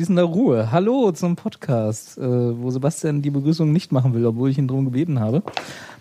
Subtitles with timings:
[0.00, 0.72] Mit anschließender Ruhe.
[0.72, 4.86] Hallo zum Podcast, äh, wo Sebastian die Begrüßung nicht machen will, obwohl ich ihn darum
[4.86, 5.42] gebeten habe.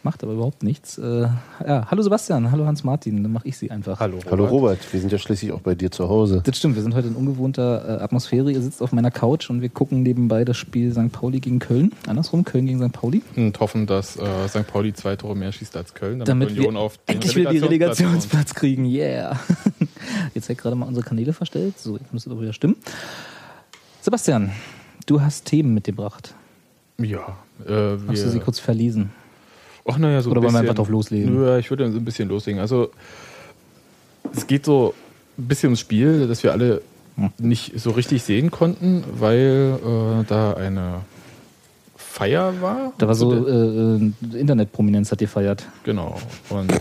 [0.03, 0.97] Macht aber überhaupt nichts.
[0.97, 1.27] Äh,
[1.67, 3.99] ja, hallo Sebastian, hallo Hans-Martin, dann mache ich sie einfach.
[3.99, 4.31] Hallo Robert.
[4.31, 6.41] Hallo Robert, wir sind ja schließlich auch bei dir zu Hause.
[6.45, 8.49] Das stimmt, wir sind heute in ungewohnter äh, Atmosphäre.
[8.49, 11.11] Ihr sitzt auf meiner Couch und wir gucken nebenbei das Spiel St.
[11.11, 11.91] Pauli gegen Köln.
[12.07, 12.93] Andersrum, Köln gegen St.
[12.93, 13.21] Pauli.
[13.35, 14.65] Und hoffen, dass äh, St.
[14.65, 17.51] Pauli zwei Tore mehr schießt als Köln, damit, Damit Union wir auf den endlich wieder
[17.51, 18.85] die Relegationsplatz kriegen.
[18.85, 19.37] Yeah.
[20.33, 21.77] Jetzt ich gerade mal unsere Kanäle verstellt.
[21.77, 22.77] So, jetzt müsste doch wieder stimmen.
[24.01, 24.51] Sebastian,
[25.05, 26.33] du hast Themen mitgebracht.
[26.97, 27.37] Ja.
[27.67, 29.11] Äh, Hast du sie kurz verlesen?
[29.91, 31.33] ach, naja, so Oder ein wollen wir einfach drauf loslegen?
[31.33, 32.61] Nö, ich würde so ein bisschen loslegen.
[32.61, 32.91] Also,
[34.35, 34.93] es geht so
[35.37, 36.81] ein bisschen ums Spiel, das wir alle
[37.15, 37.31] Hm.
[37.39, 41.01] nicht so richtig sehen konnten, weil äh, da eine
[41.97, 42.93] Feier war.
[42.99, 45.65] Da war so der- äh, äh, Internetprominenz hat gefeiert.
[45.83, 46.17] Genau.
[46.49, 46.77] Und äh,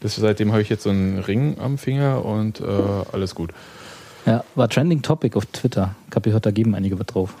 [0.00, 2.64] das, seitdem habe ich jetzt so einen Ring am Finger und äh,
[3.12, 3.50] alles gut.
[4.26, 5.94] Ja, war Trending Topic auf Twitter.
[6.10, 7.34] Ich habe gehört, da geben einige was drauf.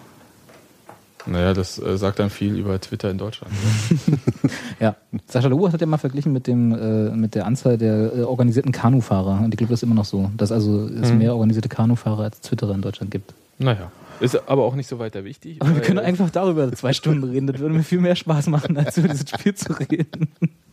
[1.28, 3.52] Naja, das äh, sagt dann viel über Twitter in Deutschland.
[4.78, 4.94] Ja,
[5.26, 8.70] Sascha Lobo hat ja mal verglichen mit dem äh, mit der Anzahl der äh, organisierten
[8.72, 9.40] Kanufahrer.
[9.42, 11.18] Und ich glaube, das ist immer noch so, dass also es Mhm.
[11.18, 13.32] mehr organisierte Kanufahrer als Twitterer in Deutschland gibt.
[13.58, 15.60] naja, ist aber auch nicht so weiter wichtig.
[15.60, 17.46] Aber wir können einfach darüber zwei Stunden reden.
[17.48, 20.28] Das würde mir viel mehr Spaß machen, als über dieses Spiel zu reden.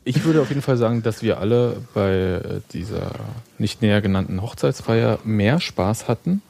[0.06, 3.12] Ich würde auf jeden Fall sagen, dass wir alle bei dieser
[3.58, 6.42] nicht näher genannten Hochzeitsfeier mehr Spaß hatten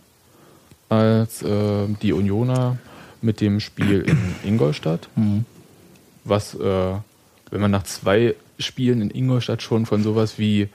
[0.90, 2.78] als äh, die Unioner
[3.22, 5.09] mit dem Spiel in Ingolstadt.
[5.16, 5.46] Mhm.
[6.24, 6.94] Was, äh,
[7.52, 10.69] wenn man nach zwei Spielen in Ingolstadt schon von sowas wie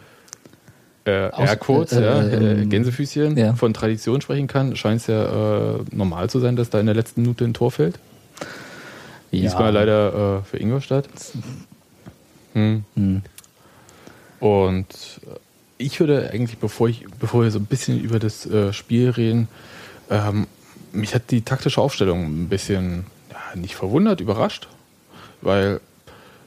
[1.05, 3.55] äh, Aircodes, äh, ja, äh, äh, ähm, Gänsefüßchen, ja.
[3.55, 6.95] von Tradition sprechen kann, scheint es ja äh, normal zu sein, dass da in der
[6.95, 7.99] letzten Minute ein Tor fällt.
[9.33, 11.09] Diesmal leider äh, für Ingolstadt.
[12.59, 12.85] Hm.
[12.95, 13.23] Mhm.
[14.41, 15.39] Und äh,
[15.79, 19.49] ich würde eigentlich, bevor, ich, bevor wir so ein bisschen über das äh, Spiel reden,
[20.11, 20.47] ähm,
[20.93, 24.69] mich hat die taktische Aufstellung ein bisschen ja, nicht verwundert, überrascht,
[25.41, 25.81] weil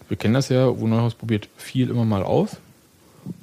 [0.09, 2.57] wir kennen das ja, wo Neuhaus probiert viel immer mal aus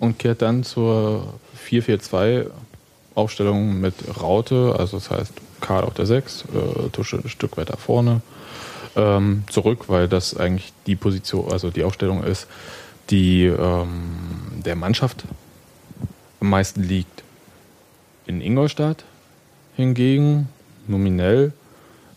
[0.00, 1.34] und kehrt dann zur
[1.66, 2.50] 4-4-2
[3.14, 7.76] Aufstellung mit Raute, also das heißt Karl auf der 6, äh, Tusche ein Stück weiter
[7.76, 8.20] vorne,
[8.96, 12.46] ähm, zurück, weil das eigentlich die Position, also die Aufstellung ist,
[13.10, 13.88] die ähm,
[14.64, 15.24] der Mannschaft
[16.40, 17.22] am meisten liegt.
[18.26, 19.04] In Ingolstadt
[19.76, 20.48] hingegen,
[20.86, 21.52] nominell,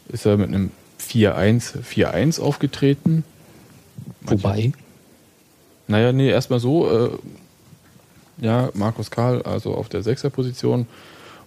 [0.10, 3.24] ist er mit einem 4-1-4-1 aufgetreten.
[4.22, 4.74] Wobei,
[5.88, 7.10] Naja, nee, erstmal so, äh,
[8.38, 10.88] ja, Markus Karl, also auf der Sechser-Position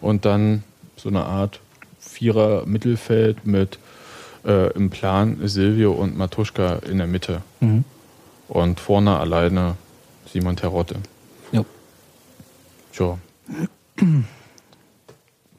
[0.01, 0.65] und dann
[0.97, 1.61] so eine Art
[2.01, 3.79] Vierer-Mittelfeld mit
[4.45, 7.85] äh, im Plan Silvio und Matuschka in der Mitte mhm.
[8.49, 9.77] und vorne alleine
[10.33, 10.97] Simon Terodde.
[11.53, 11.65] ja.
[12.93, 13.19] Tja,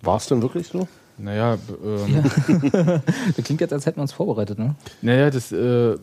[0.02, 0.88] War es denn wirklich so?
[1.18, 2.24] naja, ähm,
[3.36, 4.76] das klingt jetzt, als hätten wir uns vorbereitet, ne?
[5.02, 5.98] Naja, das, äh,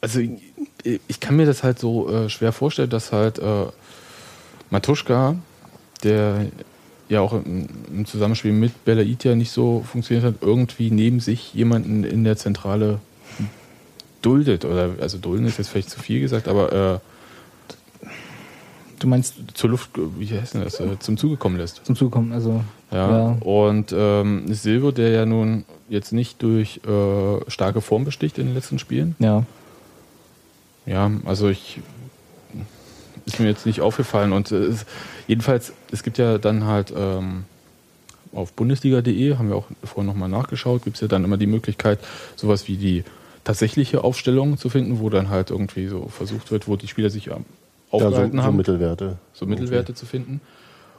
[0.00, 3.66] also ich, ich kann mir das halt so äh, schwer vorstellen, dass halt äh,
[4.70, 5.36] Matuschka,
[6.02, 6.46] der
[7.08, 12.04] ja auch im, im Zusammenspiel mit Belaitia nicht so funktioniert hat, irgendwie neben sich jemanden
[12.04, 13.00] in der Zentrale
[14.22, 14.64] duldet.
[14.64, 16.98] Oder also dulden ist jetzt vielleicht zu viel gesagt, aber äh,
[18.98, 21.84] Du meinst zur Luft, wie heißt denn das, äh, zum Zuge kommen lässt.
[21.84, 23.10] zum Zukommen, also Ja.
[23.10, 23.36] Ja.
[23.40, 28.54] Und ähm, Silvio, der ja nun jetzt nicht durch äh, starke Form besticht in den
[28.54, 29.44] letzten Spielen, ja.
[30.84, 31.80] Ja, also ich
[33.28, 34.70] ist mir jetzt nicht aufgefallen und äh,
[35.26, 37.44] jedenfalls, es gibt ja dann halt ähm,
[38.32, 41.98] auf bundesliga.de, haben wir auch vorhin nochmal nachgeschaut, gibt es ja dann immer die Möglichkeit,
[42.36, 43.04] sowas wie die
[43.44, 47.28] tatsächliche Aufstellung zu finden, wo dann halt irgendwie so versucht wird, wo die Spieler sich
[47.28, 47.32] ähm,
[47.92, 49.18] Ja, so, aufgehalten so haben, Mittelwerte.
[49.32, 50.40] so Mittelwerte zu finden.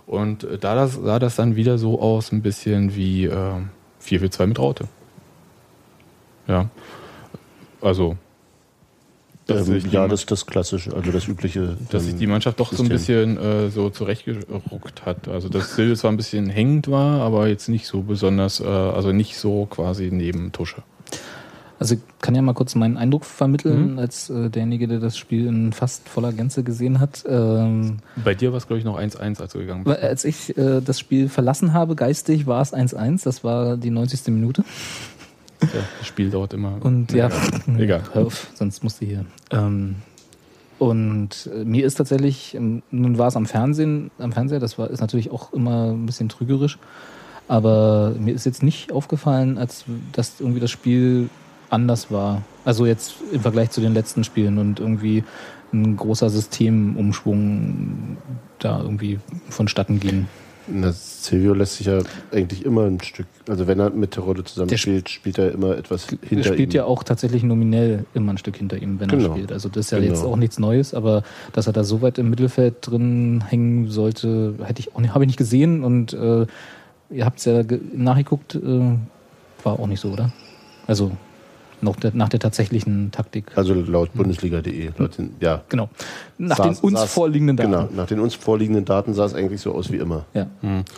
[0.07, 3.53] Und äh, da das, sah das dann wieder so aus, ein bisschen wie äh,
[4.03, 4.85] 4-4-2 mit Raute.
[6.47, 6.69] Ja.
[7.81, 8.17] Also.
[9.49, 11.75] Dass Ähm, ja, das ist das klassische, also das übliche.
[11.89, 13.35] dass sich ähm, die Mannschaft doch so ein System.
[13.35, 15.27] bisschen äh, so zurechtgeruckt hat.
[15.27, 19.11] Also dass Silvio zwar ein bisschen hängend war, aber jetzt nicht so besonders, äh, also
[19.11, 20.83] nicht so quasi neben Tusche.
[21.79, 25.47] Also ich kann ja mal kurz meinen Eindruck vermitteln, als äh, derjenige, der das Spiel
[25.47, 27.23] in fast voller Gänze gesehen hat.
[27.25, 29.97] Ähm, Bei dir war es, glaube ich, noch 1-1, als du gegangen bist.
[30.03, 33.23] als ich äh, das Spiel verlassen habe, geistig, war es 1-1.
[33.23, 34.27] Das war die 90.
[34.27, 34.65] Minute.
[35.61, 36.77] Ja, das Spiel dauert immer.
[36.81, 37.29] Und ja,
[37.77, 38.03] Egal.
[38.13, 39.25] hör auf, sonst musst du hier.
[39.51, 39.95] Ähm,
[40.77, 44.89] und äh, mir ist tatsächlich, ähm, nun war es am Fernsehen, am Fernseher, das war
[44.89, 46.79] ist natürlich auch immer ein bisschen trügerisch,
[47.47, 49.83] aber mir ist jetzt nicht aufgefallen, als
[50.13, 51.29] dass irgendwie das Spiel
[51.69, 52.43] anders war.
[52.63, 55.23] Also jetzt im Vergleich zu den letzten Spielen und irgendwie
[55.73, 58.17] ein großer Systemumschwung
[58.59, 59.19] da irgendwie
[59.49, 60.27] vonstatten ging.
[60.71, 61.99] Na, Silvio lässt sich ja
[62.31, 66.07] eigentlich immer ein Stück, also wenn er mit Terodde zusammen spielt, spielt er immer etwas
[66.11, 66.77] Er hinter spielt ihm.
[66.77, 69.31] ja auch tatsächlich nominell immer ein Stück hinter ihm, wenn er Genau.
[69.33, 69.51] spielt.
[69.51, 70.11] Also das ist ja Genau.
[70.13, 71.23] jetzt auch nichts Neues, aber
[71.53, 75.23] dass er da so weit im Mittelfeld drin hängen sollte, hätte ich auch nicht, habe
[75.23, 76.45] ich nicht gesehen und äh,
[77.11, 78.59] ihr habt es ja ge- nachgeguckt, äh,
[79.63, 80.31] war auch nicht so, oder?
[80.87, 81.11] Also
[81.81, 83.45] noch der, nach der tatsächlichen Taktik.
[83.55, 84.91] Also laut Bundesliga.de.
[85.39, 85.61] Ja.
[85.69, 85.89] Genau.
[86.37, 87.71] Nach Sah- den uns sah's- vorliegenden Daten.
[87.71, 90.25] Genau, nach den uns vorliegenden Daten sah es eigentlich so aus wie immer.
[90.33, 90.47] Ja.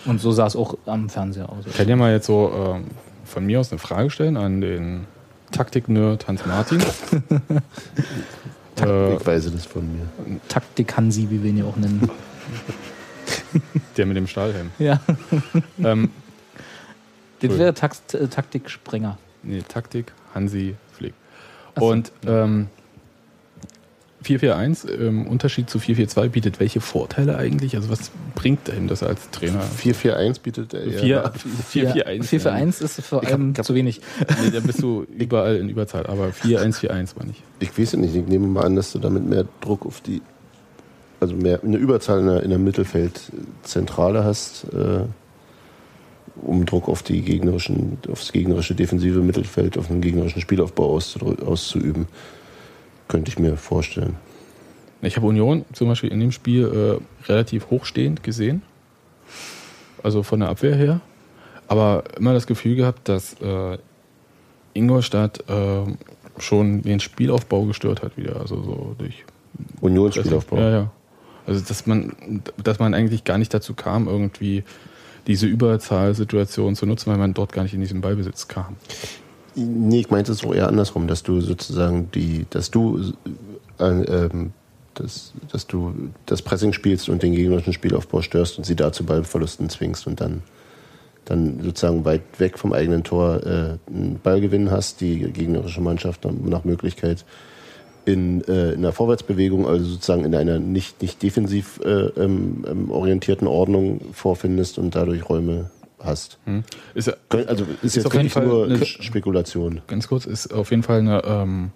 [0.05, 1.65] Und so sah es auch am Fernseher aus.
[1.67, 2.85] Ich kann ja mal jetzt so ähm,
[3.25, 5.05] von mir aus eine Frage stellen an den
[5.51, 6.81] Taktik-Nerd Hans Martin.
[8.77, 10.07] Ich weiß das von mir.
[10.47, 12.09] Taktik Hansi, wie wir ihn ja auch nennen.
[13.97, 14.71] der mit dem Stahlhelm.
[14.79, 14.99] ja.
[15.83, 16.09] ähm,
[17.41, 19.17] Das wäre Taxt, äh, Taktiksprenger.
[19.43, 21.13] nee, Taktik, Hansi Flick.
[21.77, 21.85] So.
[21.85, 22.67] Und ähm,
[24.23, 27.75] 4-4-1 im Unterschied zu 4-4-2 bietet welche Vorteile eigentlich?
[27.75, 29.61] Also was bringt ihm das als Trainer?
[29.63, 31.31] 4-4-1 bietet er ja.
[31.73, 32.23] 4-4-1.
[32.23, 34.01] 4 für 1 ist vor allem ich hab- zu wenig.
[34.43, 37.41] Nee, da bist du überall in Überzahl, aber 4-1-4-1 war nicht.
[37.59, 40.21] Ich weiß ja nicht, ich nehme mal an, dass du damit mehr Druck auf die,
[41.19, 45.05] also mehr eine Überzahl in der, in der Mittelfeldzentrale hast, äh,
[46.41, 52.07] um Druck auf die gegnerischen, aufs gegnerische defensive Mittelfeld, auf den gegnerischen Spielaufbau auszuüben.
[53.07, 54.15] Könnte ich mir vorstellen.
[55.01, 58.61] Ich habe Union zum Beispiel in dem Spiel äh, relativ hochstehend gesehen.
[60.03, 61.01] Also von der Abwehr her.
[61.67, 63.77] Aber immer das Gefühl gehabt, dass äh,
[64.73, 65.83] Ingolstadt äh,
[66.37, 68.39] schon den Spielaufbau gestört hat wieder.
[68.39, 69.25] Also so durch
[69.81, 70.57] Unionsspielaufbau.
[70.57, 70.91] Ja, ja.
[71.47, 74.63] Also dass man, dass man eigentlich gar nicht dazu kam, irgendwie
[75.27, 78.75] diese Überzahlsituation zu nutzen, weil man dort gar nicht in diesen Ballbesitz kam.
[79.55, 83.13] Nee, ich meinte es so eher andersrum, dass du sozusagen die, dass du
[83.79, 84.53] äh, ähm,
[84.93, 85.93] dass, dass du
[86.25, 90.43] das Pressing spielst und den gegnerischen Spielaufbau störst und sie dazu Ballverlusten zwingst und dann,
[91.25, 96.65] dann sozusagen weit weg vom eigenen Tor äh, einen Ballgewinn hast, die gegnerische Mannschaft nach
[96.65, 97.25] Möglichkeit
[98.05, 102.91] in, äh, in einer Vorwärtsbewegung, also sozusagen in einer nicht, nicht defensiv äh, ähm, ähm,
[102.91, 105.69] orientierten Ordnung vorfindest und dadurch Räume
[105.99, 106.39] hast.
[106.45, 106.63] Hm?
[106.95, 107.13] Ist, ja-
[107.47, 109.81] Also ist, jetzt auf jeden wirklich Fall nur eine- Spekulation.
[109.87, 111.69] ganz kurz, ist auf jeden Fall eine ähm,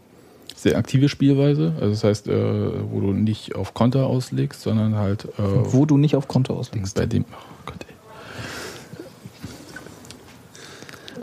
[0.55, 1.73] sehr aktive Spielweise.
[1.79, 5.97] Also das heißt, äh, wo du nicht auf Konter auslegst, sondern halt äh, Wo du
[5.97, 6.95] nicht auf Konto auslegst.
[6.95, 7.25] bei dem.
[7.29, 7.35] Oh
[7.67, 7.93] Gott, ey.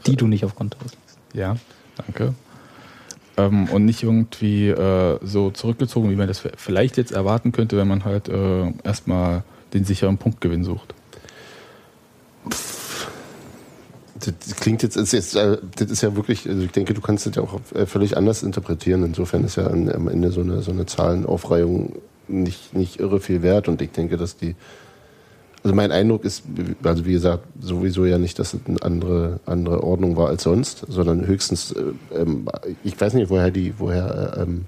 [0.07, 1.19] Die du nicht auf Konto auslegst.
[1.35, 1.57] Ja,
[1.97, 2.35] danke.
[3.37, 7.89] Ähm, und nicht irgendwie äh, so zurückgezogen, wie man das vielleicht jetzt erwarten könnte, wenn
[7.89, 9.43] man halt äh, erstmal
[9.73, 10.95] den sicheren Punktgewinn sucht.
[14.15, 17.27] Das klingt jetzt, ist jetzt, äh, das ist ja wirklich, also ich denke, du kannst
[17.27, 19.03] das ja auch äh, völlig anders interpretieren.
[19.03, 21.97] Insofern ist ja am Ende so eine, so eine Zahlenaufreihung
[22.29, 23.69] nicht, nicht irre viel wert.
[23.69, 24.55] Und ich denke, dass die,
[25.65, 26.43] also mein Eindruck ist,
[26.83, 30.85] also wie gesagt, sowieso ja nicht, dass es eine andere, andere Ordnung war als sonst,
[30.89, 32.49] sondern höchstens, äh, ähm,
[32.85, 34.65] ich weiß nicht, woher die, woher äh, ähm,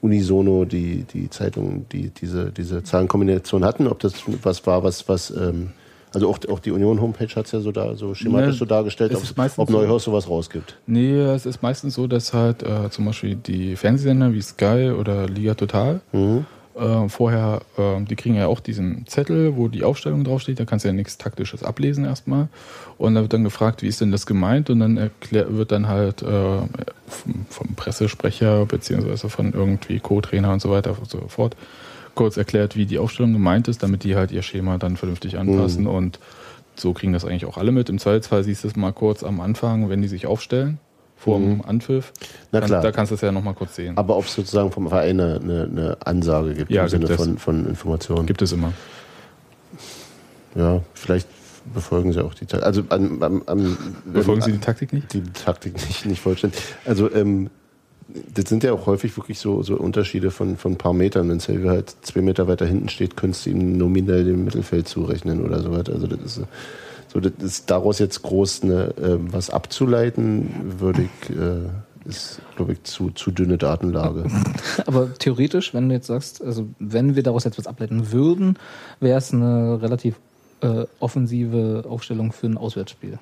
[0.00, 5.30] unisono die, die Zeitungen, die diese, diese Zahlenkombination hatten, ob das was war, was, was,
[5.30, 5.70] ähm,
[6.14, 9.12] also auch, auch die Union-Homepage hat es ja so, da, so schematisch Ne, so dargestellt,
[9.12, 10.76] es ob, ob so- Neuhaus sowas rausgibt.
[10.86, 15.26] Nee, es ist meistens so, dass halt äh, zum Beispiel die Fernsehsender wie Sky oder
[15.28, 16.46] Liga Total Mhm.
[16.78, 20.84] Äh, vorher, äh, die kriegen ja auch diesen Zettel, wo die Aufstellung draufsteht, da kannst
[20.84, 22.48] du ja nichts Taktisches ablesen erstmal.
[22.96, 24.70] Und da wird dann gefragt, wie ist denn das gemeint?
[24.70, 30.60] Und dann erklär, wird dann halt äh, vom, vom Pressesprecher beziehungsweise von irgendwie Co-Trainer und
[30.62, 31.56] so weiter und so fort
[32.14, 35.82] kurz erklärt, wie die Aufstellung gemeint ist, damit die halt ihr Schema dann vernünftig anpassen
[35.84, 35.90] Mhm.
[35.90, 36.18] und
[36.74, 37.88] so kriegen das eigentlich auch alle mit.
[37.88, 40.78] Im Zweifelsfall siehst du es mal kurz am Anfang, wenn die sich aufstellen,
[41.18, 42.12] vor dem Anpfiff.
[42.12, 42.26] Mhm.
[42.52, 42.82] Na klar.
[42.82, 43.96] Da kannst du es ja nochmal kurz sehen.
[43.96, 47.18] Aber ob es sozusagen vom Verein eine, eine, eine Ansage gibt Ja, im Sinne gibt
[47.18, 47.26] es.
[47.26, 48.26] von, von Informationen.
[48.26, 48.72] Gibt es immer.
[50.54, 51.28] Ja, vielleicht
[51.74, 52.66] befolgen sie auch die Taktik.
[52.66, 55.12] Also am, am, am, Befolgen Sie die Taktik nicht?
[55.12, 56.60] die Taktik nicht, nicht vollständig.
[56.84, 57.50] Also ähm,
[58.34, 61.28] das sind ja auch häufig wirklich so, so Unterschiede von, von ein paar Metern.
[61.28, 65.44] Wenn Silvio halt zwei Meter weiter hinten steht, könntest du ihm nominell dem Mittelfeld zurechnen
[65.44, 65.92] oder so weiter.
[65.92, 66.42] Also das ist
[67.08, 72.72] so, das ist daraus jetzt groß eine, ähm, was abzuleiten, würde ich, äh, ist, glaube
[72.72, 74.26] ich, zu, zu dünne Datenlage.
[74.86, 78.58] Aber theoretisch, wenn du jetzt sagst, also wenn wir daraus jetzt was ableiten würden,
[79.00, 80.16] wäre es eine relativ
[80.60, 83.18] äh, offensive Aufstellung für ein Auswärtsspiel.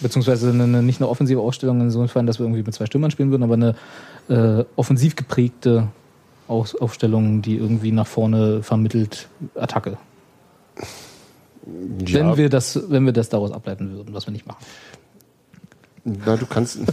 [0.00, 3.44] Beziehungsweise eine, nicht eine offensive Aufstellung insofern, dass wir irgendwie mit zwei Stürmern spielen würden,
[3.44, 3.74] aber eine
[4.28, 5.88] äh, offensiv geprägte
[6.48, 9.96] Aus Aufstellung, die irgendwie nach vorne vermittelt Attacke.
[11.64, 14.64] Wenn, wir das, wenn wir das daraus ableiten würden, was wir nicht machen.
[16.04, 16.78] Na, du kannst.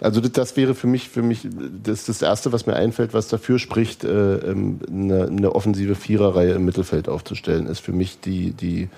[0.00, 1.48] Also das, wäre für mich, für mich
[1.82, 6.52] das, das Erste, was mir einfällt, was dafür spricht, äh, ähm, eine, eine offensive Viererreihe
[6.52, 8.88] im Mittelfeld aufzustellen, ist für mich die, die,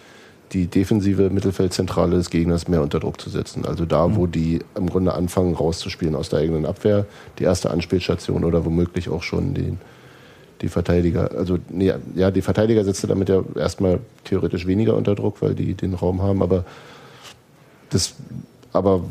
[0.52, 3.64] die defensive Mittelfeldzentrale des Gegners mehr unter Druck zu setzen.
[3.64, 7.06] Also da, wo die im Grunde anfangen rauszuspielen aus der eigenen Abwehr,
[7.38, 9.78] die erste Anspielstation oder womöglich auch schon den,
[10.60, 11.30] die Verteidiger.
[11.36, 15.74] Also nee, ja, die Verteidiger setzen damit ja erstmal theoretisch weniger unter Druck, weil die
[15.74, 16.64] den Raum haben, aber
[17.90, 18.14] das,
[18.72, 19.02] aber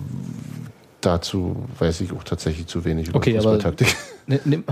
[1.02, 3.96] dazu weiß ich auch tatsächlich zu wenig über Okay, aber- Fußballtaktik.
[4.28, 4.64] Ne, nimm,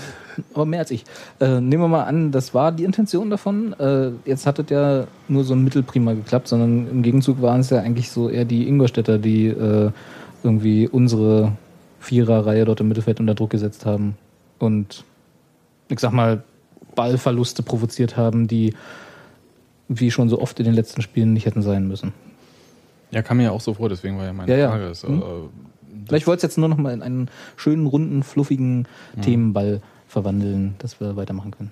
[0.54, 1.04] aber mehr als ich.
[1.40, 3.74] Äh, nehmen wir mal an, das war die Intention davon.
[3.78, 7.70] Äh, jetzt hat es ja nur so ein Mittelprima geklappt, sondern im Gegenzug waren es
[7.70, 9.90] ja eigentlich so eher die Ingolstädter, die äh,
[10.42, 11.52] irgendwie unsere
[12.00, 14.16] Viererreihe dort im Mittelfeld unter Druck gesetzt haben
[14.58, 15.04] und
[15.92, 16.42] ich sag mal
[16.94, 18.74] Ballverluste provoziert haben, die
[19.88, 22.12] wie schon so oft in den letzten Spielen nicht hätten sein müssen.
[23.10, 24.68] Ja, kam mir ja auch so vor, deswegen war ja meine Ja, ja.
[24.70, 24.86] Frage.
[24.88, 25.20] Ist, Hm.
[25.20, 25.24] äh,
[26.08, 28.88] Vielleicht wollte es jetzt nur noch mal in einen schönen, runden, fluffigen
[29.20, 31.70] Themenball verwandeln, dass wir weitermachen können.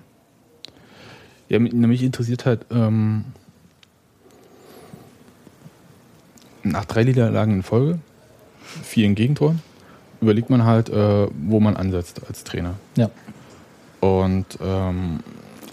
[1.49, 3.25] Ja, mich- interessiert halt, ähm,
[6.63, 7.99] nach drei Niederlagen in Folge,
[8.83, 9.61] vier Gegentoren,
[10.21, 12.75] überlegt man halt, äh, wo man ansetzt als Trainer.
[12.95, 13.09] Ja.
[14.01, 15.21] Und ähm,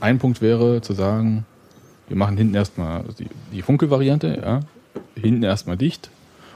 [0.01, 1.45] ein Punkt wäre zu sagen,
[2.07, 4.61] wir machen hinten erstmal die, die Funkel-Variante, ja,
[5.21, 6.11] hinten erstmal dicht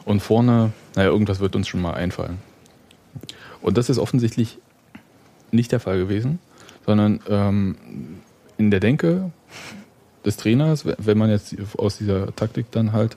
[0.04, 2.38] und vorne, naja, irgendwas wird uns schon mal einfallen.
[3.60, 4.58] Und das ist offensichtlich
[5.50, 6.38] nicht der Fall gewesen,
[6.86, 7.76] sondern ähm,
[8.58, 9.30] in der Denke
[10.24, 13.16] des Trainers, wenn man jetzt aus dieser Taktik dann halt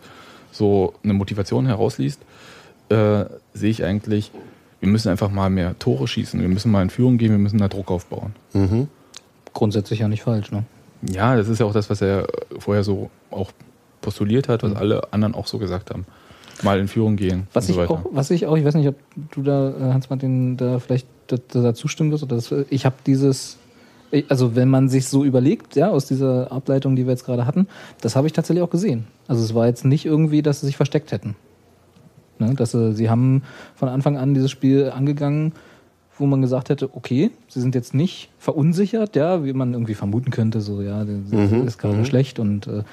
[0.51, 2.21] so eine Motivation herausliest,
[2.89, 4.31] äh, sehe ich eigentlich,
[4.79, 7.57] wir müssen einfach mal mehr Tore schießen, wir müssen mal in Führung gehen, wir müssen
[7.57, 8.33] da Druck aufbauen.
[8.53, 8.87] Mhm.
[9.53, 10.63] Grundsätzlich ja nicht falsch, ne?
[11.09, 12.27] Ja, das ist ja auch das, was er
[12.59, 13.51] vorher so auch
[14.01, 14.77] postuliert hat, was Mhm.
[14.77, 16.05] alle anderen auch so gesagt haben.
[16.63, 17.91] Mal in Führung gehen Was und ich so weiter.
[17.91, 18.95] auch, was ich auch, ich weiß nicht, ob
[19.31, 23.57] du da, äh, Hans-Martin, da vielleicht da, da zustimmen wirst oder das, ich habe dieses,
[24.29, 27.67] also wenn man sich so überlegt, ja, aus dieser Ableitung, die wir jetzt gerade hatten,
[28.01, 29.07] das habe ich tatsächlich auch gesehen.
[29.27, 31.35] Also es war jetzt nicht irgendwie, dass sie sich versteckt hätten.
[32.39, 33.43] Ne, dass sie, sie haben
[33.75, 35.53] von Anfang an dieses Spiel angegangen,
[36.17, 40.31] wo man gesagt hätte, okay, sie sind jetzt nicht verunsichert, ja, wie man irgendwie vermuten
[40.31, 42.05] könnte, so, ja, das Mhm, ist gerade mhm.
[42.05, 42.83] schlecht und äh,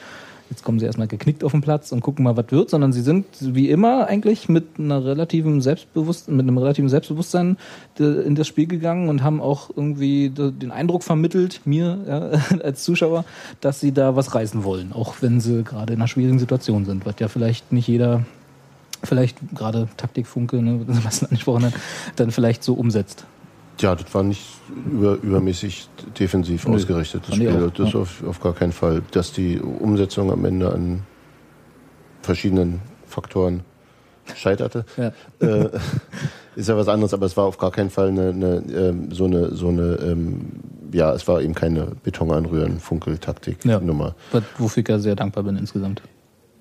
[0.51, 3.01] jetzt kommen sie erstmal geknickt auf den Platz und gucken mal, was wird, sondern sie
[3.01, 7.57] sind wie immer eigentlich mit einer relativen Selbstbewusstsein, mit einem relativen Selbstbewusstsein
[7.99, 12.31] de- in das Spiel gegangen und haben auch irgendwie de- den Eindruck vermittelt, mir ja,
[12.65, 13.25] als Zuschauer,
[13.61, 17.07] dass sie da was reißen wollen, auch wenn sie gerade in einer schwierigen Situation sind,
[17.07, 18.25] was ja vielleicht nicht jeder
[19.05, 21.75] vielleicht gerade Taktikfunke, ne, was angesprochen hat,
[22.17, 23.25] dann vielleicht so umsetzt.
[23.81, 24.45] Ja, das war nicht
[24.91, 27.51] über, übermäßig defensiv Nö, ausgerichtet, das Spiel.
[27.51, 28.01] auch, das ja.
[28.01, 29.03] auf, auf gar keinen Fall.
[29.13, 31.03] Dass die Umsetzung am Ende an
[32.21, 33.63] verschiedenen Faktoren
[34.37, 35.13] scheiterte, Ja.
[35.41, 35.71] äh,
[36.57, 39.25] ist ja was anderes, aber es war auf gar keinen Fall eine, eine, ähm, so
[39.25, 40.53] eine, so eine ähm,
[40.93, 44.15] ja, es war eben keine Beton anrühren, Funkel-Taktik-Nummer.
[44.31, 46.03] Was- Wofür ich ja sehr dankbar bin insgesamt.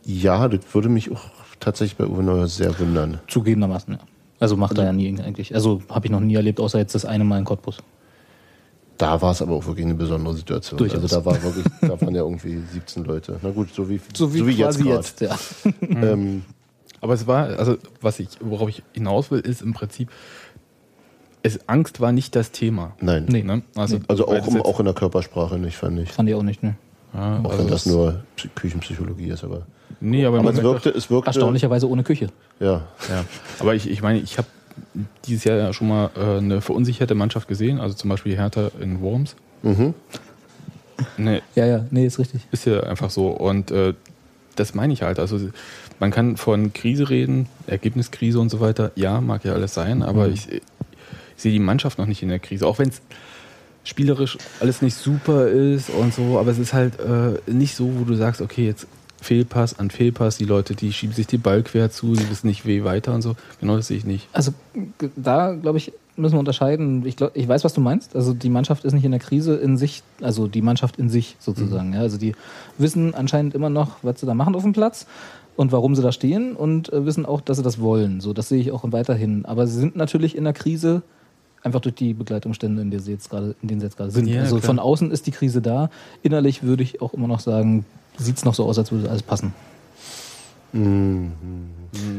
[0.06, 1.22] Ja, das würde mich auch
[1.62, 3.20] tatsächlich bei Uwe Neuer sehr wundern.
[3.30, 4.00] Zugegebenermaßen, ja.
[4.42, 5.54] Also macht er ja nie eigentlich.
[5.56, 7.78] Also habe ich noch nie erlebt, außer jetzt das eine Mal in Cottbus.
[8.98, 10.78] Da war es aber auch wirklich eine besondere Situation.
[10.78, 11.02] Durchaus.
[11.04, 13.40] Also da war wirklich, da waren ja irgendwie 17 Leute.
[13.42, 15.40] Na gut, so wie, So wie, quasi jetzt, grad.
[15.64, 15.72] ja.
[16.12, 16.44] Ähm,
[17.02, 20.10] Aber es war, also was ich, worauf ich hinaus will, ist im Prinzip,
[21.44, 22.94] es, Angst war nicht das Thema.
[23.02, 23.26] nein.
[23.28, 23.42] Nee.
[23.44, 23.64] Ne?
[23.76, 26.12] Also, Also weil auch, jetzt- auch in der Körpersprache nicht, fand ich.
[26.12, 26.76] Fand ich auch nicht, ne?
[27.14, 29.66] ja, Auch also wenn das nur Psy- Küchenpsychologie ist, aber.
[30.00, 31.28] Nee, aber, Aber es wirkte, es wirkte.
[31.30, 32.28] Erstaunlicherweise ohne Küche.
[32.60, 32.88] Ja.
[33.10, 33.26] Ja.
[33.60, 34.48] Aber ich, ich meine, ich habe
[35.26, 39.02] dieses Jahr ja schon mal äh, eine verunsicherte Mannschaft gesehen, also zum Beispiel Hertha in
[39.02, 39.36] Worms.
[39.64, 39.94] Mhm.
[41.18, 42.48] Nee, Ja, ja, nee, ist richtig.
[42.52, 43.28] Ist ja einfach so.
[43.28, 43.94] Und äh,
[44.56, 45.20] das meine ich halt.
[45.20, 45.40] Also
[46.00, 48.92] man kann von Krise reden, Ergebniskrise und so weiter.
[48.96, 50.34] Ja, mag ja alles sein, aber Mhm.
[50.34, 50.62] ich, ich
[51.38, 52.68] sehe die Mannschaft noch nicht in der Krise.
[52.68, 53.02] Auch wenn es
[53.84, 58.04] spielerisch alles nicht super ist und so, aber es ist halt äh, nicht so, wo
[58.04, 58.86] du sagst, okay, jetzt
[59.22, 62.66] Fehlpass an Fehlpass, die Leute, die schieben sich die Ball quer zu, die wissen nicht,
[62.66, 63.36] wie weiter und so.
[63.60, 64.28] Genau das sehe ich nicht.
[64.34, 64.52] Also
[65.16, 67.06] da, glaube ich, müssen wir unterscheiden.
[67.06, 68.16] Ich, glaub, ich weiß, was du meinst.
[68.16, 71.36] Also die Mannschaft ist nicht in der Krise in sich, also die Mannschaft in sich
[71.40, 71.94] sozusagen.
[71.94, 72.34] Ja, also die
[72.78, 75.06] wissen anscheinend immer noch, was sie da machen auf dem Platz
[75.56, 78.22] und warum sie da stehen und äh, wissen auch, dass sie das wollen.
[78.22, 79.46] So, das sehe ich auch weiterhin.
[79.46, 81.04] Aber sie sind natürlich in der Krise
[81.64, 84.28] einfach durch die Begleitumstände, in, der sie jetzt gerade, in denen sie jetzt gerade sind.
[84.28, 84.68] Ja, also klar.
[84.68, 85.90] von außen ist die Krise da.
[86.24, 87.86] Innerlich würde ich auch immer noch sagen,
[88.18, 89.54] sieht es noch so aus, als würde alles passen.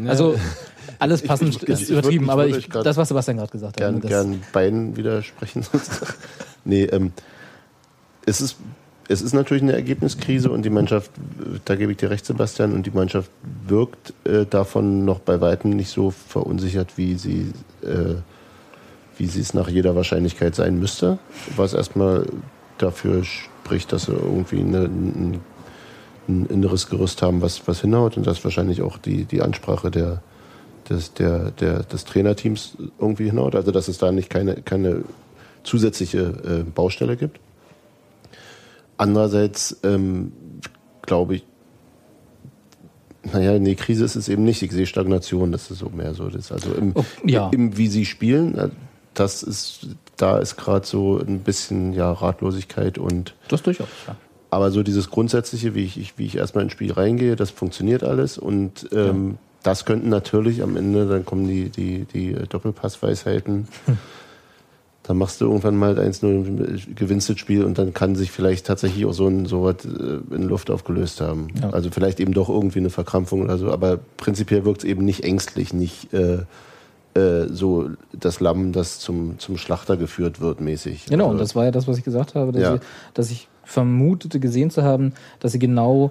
[0.07, 0.35] Also
[0.99, 2.97] alles passend ich- ich- ist ich übertrieben, würd- ich aber würd ich, euch grad das,
[2.97, 3.79] was Sebastian gerade gesagt hat.
[3.81, 5.65] gern, ne, das, gern beiden widersprechen.
[6.65, 7.13] nee, ähm,
[8.27, 8.57] es ist,
[9.09, 12.73] es ist natürlich eine Ergebniskrise und die Mannschaft, äh, da gebe ich dir recht, Sebastian,
[12.73, 13.31] und die Mannschaft
[13.67, 18.17] wirkt äh, davon noch bei weitem nicht so verunsichert, wie sie, äh,
[19.19, 21.19] wie sie es nach jeder Wahrscheinlichkeit sein müsste.
[21.57, 22.27] Was erstmal
[22.79, 25.41] dafür spricht, dass sie irgendwie eine, ein,
[26.41, 30.23] ein inneres Gerüst haben, was, was hinhaut und dass wahrscheinlich auch die, die Ansprache der,
[30.89, 33.55] des, der, der, des Trainerteams irgendwie hinhaut.
[33.55, 35.05] Also dass es da nicht keine, keine
[35.63, 37.41] zusätzliche äh, Baustelle gibt.
[38.97, 40.33] Andererseits ähm,
[41.03, 41.45] glaube ich,
[43.33, 44.63] naja, nee, Krise ist es eben nicht.
[44.63, 46.29] Ich sehe Stagnation, das ist so mehr so.
[46.29, 47.51] Das, also im, Oh, ja.
[47.53, 48.69] im, wie sie spielen, äh,
[49.15, 54.17] das ist, da ist gerade so ein bisschen ja, Ratlosigkeit und das durchaus, ja.
[54.53, 58.05] Aber so dieses Grundsätzliche, wie ich, ich, wie ich erstmal ins Spiel reingehe, das funktioniert
[58.05, 58.37] alles.
[58.37, 63.67] Und ähm, das könnten natürlich am Ende, dann kommen die, die, die Doppelpassweisheiten.
[65.05, 69.05] Dann machst du irgendwann mal 1-0, gewinnst das Spiel und dann kann sich vielleicht tatsächlich
[69.05, 71.49] auch so ein sowas äh, in Luft aufgelöst haben.
[71.61, 71.71] Ja.
[71.71, 75.25] Also vielleicht eben doch irgendwie eine Verkrampfung oder so, aber prinzipiell wirkt es eben nicht
[75.25, 76.45] ängstlich, nicht äh,
[77.19, 81.07] äh, so das Lamm, das zum, zum Schlachter geführt wird, mäßig.
[81.07, 82.75] Genau, also, und das war ja das, was ich gesagt habe, dass, Ja.
[82.75, 82.81] sie,
[83.15, 86.11] dass ich vermutete gesehen zu haben, dass sie genau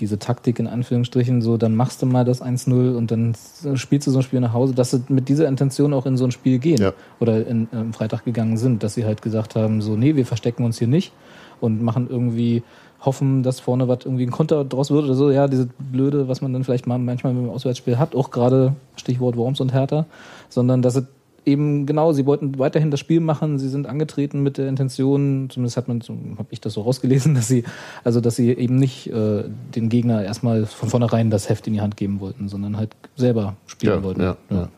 [0.00, 3.34] diese Taktik in Anführungsstrichen so, dann machst du mal das 1-0 und dann
[3.74, 6.24] spielst du so ein Spiel nach Hause, dass sie mit dieser Intention auch in so
[6.24, 6.92] ein Spiel gehen Ja.
[7.20, 10.26] oder in, äh, am Freitag gegangen sind, dass sie halt gesagt haben, so, nee, wir
[10.26, 11.12] verstecken uns hier nicht
[11.60, 12.62] und machen irgendwie,
[13.00, 16.40] hoffen, dass vorne was irgendwie ein Konter draus wird oder so, ja, diese blöde, was
[16.40, 20.06] man dann vielleicht mal manchmal mit dem Auswärtsspiel hat, auch gerade Stichwort Worms und Hertha,
[20.48, 21.04] sondern dass es
[21.48, 25.76] eben genau, sie wollten weiterhin das Spiel machen, sie sind angetreten mit der Intention, zumindest
[25.76, 26.00] hat man,
[26.38, 27.64] habe ich das so rausgelesen, dass sie,
[28.04, 31.80] also dass sie eben nicht äh, den Gegner erstmal von vornherein das Heft in die
[31.80, 34.20] Hand geben wollten, sondern halt selber spielen Ja, wollten.
[34.20, 34.68] ja, ja.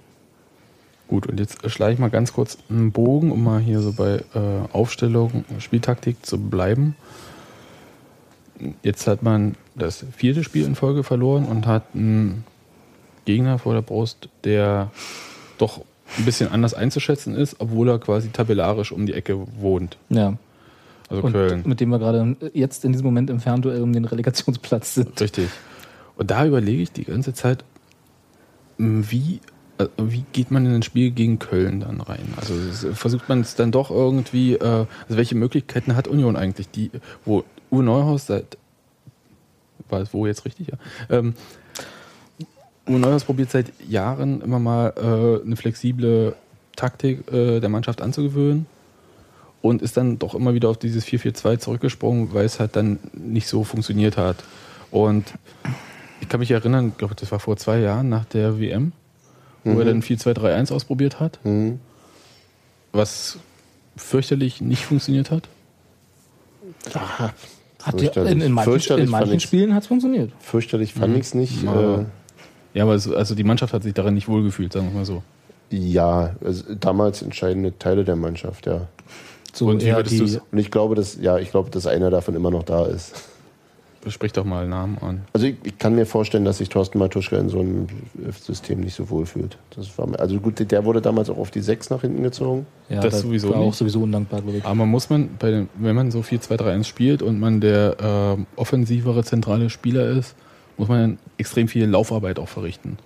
[1.09, 4.23] Gut, und jetzt schlage ich mal ganz kurz einen Bogen, um mal hier so bei
[4.33, 6.95] äh, Aufstellung, Spieltaktik zu bleiben.
[8.85, 12.45] Jetzt hat man das vierte Spiel in Folge verloren und hat einen
[13.25, 14.93] Gegner vor der Brust, der
[15.59, 15.81] doch
[16.19, 19.97] ein bisschen anders einzuschätzen ist, obwohl er quasi tabellarisch um die Ecke wohnt.
[20.09, 20.37] Ja.
[21.09, 21.63] Also Und Köln.
[21.65, 25.21] mit dem wir gerade jetzt in diesem Moment im Fernduell um den Relegationsplatz sind.
[25.21, 25.49] Richtig.
[26.17, 27.65] Und da überlege ich die ganze Zeit,
[28.79, 29.41] m, wie,
[29.79, 32.35] äh, wie geht man in ein Spiel gegen Köln dann rein?
[32.37, 32.55] Also
[32.93, 36.91] versucht man es dann doch irgendwie, äh, also welche Möglichkeiten hat Union eigentlich, die,
[37.25, 38.57] wo Uwe Neuhaus seit,
[39.89, 40.69] war es wo jetzt richtig?
[40.69, 40.75] Ja.
[41.19, 41.35] Ähm,
[42.91, 46.35] Uwe Neuhaus probiert seit Jahren immer mal äh, eine flexible
[46.77, 48.67] Taktik äh, der Mannschaft anzugewöhnen
[49.63, 53.47] und ist dann doch immer wieder auf dieses 4-4-2 zurückgesprungen, weil es halt dann nicht
[53.47, 54.37] so funktioniert hat.
[54.91, 55.35] Und
[56.21, 58.93] ich kann mich erinnern, ich glaube, das war vor zwei Jahren nach der WM,
[59.65, 61.79] wo er dann 4-2-3-1 ausprobiert hat, Mhm.
[62.93, 63.39] Was
[63.97, 65.47] fürchterlich nicht funktioniert hat.
[66.93, 69.39] Hat ja, in, in manchen, in manchen.
[69.41, 70.33] Spielen hat es funktioniert.
[70.41, 71.67] Fürchterlich fand ich's nicht.
[71.69, 72.05] Aber- Äh,
[72.75, 75.23] Ja, aber es, also die Mannschaft hat sich darin nicht wohlgefühlt, sagen wir mal so.
[75.71, 78.89] ja, also damals entscheidende Teile der Mannschaft, ja.
[79.53, 82.51] So Und würdest die, Und ich glaube, dass, ja, ich glaube, dass einer davon immer
[82.51, 83.15] noch da ist.
[84.09, 85.23] Sprich doch mal Namen an.
[85.35, 87.87] Also ich, ich kann mir vorstellen, dass sich Thorsten Matuschka in so einem
[88.41, 89.59] System nicht so wohl fühlt.
[89.77, 92.67] Das war, also gut, der wurde damals auch auf die 6 nach hinten gezogen.
[92.89, 93.77] ja, das das sowieso war auch nicht.
[93.77, 94.65] sowieso undankbar, glaube ich.
[94.65, 99.23] Aber muss man, bei den, wenn man so 4-2-3-1 spielt und man der ähm, offensivere
[99.23, 100.35] zentrale Spieler ist,
[100.81, 102.97] muss man extrem viel Laufarbeit auch verrichten.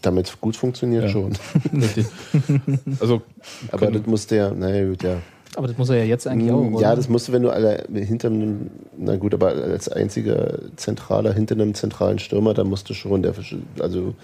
[0.00, 1.08] Damit es gut funktioniert Ja.
[1.10, 1.32] schon.
[3.00, 3.22] Also,
[3.70, 5.18] Aber das muss der, naja gut, ja.
[5.54, 6.62] Aber das muss er ja jetzt eigentlich auch.
[6.62, 6.96] Mm, Ja, oder?
[6.96, 11.54] das musst du, wenn du alle hinter einem, na gut, aber als einziger Zentraler hinter
[11.54, 13.34] einem zentralen Stürmer, da musst du schon der,
[13.78, 14.14] also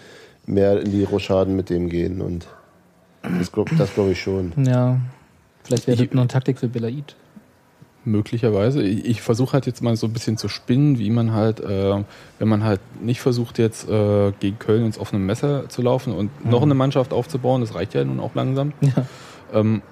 [0.47, 2.47] mehr in die Rochaden mit dem gehen und
[3.39, 4.53] das glaube das glaub ich schon.
[4.65, 4.99] Ja.
[5.65, 7.15] Vielleicht wäre das noch eine Taktik für Belaid.
[8.11, 8.83] Möglicherweise.
[8.83, 12.03] Ich, ich versuche halt jetzt mal so ein bisschen zu spinnen, wie man halt, äh,
[12.39, 16.45] wenn man halt nicht versucht jetzt äh, gegen Köln ins offene Messer zu laufen und
[16.45, 19.07] noch eine Mannschaft aufzubauen, das reicht ja nun auch langsam, Ja.
[19.53, 19.83] ähm,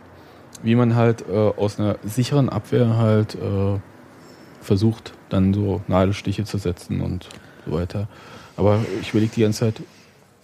[0.63, 3.79] wie man halt äh, aus einer sicheren Abwehr halt äh,
[4.63, 7.29] versucht, dann so Nadelstiche zu setzen und
[7.67, 8.09] so weiter.
[8.57, 9.83] Aber ich überlege die ganze Zeit,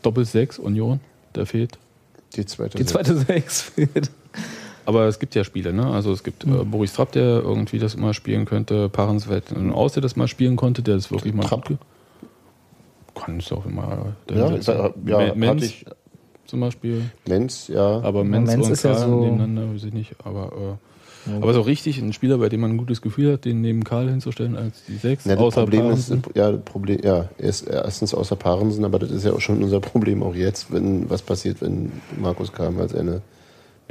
[0.03, 1.01] Doppel 6 Union,
[1.35, 1.79] der fehlt.
[2.37, 2.77] Die zweite.
[2.79, 4.11] Die zweite Sechs fehlt.
[4.85, 5.87] Aber es gibt ja Spiele, ne?
[5.87, 10.03] Also es gibt äh, Boris Trapp, der irgendwie das mal spielen könnte, Paarensfeld aus, der
[10.03, 11.71] das mal spielen konnte, der das wirklich mal Trapp?
[13.15, 14.15] Kann es auch immer.
[14.31, 15.85] Ja, das- ja, ja, Menz ich-
[16.47, 17.03] zum Beispiel.
[17.27, 18.01] Menz, ja.
[18.01, 20.15] Aber Menz, Menz und ist ja Karl so- nebeneinander, weiß ich nicht.
[20.25, 20.79] Aber,
[21.29, 23.85] äh, aber so richtig ein Spieler, bei dem man ein gutes Gefühl hat, den neben
[23.85, 28.13] Karl hinzustellen als die Sechs, Ja, außer Problem ist, ja, Problem, ja, er ist erstens
[28.15, 31.61] außer Parensen, aber das ist ja auch schon unser Problem auch jetzt, wenn was passiert,
[31.61, 33.21] wenn Markus Kam als eine,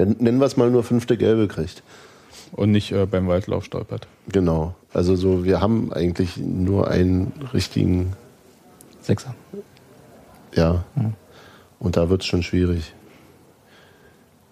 [0.05, 1.83] nennen wir es mal nur fünfte Gelbe kriegt.
[2.53, 4.07] und nicht äh, beim Waldlauf stolpert.
[4.31, 4.75] Genau.
[4.93, 8.13] Also so, wir haben eigentlich nur einen richtigen,
[9.01, 9.35] Sechser.
[10.55, 10.83] ja.
[11.79, 12.93] Und da wird es schon schwierig.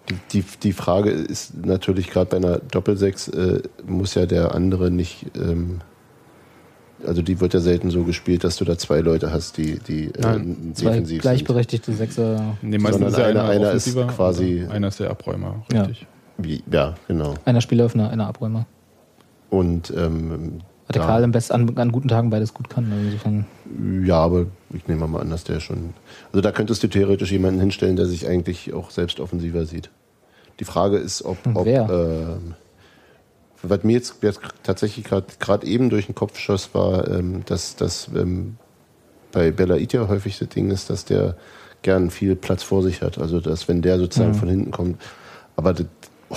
[0.09, 4.89] Die, die, die Frage ist natürlich gerade bei einer Doppelsechs äh, muss ja der andere
[4.89, 5.81] nicht, ähm,
[7.05, 10.05] also die wird ja selten so gespielt, dass du da zwei Leute hast, die, die
[10.05, 11.21] äh, Nein, Zwei defensiv sind.
[11.21, 12.57] gleichberechtigte Sechser.
[12.61, 15.81] Nee, meistens Sondern ist ja einer- einer, ist offensiver, quasi- Einer ist der Abräumer, Ja.
[15.83, 16.07] richtig.
[16.37, 17.33] Wie, ja, genau.
[17.45, 18.65] Einer Spielöffner, einer Abräumer.
[19.49, 22.85] Und ähm, Hat der da- Karl am besten an, an guten Tagen beides gut kann.
[22.91, 23.45] Also insofern,
[24.05, 25.93] ja, aber ich nehme mal an, dass der schon.
[26.31, 29.89] Also da könntest du theoretisch jemanden hinstellen, der sich eigentlich auch selbst offensiver sieht.
[30.59, 31.89] Die Frage ist, ob, Und ob wer?
[31.89, 32.53] ähm,
[33.63, 38.07] was mir jetzt, jetzt tatsächlich gerade eben durch den Kopf schoss, war, ähm, dass, dass
[38.15, 38.57] ähm,
[39.31, 41.35] bei Bella Ita häufig das Ding ist, dass der
[41.81, 43.17] gern viel Platz vor sich hat.
[43.17, 44.35] Also dass wenn der sozusagen Mhm.
[44.35, 45.01] von hinten kommt,
[45.55, 45.85] aber das,
[46.29, 46.35] oh,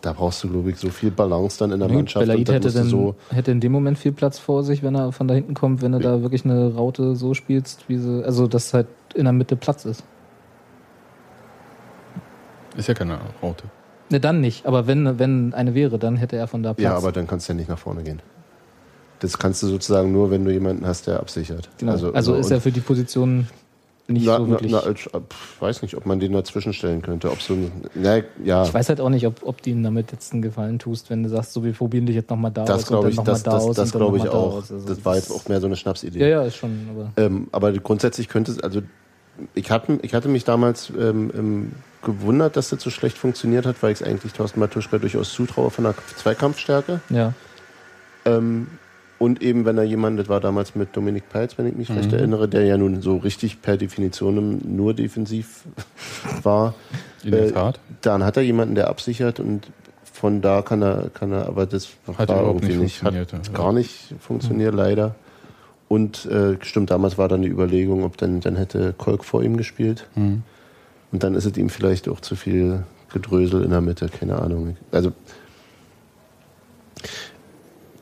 [0.00, 2.24] da brauchst du, glaube ich, so viel Balance dann in der Mannschaft.
[2.24, 5.28] Belaid hätte, dann, so, hätte in dem Moment viel Platz vor sich, wenn er von
[5.28, 8.72] da hinten kommt, wenn du da wirklich eine Raute so spielst, wie sie, also dass
[8.72, 10.02] halt in der Mitte Platz ist.
[12.76, 13.64] Ist ja keine Raute.
[14.10, 16.84] Ne, dann nicht, aber wenn, wenn eine wäre, dann hätte er von da Platz.
[16.84, 18.20] Ja, aber dann kannst du ja nicht nach vorne gehen.
[19.20, 21.68] Das kannst du sozusagen nur, wenn du jemanden hast, der absichert.
[21.78, 21.92] genau.
[21.92, 23.46] also, ist und- er für die Position
[24.08, 24.72] nicht na, so na, wirklich.
[24.72, 27.30] na, ich pf, weiß nicht, ob man den dazwischen stellen könnte.
[27.30, 30.10] Ob so ein, na, ja, ich weiß halt auch nicht, ob, ob du ihm damit
[30.10, 32.90] jetzt einen Gefallen tust, wenn du sagst, so wir probieren dich jetzt nochmal da das
[32.90, 34.56] aus und ich, dann nochmal das, da das, aus das dann glaube ich da auch.
[34.56, 36.18] Also das war jetzt auch mehr so eine Schnapsidee.
[36.18, 37.12] Ja, ja, ist schon, aber.
[37.16, 38.82] Ähm, aber grundsätzlich könnte es, also
[39.54, 43.92] ich hatte, ich hatte mich damals ähm, gewundert, dass das so schlecht funktioniert hat, weil
[43.92, 47.00] ich es eigentlich Thorsten Matuschka durchaus zutraue von der Zweikampfstärke.
[47.10, 47.34] Ja.
[48.24, 48.68] Ähm,
[49.18, 52.10] und eben, wenn er jemand, das war damals mit Dominik Peitz, wenn ich mich recht
[52.12, 55.64] erinnere, der ja nun so richtig per Definition nur defensiv
[56.42, 56.74] war,
[57.22, 57.80] In der Äh, Tat.
[58.00, 59.66] dann hat er jemanden, der absichert und
[60.10, 63.14] von da kann er, kann er, aber das Hat war überhaupt irgendwie nicht nicht, hat
[63.14, 63.52] funktioniert, ja.
[63.52, 65.14] gar nicht funktioniert leider.
[65.88, 69.56] Und äh, stimmt, damals war dann die Überlegung, ob dann, dann hätte Kolk vor ihm
[69.58, 70.06] gespielt.
[70.14, 70.42] Mhm.
[71.12, 74.76] Und dann ist es ihm vielleicht auch zu viel Gedrösel in der Mitte, keine Ahnung.
[74.92, 75.12] Also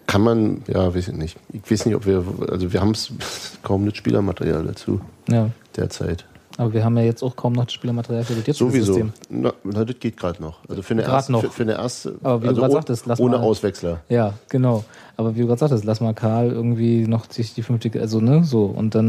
[0.06, 1.36] kann man, ja, weiß ich nicht.
[1.52, 3.12] Ich weiß nicht, ob wir, also wir haben es
[3.62, 5.50] kaum das Spielermaterial dazu ja.
[5.76, 6.24] derzeit.
[6.58, 8.92] Aber wir haben ja jetzt auch kaum noch das Spielermaterial für das jetzige Sowieso.
[8.94, 9.12] System.
[9.30, 10.58] Na, na, das geht gerade noch.
[10.68, 11.40] Also für eine, Grad erste, noch.
[11.42, 14.00] Für, für eine erste, Aber wie du also grad oh- sagtest, lass ohne mal- Auswechsler.
[14.08, 14.84] Ja, genau.
[15.16, 18.42] Aber wie du gerade sagtest, lass mal Karl irgendwie noch sich die fünfte, also ne,
[18.44, 19.08] so und dann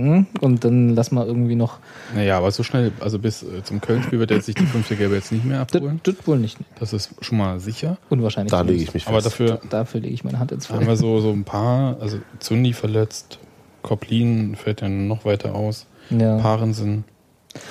[0.00, 1.78] hm, und dann lass mal irgendwie noch.
[2.14, 5.16] Naja, aber so schnell, also bis äh, zum Köln-Spiel wird er sich die fünfte Gelbe
[5.16, 6.00] jetzt nicht mehr Das, abholen.
[6.04, 6.56] das wohl nicht.
[6.80, 7.96] Das ist schon mal sicher.
[8.10, 8.50] Unwahrscheinlich.
[8.52, 9.26] Da lege ich mich Aber fest.
[9.26, 10.86] dafür Dafür lege ich meine Hand ins haben Feuer.
[10.88, 13.38] wir so, so ein paar, also Zundi verletzt,
[13.82, 16.38] Koplin fällt dann noch weiter aus, Ja.
[16.38, 17.04] Parensen,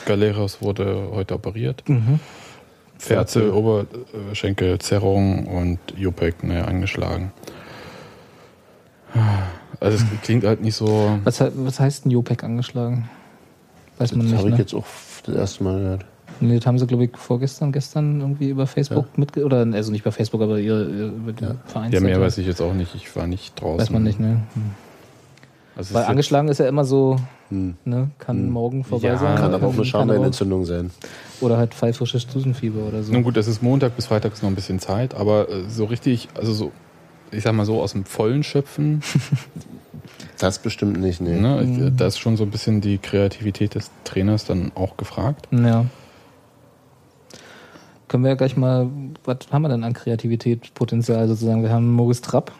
[0.05, 2.19] Galeros wurde heute operiert, Mhm.
[2.97, 7.31] Ferze, Oberschenkelzerrung und Jupek ne, angeschlagen.
[9.79, 11.19] Also es klingt halt nicht so.
[11.23, 13.09] Was, was heißt ein Jopek angeschlagen?
[13.97, 14.37] Weiß man Das nicht.
[14.39, 14.59] habe ich Ne?
[14.61, 14.85] jetzt auch
[15.25, 16.05] das erste Mal gehört.
[16.41, 19.45] Nee, das haben sie, glaube ich, vorgestern, gestern irgendwie über Facebook mitge...
[19.45, 21.55] Oder, also nicht über Facebook, aber ihre, über die Ja.
[21.65, 22.03] Vereinsseite.
[22.03, 22.93] Ja, mehr weiß ich jetzt auch nicht.
[22.93, 23.79] Ich war nicht draußen.
[23.79, 24.41] Weiß man nicht, ne?
[24.53, 24.71] Hm.
[25.77, 27.17] Also Weil ist angeschlagen ist ja immer so,
[27.49, 27.75] Hm.
[27.85, 28.09] ne?
[28.17, 28.49] Kann Hm.
[28.49, 29.38] morgen vorbei Ja, sein.
[29.38, 30.91] Kann aber auch eine Schambeinentzündung sein.
[31.41, 33.11] Oder halt pfeifrisches Drüsenfieber oder so.
[33.11, 35.85] Nun gut, es ist Montag bis Freitag ist noch ein bisschen Zeit, aber äh, so
[35.85, 36.71] richtig, also so,
[37.31, 39.01] ich sag mal so aus dem Vollen schöpfen,
[40.38, 41.39] Das bestimmt nicht, nee.
[41.39, 41.97] ne, Mhm.
[41.97, 45.47] da ist schon so ein bisschen die Kreativität des Trainers dann auch gefragt.
[45.51, 45.85] Ja.
[48.07, 48.88] Können wir ja gleich mal,
[49.23, 51.63] was haben wir denn an Kreativitätspotenzial sozusagen?
[51.63, 52.51] Wir haben Maurice Trapp,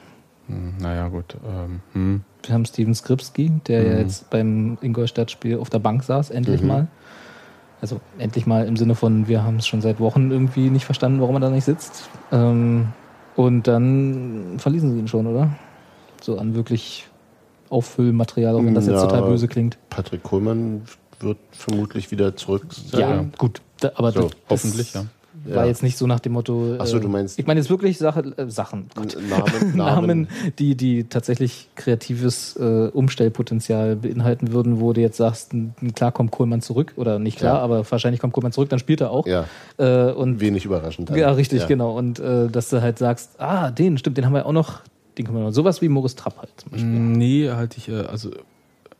[0.48, 1.36] naja, gut.
[1.48, 2.22] Ähm, hm.
[2.44, 4.00] wir haben Steven Skripski, der ja Mhm.
[4.02, 6.68] jetzt beim Ingolstadt-Spiel auf der Bank saß, endlich Mhm.
[6.68, 6.88] mal.
[7.82, 11.20] Also endlich mal im Sinne von, wir haben es schon seit Wochen irgendwie nicht verstanden,
[11.22, 12.10] warum er da nicht sitzt.
[12.32, 12.88] Ähm,
[13.36, 15.50] und dann verließen sie ihn schon, oder?
[16.22, 17.08] So an wirklich
[17.70, 19.08] Auffüllmaterial, auch wenn das jetzt Ja.
[19.08, 19.78] total böse klingt.
[19.90, 20.84] Patrick Kohlmann
[21.20, 23.00] wird vermutlich wieder zurück sein.
[23.00, 23.62] Ja, gut.
[23.82, 25.06] Da, aber So, das, Hoffentlich, ja.
[25.46, 25.66] War Ja.
[25.66, 26.76] jetzt nicht so nach dem Motto.
[26.80, 28.88] Ach so, äh, du meinst- Ich meine jetzt wirklich Sache, äh, Sachen.
[28.96, 29.16] Gott.
[29.30, 30.28] Namen, Namen,
[30.60, 36.32] die, die tatsächlich kreatives äh, Umstellpotenzial beinhalten würden, wo du jetzt sagst, n- klar kommt
[36.32, 37.62] Kohlmann zurück, oder nicht klar, Ja.
[37.62, 39.26] aber wahrscheinlich kommt Kohlmann zurück, dann spielt er auch.
[39.28, 39.46] Ja,
[39.78, 41.10] Äh, und wenig überraschend.
[41.10, 41.18] dann.
[41.18, 41.68] ja, richtig, Ja.
[41.68, 41.98] genau.
[41.98, 44.82] Und äh, dass du halt sagst, ah, den, stimmt, den haben wir auch noch,
[45.18, 45.52] den können wir noch.
[45.54, 46.90] Sowas wie Moritz Trapp halt zum Beispiel.
[46.90, 48.32] Nee, halte ich, äh, also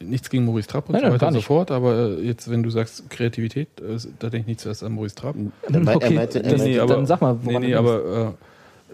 [0.10, 2.64] nichts gegen Maurice Trapp und Nein, so weiter und so fort, aber äh, jetzt, wenn
[2.64, 5.36] du sagst Kreativität, äh, da denke ich nicht zuerst an Maurice Trapp.
[5.72, 7.80] Er mei- er Okay, meinte- er meinte- nee, dann sag mal, nee, woran nee, denkst.
[7.80, 8.36] aber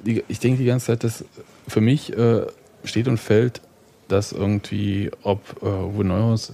[0.02, 1.24] äh, die, ich denke die ganze Zeit, dass
[1.68, 2.42] für mich äh,
[2.84, 3.62] steht und fällt,
[4.08, 6.54] dass irgendwie, ob äh, Uwe Neuhaus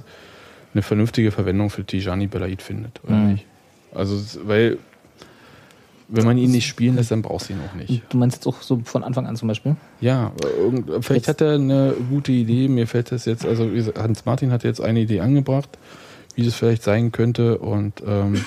[0.74, 3.32] eine vernünftige Verwendung für Tijani Belaid findet oder Mhm.
[3.34, 3.46] nicht.
[3.96, 4.78] Also, weil,
[6.10, 8.02] wenn man ihn nicht spielen lässt, dann brauchst du ihn auch nicht.
[8.10, 9.76] Du meinst jetzt auch so von Anfang an zum Beispiel?
[10.00, 10.32] Ja,
[11.02, 12.68] vielleicht hat er eine gute Idee.
[12.70, 15.70] Mir fällt das jetzt, also Hans Martin hat jetzt eine Idee angebracht,
[16.36, 17.58] wie das vielleicht sein könnte.
[17.58, 18.46] Und ähm,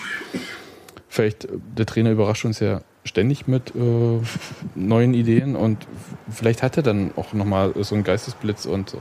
[1.08, 4.18] vielleicht, der Trainer überrascht uns ja ständig mit äh,
[4.74, 5.78] neuen Ideen und
[6.30, 8.98] vielleicht hat er dann auch nochmal so einen Geistesblitz und so.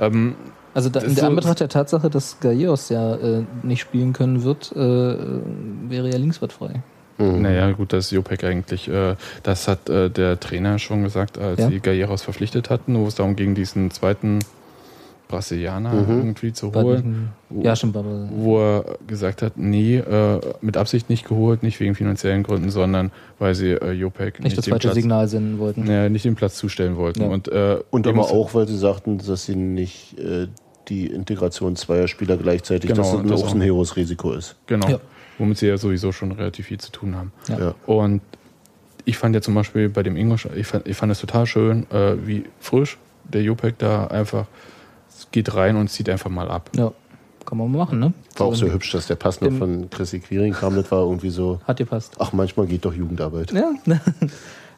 [0.00, 0.34] Ähm,
[0.72, 4.42] Also da, in der so- Anbetracht der Tatsache, dass Gallegos ja äh, nicht spielen können
[4.44, 6.82] wird, äh, wäre ja Linkswart frei.
[7.18, 7.42] Mhm.
[7.42, 8.88] Naja, gut, das ist Jopek eigentlich.
[8.88, 11.68] Äh, das hat äh, der Trainer schon gesagt, als Ja.
[11.68, 14.40] sie Galleros verpflichtet hatten, wo es darum ging, diesen zweiten
[15.28, 16.18] Brasilianer Mhm.
[16.18, 17.30] irgendwie zu holen.
[17.62, 21.94] Ja, stimmt, aber wo er gesagt hat, nee, äh, mit Absicht nicht geholt, nicht wegen
[21.94, 25.84] finanziellen Gründen, sondern weil sie äh, Jopek nicht das den falsche Platz, Signal senden wollten.
[25.84, 27.22] Naja, nicht den Platz zustellen wollten.
[27.22, 27.28] Ja.
[27.28, 30.48] Und, äh, Und aber auch, weil sie sagten, dass sie nicht äh,
[30.88, 34.56] die Integration zweier Spieler gleichzeitig, Genau, dass das, das auch ein höheres Risiko ist.
[34.66, 34.88] Genau.
[34.88, 35.00] Ja.
[35.38, 37.32] Womit sie ja sowieso schon relativ viel zu tun haben.
[37.48, 37.58] Ja.
[37.58, 37.74] Ja.
[37.86, 38.20] Und
[39.04, 41.90] ich fand ja zum Beispiel bei dem Ingolstadt, ich fand, ich fand es total schön,
[41.90, 44.46] äh, wie frisch der Jopek da einfach
[45.32, 46.70] geht rein und zieht einfach mal ab.
[46.76, 46.92] Ja,
[47.44, 48.12] kann man mal machen, ne?
[48.36, 50.74] War auch so hübsch, dass der Pass noch von Chrissy Quiring kam.
[50.74, 52.16] Das war irgendwie so, Hat dir passt.
[52.18, 53.52] ach, manchmal geht doch Jugendarbeit.
[53.52, 53.72] Ja.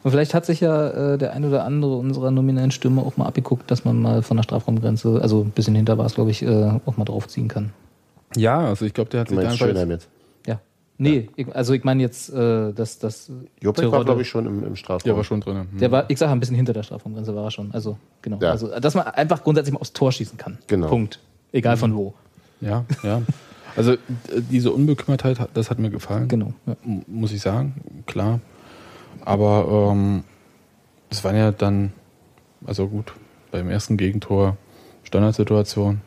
[0.03, 3.27] Und vielleicht hat sich ja äh, der ein oder andere unserer nominellen Stürmer auch mal
[3.27, 6.42] abgeguckt, dass man mal von der Strafraumgrenze, also ein bisschen hinter war es, glaube ich,
[6.42, 7.73] äh, auch mal draufziehen kann.
[8.37, 10.09] Ja, also ich glaube, der hat Du sich da einfach Schönheim jetzt.
[10.98, 11.11] Ja.
[11.11, 13.30] Nee, Ich, also ich meine jetzt, äh, dass das.
[13.61, 15.04] Jopek war, glaube ich, schon im, im Strafraum.
[15.06, 15.66] der war schon drin.
[15.78, 17.70] Der war, ich sage ein bisschen hinter der Strafraumgrenze war er schon.
[17.72, 18.38] Also, genau.
[18.40, 18.50] Ja.
[18.52, 20.59] Also, dass man einfach grundsätzlich mal aufs Tor schießen kann.
[20.68, 20.87] Genau.
[20.88, 21.20] Punkt.
[21.52, 22.14] Egal von wo.
[22.62, 23.20] Ja, ja.
[23.76, 23.96] Also
[24.50, 26.28] diese Unbekümmertheit, hat- das hat mir gefallen.
[26.28, 26.54] Genau.
[26.66, 26.76] Ja.
[27.06, 27.74] Muss ich sagen,
[28.06, 28.40] klar.
[29.22, 30.24] Aber ähm,
[31.11, 31.92] es waren ja dann,
[32.64, 33.12] also gut,
[33.50, 34.56] beim ersten Gegentor
[35.02, 36.00] Standardsituation.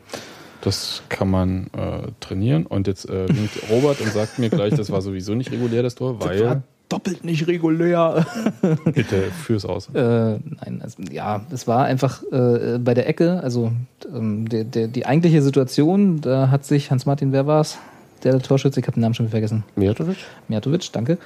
[0.62, 2.66] Das kann man äh, trainieren.
[2.66, 5.94] Und jetzt äh, winkt Robert und sagt mir gleich, das war sowieso nicht regulär, das
[5.94, 6.62] Tor, weil.
[6.88, 8.26] doppelt nicht regulär.
[8.84, 9.88] Bitte fürs Aus.
[9.94, 13.72] Äh, nein, also, ja, es war einfach äh, bei der Ecke, also
[14.12, 17.78] ähm, der, der, die eigentliche Situation, da hat sich Hans-Martin, wer war's?
[18.24, 19.64] Der Torschütze, ich habe den Namen schon wieder vergessen.
[19.76, 20.18] Mijatovic?
[20.48, 21.18] Mijatovic, danke,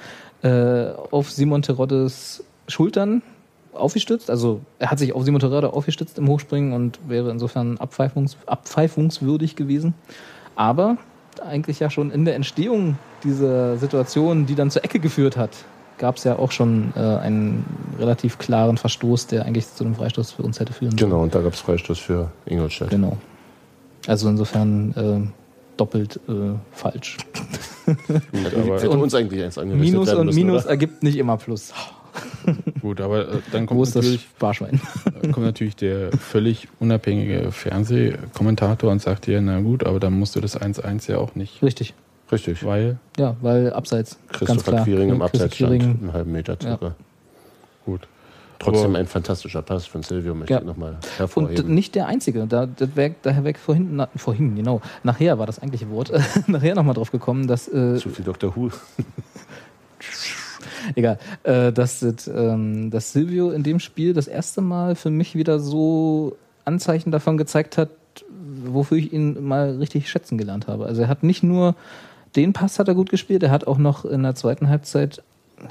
[0.43, 3.21] äh, auf Simon Teroddes Schultern
[3.75, 4.29] aufgestützt.
[4.29, 9.55] Also er hat sich auf Simon Terodde aufgestützt im Hochspringen und wäre insofern abpfeifungs abpfeifungswürdig
[9.55, 9.93] gewesen.
[10.55, 10.97] Aber
[11.45, 15.51] eigentlich ja schon in der Entstehung dieser Situation, die dann zur Ecke geführt hat,
[15.97, 17.65] gab es ja auch schon äh, einen
[17.99, 21.09] relativ klaren Verstoß, der eigentlich zu einem Freistoß für uns hätte führen sollen.
[21.11, 22.89] Genau, und da gab es Freistoß für Ingolstadt.
[22.89, 23.17] Genau.
[24.07, 27.17] Also insofern äh, doppelt äh, falsch.
[27.85, 30.71] Hätte, aber- hätte uns eigentlich eins Minus werden und müssen, Minus oder?
[30.71, 31.73] ergibt nicht immer Plus.
[32.81, 34.79] Gut, aber äh, dann Wo kommt ist das natürlich, Sparschwein?
[35.21, 40.35] äh, kommt natürlich der völlig unabhängige Fernsehkommentator und sagt dir, na gut, aber dann musst
[40.35, 41.61] du das 1-1 ja auch nicht.
[41.63, 41.93] Richtig.
[42.31, 42.63] Richtig.
[42.65, 44.17] Weil, Ja, weil abseits.
[44.29, 44.85] ganz Christopher klar.
[44.85, 46.95] Quiring im Ja, Abseits Christopher stand, Quiring, einen halben Meter circa.
[47.85, 48.07] gut.
[48.57, 50.59] Trotzdem Aber- ein fantastischer Pass von Silvio, möchte Ja.
[50.59, 51.73] ich nochmal Und hervorheben.
[51.75, 52.47] nicht der einzige.
[52.47, 54.81] Da, das wär, daher weg vorhin, na, vorhin, genau.
[55.03, 56.11] Nachher war das eigentliche Wort.
[56.47, 57.67] nachher nochmal drauf gekommen, dass.
[57.67, 58.55] Äh, Zu viel Dr.
[58.55, 58.71] Who.
[60.95, 61.17] Egal.
[61.43, 65.59] Äh, dass, das, ähm, dass Silvio in dem Spiel das erste Mal für mich wieder
[65.59, 67.89] so Anzeichen davon gezeigt hat,
[68.63, 70.85] wofür ich ihn mal richtig schätzen gelernt habe.
[70.85, 71.75] Also er hat nicht nur
[72.35, 75.23] den Pass hat er gut gespielt, er hat auch noch in der zweiten Halbzeit,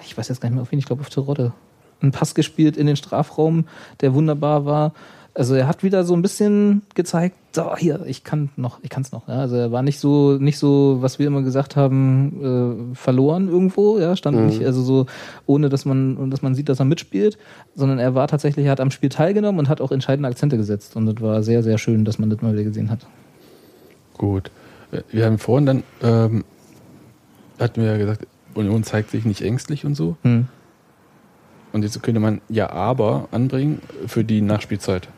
[0.05, 1.53] ich weiß jetzt gar nicht mehr auf wen, ich glaube auf Terodde,
[2.01, 3.67] einen Pass gespielt in den Strafraum,
[4.01, 4.93] der wunderbar war.
[5.37, 9.03] Also er hat wieder so ein bisschen gezeigt, so hier, ich kann noch, ich kann
[9.03, 9.27] es noch.
[9.27, 9.35] Ja.
[9.41, 13.99] Also er war nicht so, nicht so, was wir immer gesagt haben, äh, verloren irgendwo,
[13.99, 14.47] ja, stand Mhm.
[14.47, 15.07] nicht, also so,
[15.47, 17.37] ohne dass man, dass man sieht, dass er mitspielt,
[17.75, 20.95] sondern er war tatsächlich, er hat am Spiel teilgenommen und hat auch entscheidende Akzente gesetzt.
[20.95, 23.01] Und das war sehr, sehr schön, dass man das mal wieder gesehen hat.
[24.17, 24.53] Gut.
[25.11, 26.45] Wir haben vorhin dann, ähm,
[27.59, 30.17] hatten wir ja gesagt, Union zeigt sich nicht ängstlich und so.
[30.23, 30.47] Hm.
[31.75, 35.09] Und jetzt könnte man ja aber anbringen für die Nachspielzeit.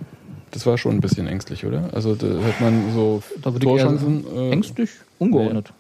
[0.53, 1.90] Das war schon ein bisschen ängstlich, oder?
[1.92, 4.25] Also da hat man so Da Torchancen.
[4.35, 4.88] Äh, Ängstlich,
[5.19, 5.75] ungeordnet.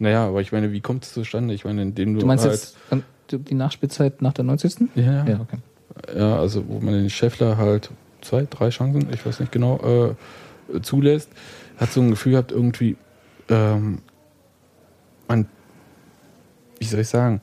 [0.00, 1.54] Naja, aber ich meine, wie kommt es zustande?
[1.54, 2.76] Ich meine, indem du, Du meinst halt, jetzt,
[3.30, 4.88] die, Nachspielzeit nach der 90.
[4.96, 5.58] Ja, Ja, okay.
[6.18, 9.78] Ja, also wo man den Scheffler halt zwei, drei Chancen, ich weiß nicht genau,
[10.74, 11.30] äh, zulässt,
[11.76, 12.96] hat so ein Gefühl gehabt, irgendwie,
[13.48, 13.98] ähm,
[15.28, 15.46] man,
[16.80, 17.40] wie soll ich sagen,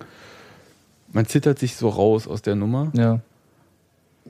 [1.13, 2.91] man zittert sich so raus aus der Nummer.
[2.95, 3.19] Ja.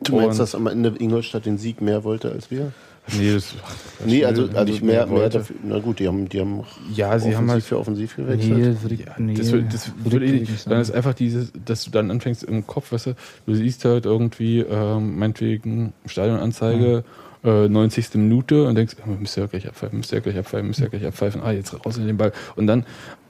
[0.04, 2.72] Du meinst, Und- dass am Ende Ingolstadt den Sieg mehr wollte als wir?
[3.18, 5.40] Nee, das, ach, Nee, also, also nicht mehr, mehr wollte.
[5.40, 5.56] dafür.
[5.64, 6.64] Na gut, die haben, die haben
[6.96, 8.58] Ja, sie haben halt für offensiv gewechselt.
[8.58, 10.72] Nee, ich, Ja, nee, das, das würde ich ich nicht.
[10.72, 13.16] Dann ist einfach dieses, dass du dann anfängst im Kopf, weißt du,
[13.46, 17.04] du siehst halt irgendwie, ähm, meinetwegen Stadionanzeige,
[17.44, 18.16] äh, 90.
[18.16, 20.84] Minute und denkst, müsst ihr ja gleich abpfeifen, müsst ihr ja gleich abpfeifen, müsst ihr
[20.86, 22.32] ja gleich abpfeifen, ah, jetzt raus in den Ball.
[22.56, 22.86] Und dann,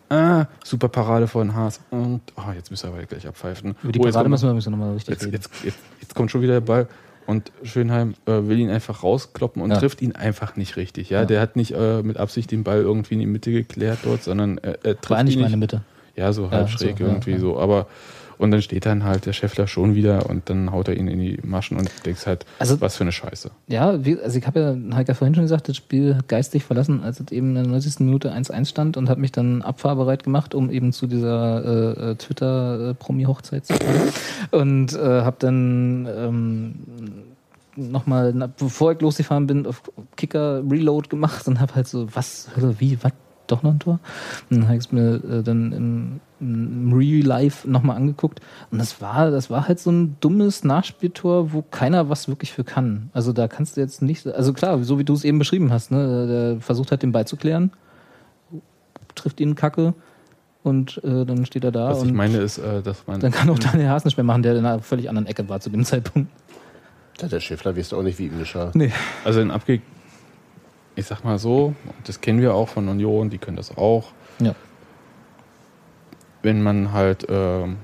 [0.09, 3.75] ah, super Parade von Haas und, ah, jetzt müsst ihr aber gleich abpfeifen.
[3.83, 5.33] Über die Oh, Parade müssen wir müssen wir nochmal richtig jetzt, reden.
[5.33, 6.87] jetzt, jetzt, jetzt kommt schon wieder der Ball
[7.25, 9.77] und Schönheim äh, will ihn einfach rauskloppen und Ja.
[9.77, 11.09] trifft ihn einfach nicht richtig.
[11.09, 11.25] Ja, Ja.
[11.25, 14.57] der hat nicht äh, mit Absicht den Ball irgendwie in die Mitte geklärt dort, sondern
[14.57, 15.49] er, er trifft War eigentlich ihn nicht.
[15.51, 15.81] meine Mitte.
[16.15, 17.57] Ja, so halb Ja, schräg so, irgendwie so.
[17.57, 17.87] Aber
[18.37, 21.19] und dann steht dann halt der Scheffler schon wieder und dann haut er ihn in
[21.19, 23.51] die Maschen und denkst halt, Also- was für eine Scheiße.
[23.67, 27.01] Ja, wie, also ich habe ja, Heike vorhin schon gesagt, das Spiel hat geistig verlassen,
[27.03, 27.99] als es eben in der 90.
[28.05, 32.15] Minute 1-1 stand und habe mich dann abfahrbereit gemacht, um eben zu dieser äh, äh,
[32.15, 34.09] Twitter-Promi-Hochzeit zu fahren.
[34.51, 36.75] Und äh, habe dann ähm,
[37.75, 39.81] nochmal, bevor ich losgefahren bin, auf
[40.15, 43.11] Kicker Reload gemacht und habe halt so, was, Hölle, wie, was,
[43.47, 43.99] doch noch ein Tor?
[44.49, 48.39] Und dann habe ich es mir äh, dann im, im Real Life nochmal angeguckt
[48.71, 52.63] und das war, das war halt so ein dummes Nachspieltor, wo keiner was wirklich für
[52.63, 53.09] kann.
[53.13, 55.91] Also da kannst du jetzt nicht, also klar, so wie du es eben beschrieben hast,
[55.91, 57.71] ne, der versucht halt den Ball zu klären,
[59.15, 59.93] trifft ihn Kacke
[60.63, 63.31] und äh, dann steht er da Was und ich meine ist, äh, dass man dann
[63.31, 65.69] kann auch Daniel Haas nicht mehr machen, der in einer völlig anderen Ecke war zu
[65.69, 66.29] dem Zeitpunkt.
[67.21, 68.71] Ja, der Schäffler weißt du auch nicht, wie ihm geschah.
[68.73, 68.91] Nee.
[69.23, 69.81] also in Abge
[70.95, 71.73] ich sag mal so,
[72.05, 74.53] das kennen wir auch von Union, die können das auch, Ja.
[76.41, 77.77] wenn man halt ähm,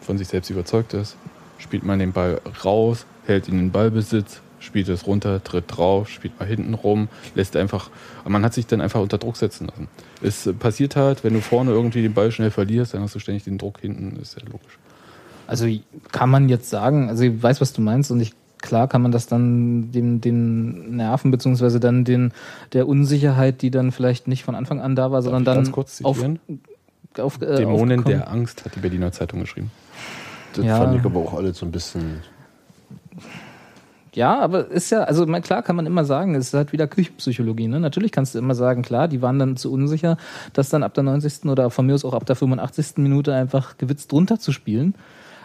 [0.00, 1.16] von sich selbst überzeugt ist,
[1.58, 6.38] spielt man den Ball raus, hält ihn in Ballbesitz, spielt es runter, tritt drauf, spielt
[6.38, 7.90] mal hinten rum, lässt einfach,
[8.26, 9.88] man hat sich dann einfach unter Druck setzen lassen.
[10.22, 13.18] Es äh, passiert halt, wenn du vorne irgendwie den Ball schnell verlierst, dann hast du
[13.18, 14.78] ständig den Druck hinten, ist ja logisch.
[15.46, 15.66] Also
[16.12, 19.12] kann man jetzt sagen, also ich weiß, was du meinst und ich klar kann man
[19.12, 22.32] das dann den, den Nerven beziehungsweise dann den
[22.72, 25.72] der Unsicherheit, die dann vielleicht nicht von Anfang an da war, sondern ich dann ganz
[25.72, 26.38] kurz auf, zitieren?
[27.18, 28.18] auf äh, Dämonen aufgekommen.
[28.18, 29.70] der Angst hat die Berliner Zeitung geschrieben.
[30.54, 30.78] Das Ja.
[30.78, 32.22] fand ich aber auch alles so ein bisschen.
[34.14, 36.86] Ja, aber ist ja, also mal klar kann man immer sagen, es ist halt wieder
[36.86, 37.66] Küchenpsychologie.
[37.68, 37.80] Ne?
[37.80, 40.18] Natürlich kannst du immer sagen, klar, die waren dann zu unsicher,
[40.52, 41.46] das dann ab der 90.
[41.46, 42.98] oder von mir aus auch ab der 85.
[42.98, 44.94] Minute einfach gewitzt drunter zu spielen.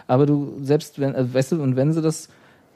[0.06, 2.28] Aber du, selbst wenn, also, weißt du, und wenn sie das,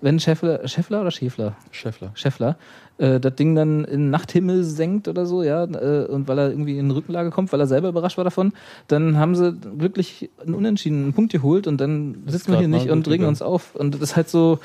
[0.03, 1.57] wenn Scheffler, Scheffler oder Schäfler?
[1.71, 2.11] Scheffler.
[2.15, 2.57] Scheffler,
[2.99, 6.77] äh, das Ding dann in Nachthimmel senkt oder so, ja, äh, und weil er irgendwie
[6.77, 8.53] in Rückenlage kommt, weil er selber überrascht war davon,
[8.89, 13.09] dann haben sie wirklich einen unentschiedenen Punkt geholt und dann sitzen wir hier nicht und
[13.09, 13.75] regen uns auf.
[13.75, 14.59] Und das ist halt so.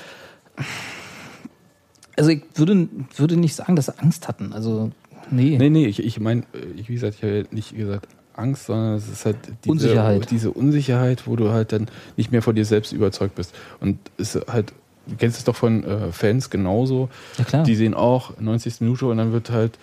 [2.18, 4.52] Also ich würde, würde nicht sagen, dass sie Angst hatten.
[4.52, 4.92] Also,
[5.30, 5.56] nee.
[5.58, 6.44] Nee, nee, ich, ich meine,
[6.76, 10.32] ich, wie gesagt, ich habe ja nicht gesagt Angst, sondern es ist halt diese Unsicherheit.
[10.32, 13.54] diese Unsicherheit, wo du halt dann nicht mehr von dir selbst überzeugt bist.
[13.80, 14.74] Und es ist halt,
[15.08, 17.10] du kennst es doch von äh, Fans genauso.
[17.38, 17.64] Ja, klar.
[17.64, 18.82] Die sehen auch 90.
[18.82, 19.78] Minute und dann wird halt,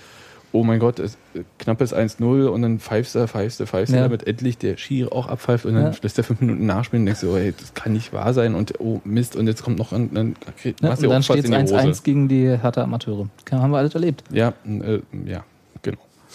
[0.52, 1.18] oh mein Gott, es,
[1.58, 4.04] knappes 1-0 und dann pfeifst du, pfeifst du, pfeifst du, Ja.
[4.04, 5.98] damit endlich der Schiri auch abpfeift und dann Ja.
[6.00, 8.54] lässt er fünf Minuten nachspielen und denkst du, oh, ey, das kann nicht wahr sein
[8.54, 11.44] und oh Mist und jetzt kommt noch ein, dann, okay, Ja, auch dann steht es
[11.46, 12.02] in die 1-1 Hose.
[12.04, 13.28] gegen die Hertha Amateure.
[13.50, 15.44] Haben wir alles erlebt Ja, äh, ja.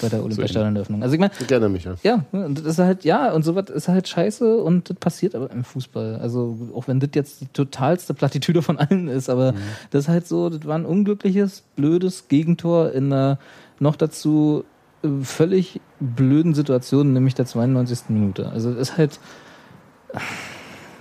[0.01, 1.03] Bei der Olympiastadioneröffnung.
[1.03, 1.95] Also ich meine, Gerne, Micha.
[2.03, 5.51] Ja, und das ist halt, ja, und sowas ist halt scheiße und das passiert aber
[5.51, 6.15] im Fußball.
[6.15, 9.53] Also, auch wenn das jetzt die totalste Plattitüde von allen ist, aber
[9.91, 13.39] das ist halt so, das war ein unglückliches, blödes Gegentor in einer
[13.79, 14.65] noch dazu
[15.03, 18.09] äh, völlig blöden Situation, nämlich der 92.
[18.09, 18.49] Minute.
[18.49, 19.19] Also, das ist halt,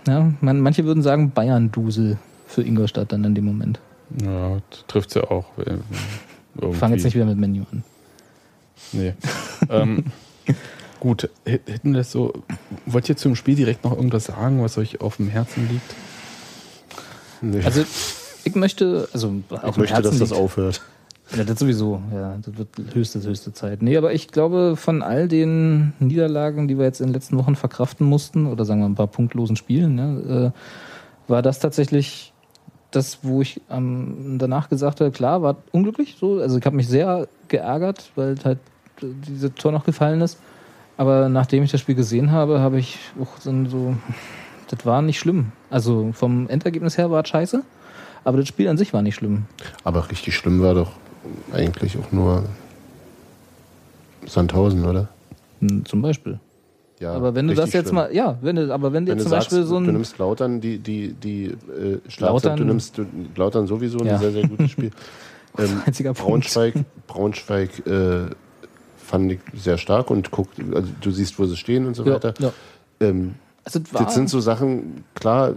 [0.06, 3.80] ja, man, manche würden sagen Bayern-Dusel für Ingolstadt dann in dem Moment.
[4.24, 5.46] Ja, trifft ja auch.
[5.58, 7.84] Ich fange jetzt nicht wieder mit Menu an.
[8.92, 9.14] Nee.
[9.70, 10.04] ähm,
[11.00, 12.32] gut, hätten das so.
[12.86, 15.94] Wollt ihr zum Spiel direkt noch irgendwas sagen, was euch auf dem Herzen liegt?
[17.40, 17.62] Nee.
[17.64, 17.84] Also,
[18.44, 20.82] ich möchte, also, ich auf dem möchte, Herzen dass das liegt- aufhört.
[21.36, 22.00] Ja, das sowieso.
[22.10, 23.82] Ja, das wird höchste, höchste Zeit.
[23.82, 27.54] Nee, aber ich glaube, von all den Niederlagen, die wir jetzt in den letzten Wochen
[27.54, 30.50] verkraften mussten, oder sagen wir ein paar punktlosen Spielen, ja, äh,
[31.26, 32.32] war das tatsächlich
[32.90, 36.16] das, wo ich ähm, danach gesagt habe, klar, war unglücklich.
[36.18, 36.40] So.
[36.40, 38.58] Also ich habe mich sehr geärgert, weil halt
[39.02, 40.38] äh, diese Tor noch gefallen ist.
[40.96, 43.94] Aber nachdem ich das Spiel gesehen habe, habe ich auch so,
[44.68, 45.52] das war nicht schlimm.
[45.70, 47.62] Also vom Endergebnis her war es scheiße,
[48.24, 49.44] aber das Spiel an sich war nicht schlimm.
[49.84, 50.92] Aber richtig schlimm war doch
[51.52, 52.44] eigentlich auch nur
[54.26, 55.08] Sandhausen, oder?
[55.84, 56.40] Zum Beispiel.
[57.00, 57.94] Ja, aber wenn du das jetzt schlimm.
[57.96, 59.92] mal, ja, wenn du, aber wenn du Wenn du zum sagst, Beispiel so du ein,
[59.92, 64.14] nimmst Lautern, die, die, die äh, Lautern- du nimmst du, Lautern sowieso Ja.
[64.14, 64.90] ein sehr, sehr gutes Spiel.
[65.58, 66.28] Ähm, einziger Punkt.
[66.44, 66.74] Braunschweig,
[67.08, 68.26] Braunschweig äh,
[68.96, 72.14] fand ich sehr stark und guck, also du siehst, wo sie stehen und so ja,
[72.14, 72.34] weiter.
[72.38, 72.52] ja.
[73.00, 73.34] Ähm,
[73.64, 75.54] Also das sind so Sachen, klar,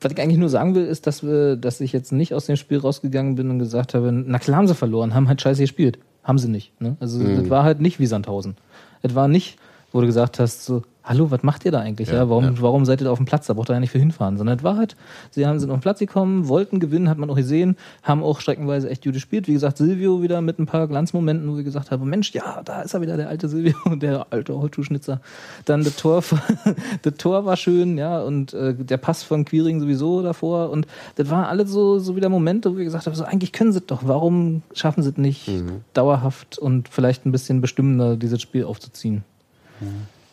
[0.00, 2.56] was ich eigentlich nur sagen will, ist, dass wir, dass ich jetzt nicht aus dem
[2.56, 5.98] Spiel rausgegangen bin und gesagt habe, na klar haben sie verloren, haben halt scheiße gespielt.
[6.26, 6.78] Haben sie nicht.
[6.80, 6.96] Ne?
[6.98, 7.36] Also Mhm.
[7.36, 8.56] das war halt nicht wie Sandhausen.
[9.02, 9.58] Es war nicht,
[9.92, 12.08] wo du gesagt hast, so, hallo, was macht ihr da eigentlich?
[12.08, 12.52] Ja, Ja, warum, ja.
[12.60, 13.46] warum seid ihr da auf dem Platz?
[13.46, 14.36] Da braucht ihr ja nicht für hinfahren.
[14.36, 14.96] Sondern es war halt,
[15.30, 18.40] sie haben, sind auf den Platz gekommen, wollten gewinnen, hat man auch gesehen, haben auch
[18.40, 19.46] streckenweise echt gut gespielt.
[19.46, 22.82] Wie gesagt, Silvio wieder mit ein paar Glanzmomenten, wo wir gesagt haben, Mensch, ja, da
[22.82, 25.20] ist er wieder, der alte Silvio, der alte Holzschuhschnitzer.
[25.64, 26.22] Dann das Tor,
[27.02, 30.70] das Tor war schön, ja, und äh, der Pass von Quiring sowieso davor.
[30.70, 33.72] Und das waren alle so, so wieder Momente, wo wir gesagt haben, so, eigentlich können
[33.72, 34.02] sie es doch.
[34.04, 35.50] Warum schaffen sie es nicht
[35.94, 39.22] dauerhaft und vielleicht ein bisschen bestimmender, dieses Spiel aufzuziehen?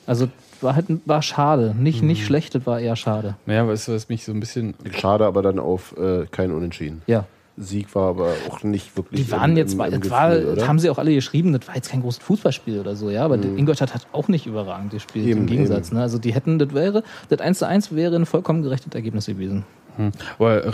[0.06, 0.30] Also
[0.64, 1.76] war halt war schade.
[1.78, 3.36] Nicht, nicht schlecht, das war eher schade.
[3.46, 4.74] Naja, weißt du, was mich so ein bisschen.
[4.98, 7.02] schade, aber dann auf äh, kein Unentschieden.
[7.08, 7.26] Ja.
[7.56, 9.26] Sieg war aber auch nicht wirklich.
[9.28, 10.68] Die waren im- jetzt, im, war, im das war, Gefühl, das oder?
[10.68, 13.36] haben sie auch alle geschrieben, das war jetzt kein großes Fußballspiel oder so, ja, aber
[13.36, 15.90] Ingolstadt hat auch nicht überragend gespielt, im Eben, Gegensatz.
[15.90, 15.98] eben.
[15.98, 16.02] Ne?
[16.02, 19.66] Also die hätten, das wäre, das 1 zu 1 wäre ein vollkommen gerechtes Ergebnis gewesen.
[19.98, 20.12] Hm.
[20.40, 20.72] Aber äh,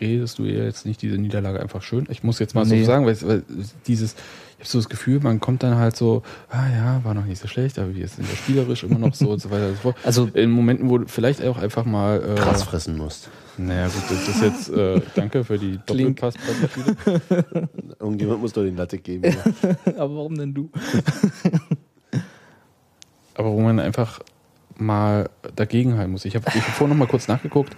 [0.00, 2.06] redest du jetzt nicht diese Niederlage einfach schön?
[2.08, 2.82] Ich muss jetzt mal Nee.
[2.82, 3.42] so sagen, weil, weil
[3.88, 4.14] dieses,
[4.58, 7.40] ich habe so das Gefühl, man kommt dann halt so, ah ja, war noch nicht
[7.40, 9.80] so schlecht, aber wir sind ja spielerisch immer noch so und so weiter und so
[9.82, 9.96] fort.
[10.04, 12.22] Also- in Momenten, wo du vielleicht auch einfach mal.
[12.22, 13.28] Äh, Gras fressen musst.
[13.56, 15.78] Naja, gut, das ist jetzt, äh, danke für die.
[15.86, 17.68] Doppelpass-Beispiele.
[18.00, 19.36] Irgendjemand muss doch den Latte geben.
[19.96, 20.70] aber warum denn du?
[23.34, 24.20] aber wo man einfach
[24.76, 26.24] mal dagegenhalten muss.
[26.24, 27.76] Ich habe ich hab vorhin noch mal kurz nachgeguckt.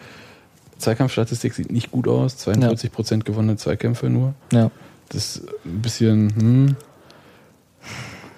[0.79, 2.37] Zweikampfstatistik sieht nicht gut aus.
[2.39, 4.35] 42 Prozent gewonnene Zweikämpfe nur.
[4.53, 4.71] Ja.
[5.09, 6.77] Das ist ein bisschen, hm.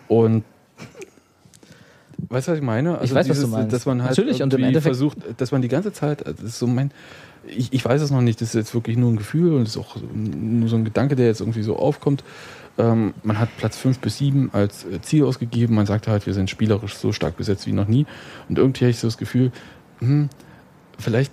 [0.08, 0.44] Und
[2.28, 2.98] weißt du, was ich meine?
[2.98, 3.72] Also weiß, was du meinst.
[3.72, 6.58] Dass man halt Natürlich, und im Endeffekt- versucht, dass man die ganze Zeit, das ist
[6.58, 6.90] so mein,
[7.46, 9.70] ich, ich weiß es noch nicht, das ist jetzt wirklich nur ein Gefühl und das
[9.70, 12.24] ist auch nur so ein Gedanke, der jetzt irgendwie so aufkommt.
[12.76, 15.74] Ähm, man hat Platz 5 bis 7 als äh, Ziel ausgegeben.
[15.74, 18.06] Man sagte halt, wir sind spielerisch so stark besetzt wie noch nie.
[18.48, 19.50] Und irgendwie habe ich so das Gefühl,
[20.00, 20.28] hm,
[20.98, 21.32] vielleicht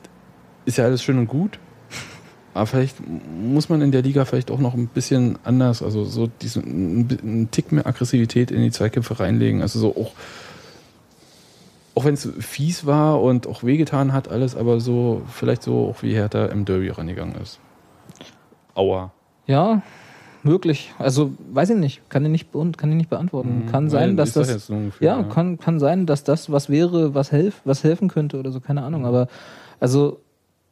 [0.66, 1.60] ist ja alles schön und gut,
[2.56, 6.28] aber vielleicht muss man in der Liga vielleicht auch noch ein bisschen anders, also so
[6.42, 9.62] diesen ein, bi- ein Tick mehr Aggressivität in die Zweikämpfe reinlegen.
[9.62, 10.12] Also so auch,
[11.96, 16.02] auch wenn es fies war und auch wehgetan hat, alles, aber so vielleicht so auch
[16.02, 17.60] wie Hertha im Derby rangegangen ist.
[18.74, 19.12] Aua.
[19.48, 19.82] Ja,
[20.44, 20.94] möglich.
[20.98, 22.48] Also weiß ich nicht, kann ich nicht,
[22.78, 23.66] kann ich nicht beantworten.
[23.70, 26.70] kann sein, Weil dass das nur ein Gefühl, Ja, kann, kann sein, dass das was
[26.70, 29.06] wäre, was, helf, was helfen könnte oder so, keine Ahnung.
[29.06, 29.28] Aber
[29.80, 30.20] also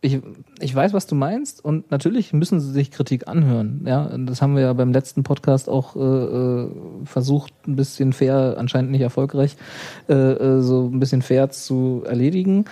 [0.04, 0.20] ich,
[0.60, 3.84] ich weiß, was du meinst und natürlich müssen sie sich Kritik anhören.
[3.88, 6.70] Ja, das haben wir ja beim letzten Podcast auch äh, äh,
[7.06, 9.56] versucht, ein bisschen fair, anscheinend nicht erfolgreich,
[10.10, 12.66] äh, äh, so ein bisschen fair zu erledigen.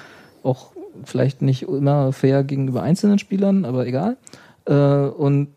[0.43, 0.73] Auch
[1.05, 4.17] vielleicht nicht immer fair gegenüber einzelnen Spielern, aber egal.
[4.65, 5.47] Äh, und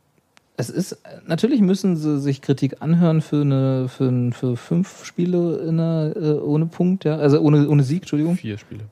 [0.56, 5.80] es ist, natürlich müssen sie sich Kritik anhören für eine, für, für fünf Spiele in
[5.80, 8.36] einer, äh, ohne Punkt, ja, also ohne, ohne Sieg, Entschuldigung.
[8.36, 8.84] Vier Spiele.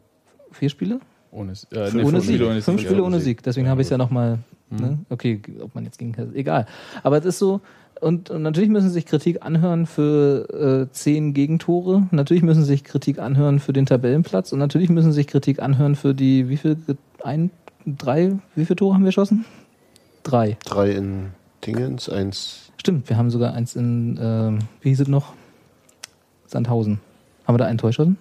[0.50, 1.00] Vier Spiele?
[1.32, 2.36] Ohne, äh, Fünf nee, ohne Sieg.
[2.36, 3.02] Spiele Fünf Spiele ja.
[3.02, 3.42] ohne Sieg.
[3.42, 4.38] Deswegen habe ich es ja nochmal,
[4.70, 4.78] Mhm.
[4.78, 4.98] ne?
[5.10, 6.66] okay, ob man jetzt gegen, egal.
[7.02, 7.60] Aber es ist so,
[8.00, 12.08] und, und natürlich müssen sie sich Kritik anhören für äh, zehn Gegentore.
[12.10, 14.52] Natürlich müssen sie sich Kritik anhören für den Tabellenplatz.
[14.52, 16.76] Und natürlich müssen sie sich Kritik anhören für die, wie viel,
[17.22, 17.50] ein,
[17.86, 19.44] drei, wie viele Tore haben wir geschossen?
[20.24, 20.56] Drei.
[20.64, 21.26] Drei in
[21.64, 22.72] Dingens, eins.
[22.76, 25.34] Stimmt, wir haben sogar eins in, ähm, wie hieß es noch?
[26.46, 26.98] Sandhausen.
[27.46, 28.18] Haben wir da ein Tor geschossen?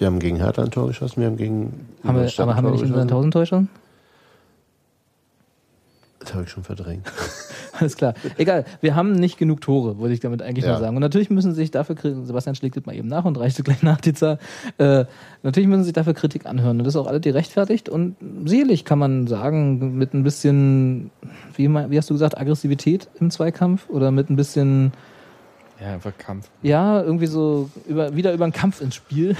[0.00, 1.86] Wir haben gegen Hertha ein Tor geschossen, wir haben gegen.
[2.04, 2.94] Haben wir, aber haben wir nicht in geschossen.
[3.00, 3.68] Sandhausen Tor geschossen?
[6.20, 7.10] Das habe ich schon verdrängt.
[7.78, 8.14] Alles klar.
[8.36, 10.72] Egal, wir haben nicht genug Tore, wollte ich damit eigentlich Ja.
[10.72, 10.96] nur sagen.
[10.96, 13.82] Und natürlich müssen sich dafür, kri- Sebastian schlägt das mal eben nach und reicht gleich
[13.82, 14.38] nach die Zahl.
[14.76, 15.04] Äh,
[15.42, 16.78] natürlich müssen sich dafür Kritik anhören.
[16.78, 17.88] Und das ist auch alle gerechtfertigt.
[17.88, 21.10] Und sicherlich kann man sagen, mit ein bisschen,
[21.56, 24.92] wie, wie hast du gesagt, Aggressivität im Zweikampf oder mit ein bisschen,
[25.80, 26.48] Ja, einfach Kampf.
[26.62, 29.34] ja, irgendwie so über, wieder über einen Kampf ins Spiel.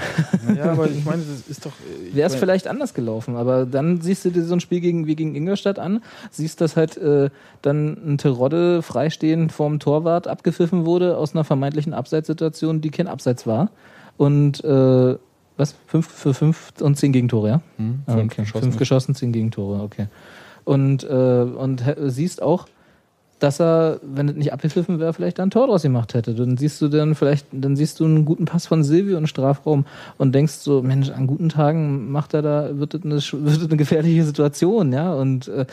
[0.57, 1.71] Ja, aber ich meine, das ist doch.
[1.71, 5.05] äh, Wäre es vielleicht anders gelaufen, aber dann siehst du dir so ein Spiel gegen,
[5.05, 7.29] wie gegen Ingolstadt an, siehst, dass halt äh,
[7.61, 13.45] dann ein Terodde freistehend vorm Torwart abgepfiffen wurde aus einer vermeintlichen Abseitssituation, die kein Abseits
[13.45, 13.69] war.
[14.17, 15.15] Und äh,
[15.57, 15.75] was?
[15.85, 17.61] Fünf für fünf und zehn Gegentore, ja?
[17.77, 18.41] Hm, Ah, fünf okay.
[18.41, 18.63] geschossen.
[18.63, 20.07] Fünf geschossen, zehn Gegentore, okay.
[20.63, 21.07] Und, äh,
[21.43, 22.65] und siehst auch,
[23.41, 26.35] dass er, wenn es nicht abgepfiffen wäre, vielleicht da ein Tor draus gemacht hätte.
[26.35, 29.27] Dann siehst du dann vielleicht, dann siehst du einen guten Pass von Silvio in den
[29.27, 29.85] Strafraum
[30.17, 33.15] und denkst so, Mensch, an guten Tagen macht er da, wird das eine,
[33.45, 35.11] wird das eine gefährliche Situation, ja.
[35.13, 35.65] Und äh,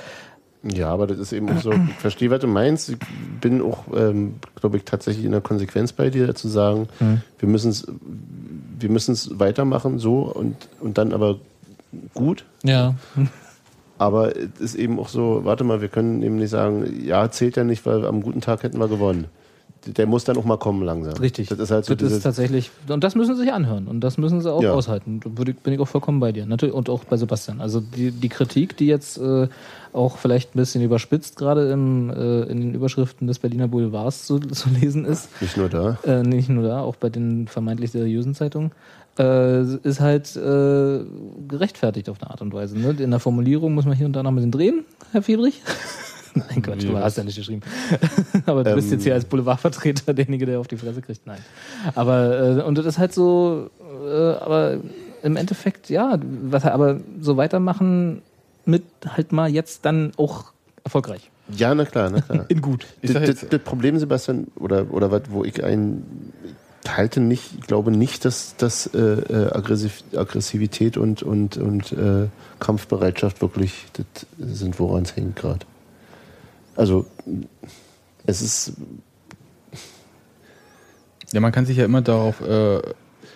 [0.62, 2.88] Ja, aber das ist eben auch so, ich verstehe, was du meinst.
[2.88, 2.96] Ich
[3.40, 6.88] bin auch, ähm, glaube ich, tatsächlich in der Konsequenz bei dir, zu sagen,
[7.38, 7.86] wir müssen es
[8.80, 11.36] wir müssen's weitermachen, so und, und dann aber
[12.14, 12.44] gut.
[12.62, 12.94] Ja.
[13.98, 17.56] Aber es ist eben auch so, warte mal, wir können eben nicht sagen, ja, zählt
[17.56, 19.26] ja nicht, weil am guten Tag hätten wir gewonnen.
[19.86, 21.14] Der muss dann auch mal kommen langsam.
[21.14, 21.48] Richtig.
[21.48, 24.18] Das ist halt so das ist tatsächlich, und das müssen sie sich anhören und das
[24.18, 24.72] müssen sie auch Ja.
[24.72, 25.20] aushalten.
[25.22, 26.46] Da bin ich auch vollkommen bei dir.
[26.46, 27.60] Natürlich, und auch bei Sebastian.
[27.60, 29.46] Also die, die Kritik, die jetzt äh,
[29.92, 34.38] auch vielleicht ein bisschen überspitzt gerade im, äh, in den Überschriften des Berliner Boulevards zu,
[34.60, 35.96] zu lesen ist, nicht nur da.
[36.04, 38.72] äh, nicht nur da, auch bei den vermeintlich seriösen Zeitungen,
[39.18, 41.00] äh, ist halt äh,
[41.48, 42.78] gerechtfertigt auf eine Art und Weise.
[42.78, 42.96] Ne?
[42.98, 45.62] In der Formulierung muss man hier und da noch ein bisschen drehen, Herr Fiedrich.
[46.34, 47.62] Nein, Quatsch, du hast ja nicht geschrieben.
[48.46, 48.94] Aber du bist Ähm.
[48.94, 51.26] jetzt hier als Boulevardvertreter derjenige, der auf die Fresse kriegt.
[51.26, 51.40] Nein.
[51.94, 53.70] Aber, äh, und das ist halt so,
[54.06, 54.78] äh, aber
[55.22, 58.22] im Endeffekt, ja, was, aber so weitermachen
[58.64, 60.52] mit halt mal jetzt dann auch
[60.84, 61.30] erfolgreich.
[61.56, 62.44] Ja, na klar, na klar.
[62.48, 62.86] In gut.
[63.02, 66.04] Das, das, Problem, Sebastian, oder, oder was, wo ich ein
[66.86, 72.28] halte nicht, ich glaube nicht, dass, dass äh, äh, Aggressiv, Aggressivität und, und, und äh,
[72.60, 75.66] Kampfbereitschaft wirklich das sind, woran es hängt gerade.
[76.76, 77.06] Also
[78.26, 78.74] es ist
[81.32, 82.80] Ja, man kann sich ja immer darauf äh,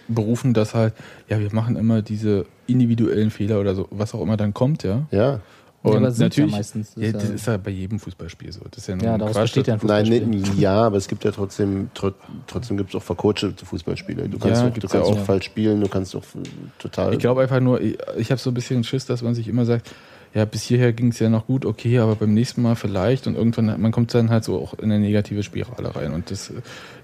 [0.09, 0.95] berufen, dass halt,
[1.29, 5.07] ja, wir machen immer diese individuellen Fehler oder so, was auch immer dann kommt, ja.
[5.11, 5.41] ja.
[5.85, 6.95] Und aber sind's ja natürlich, meistens.
[6.95, 8.61] Das ja, ist das ja- ist ja bei jedem Fußballspiel so.
[8.71, 9.43] Das ist ja, nur Ja, daraus Quatsch.
[9.43, 10.55] besteht ja ein Nein, Fußballspiel.
[10.55, 12.13] nee, ja, aber es gibt ja trotzdem, tro
[12.47, 14.29] trotzdem gibt es auch vercoachte Fußballspiele.
[14.29, 15.25] Du kannst, Ja, auch, du kannst ja auch auch.
[15.25, 17.13] falsch spielen, du kannst auch äh, total.
[17.15, 19.65] Ich glaube einfach nur, ich, ich habe so ein bisschen Schiss, dass man sich immer
[19.65, 19.91] sagt,
[20.35, 23.35] ja, bis hierher ging es ja noch gut, okay, aber beim nächsten Mal vielleicht und
[23.35, 26.53] irgendwann, man kommt dann halt so auch in eine negative Spirale rein und das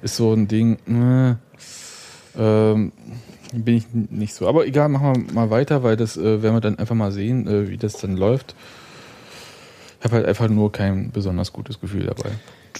[0.02, 1.34] ist so ein Ding, äh,
[2.38, 2.92] ähm,
[3.52, 4.48] bin ich nicht so.
[4.48, 7.46] Aber egal, machen wir mal weiter, weil das äh, werden wir dann einfach mal sehen,
[7.46, 8.54] äh, wie das dann läuft.
[9.98, 12.30] Ich habe halt einfach nur kein besonders gutes Gefühl dabei.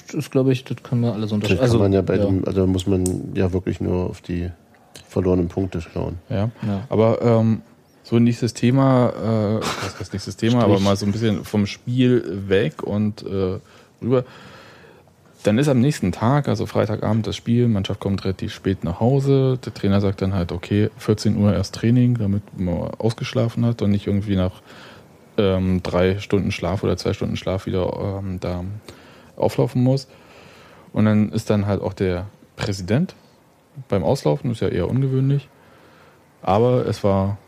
[0.06, 1.58] Das ist, glaube ich, das können wir alles das unterscheiden.
[1.60, 2.16] kann Also, man ja ja.
[2.16, 3.04] dem, also muss man
[3.34, 4.50] ja wirklich nur auf die
[5.08, 6.16] verlorenen Punkte schauen.
[6.28, 6.50] Ja.
[6.66, 6.84] Ja.
[6.88, 7.62] Aber ähm,
[8.04, 10.64] so nächstes Thema, äh, was heißt nächstes Thema, Strich.
[10.74, 13.58] aber mal so ein bisschen vom Spiel weg und äh,
[14.02, 14.24] rüber.
[15.44, 19.58] Dann ist am nächsten Tag, also Freitagabend, das Spiel, Mannschaft kommt relativ spät nach Hause.
[19.64, 23.90] Der Trainer sagt dann halt, okay, 14 Uhr erst Training, damit man ausgeschlafen hat und
[23.90, 24.62] nicht irgendwie nach
[25.36, 28.64] ähm, drei Stunden Schlaf oder zwei Stunden Schlaf wieder ähm, da
[29.36, 30.08] auflaufen muss.
[30.92, 32.26] Und dann ist dann halt auch der
[32.56, 33.14] Präsident
[33.88, 35.48] beim Auslaufen, ist ja eher ungewöhnlich.
[36.42, 37.38] Aber es war,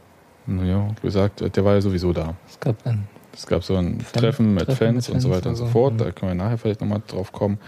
[0.47, 2.35] naja, wie gesagt, der war ja sowieso da.
[2.49, 3.09] Es gab ein
[3.41, 5.57] Es gab so ein Fan- Treffen mit Treffen Fans mit und so Fans weiter und
[5.57, 5.95] so fort.
[5.95, 5.99] mhm.
[5.99, 7.59] Da können wir nachher vielleicht nochmal drauf kommen.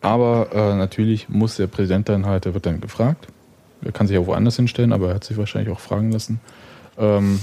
[0.00, 3.28] Aber äh, natürlich muss der Präsident dann halt, der wird dann gefragt.
[3.84, 6.40] Er kann sich auch woanders hinstellen, aber er hat sich wahrscheinlich auch fragen lassen.
[6.98, 7.38] Ähm,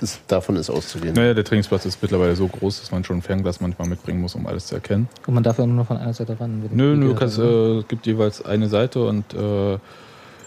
[0.00, 1.14] Das, davon ist auszugehen.
[1.14, 4.34] naja, der Trainingsplatz ist mittlerweile so groß, dass man schon ein Fernglas manchmal mitbringen muss,
[4.34, 5.08] um alles zu erkennen.
[5.26, 6.68] Und man darf ja nur noch von einer Seite ran.
[6.70, 9.78] Nö, nö, kannst, äh, es gibt jeweils eine Seite und äh,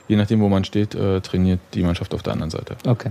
[0.07, 2.75] je nachdem, wo man steht, äh, trainiert die Mannschaft auf der anderen Seite.
[2.85, 3.09] Okay.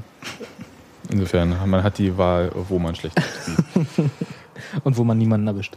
[1.11, 4.11] Insofern, man hat die Wahl, wo man schlecht sieht.
[4.85, 5.77] Und wo man niemanden erwischt.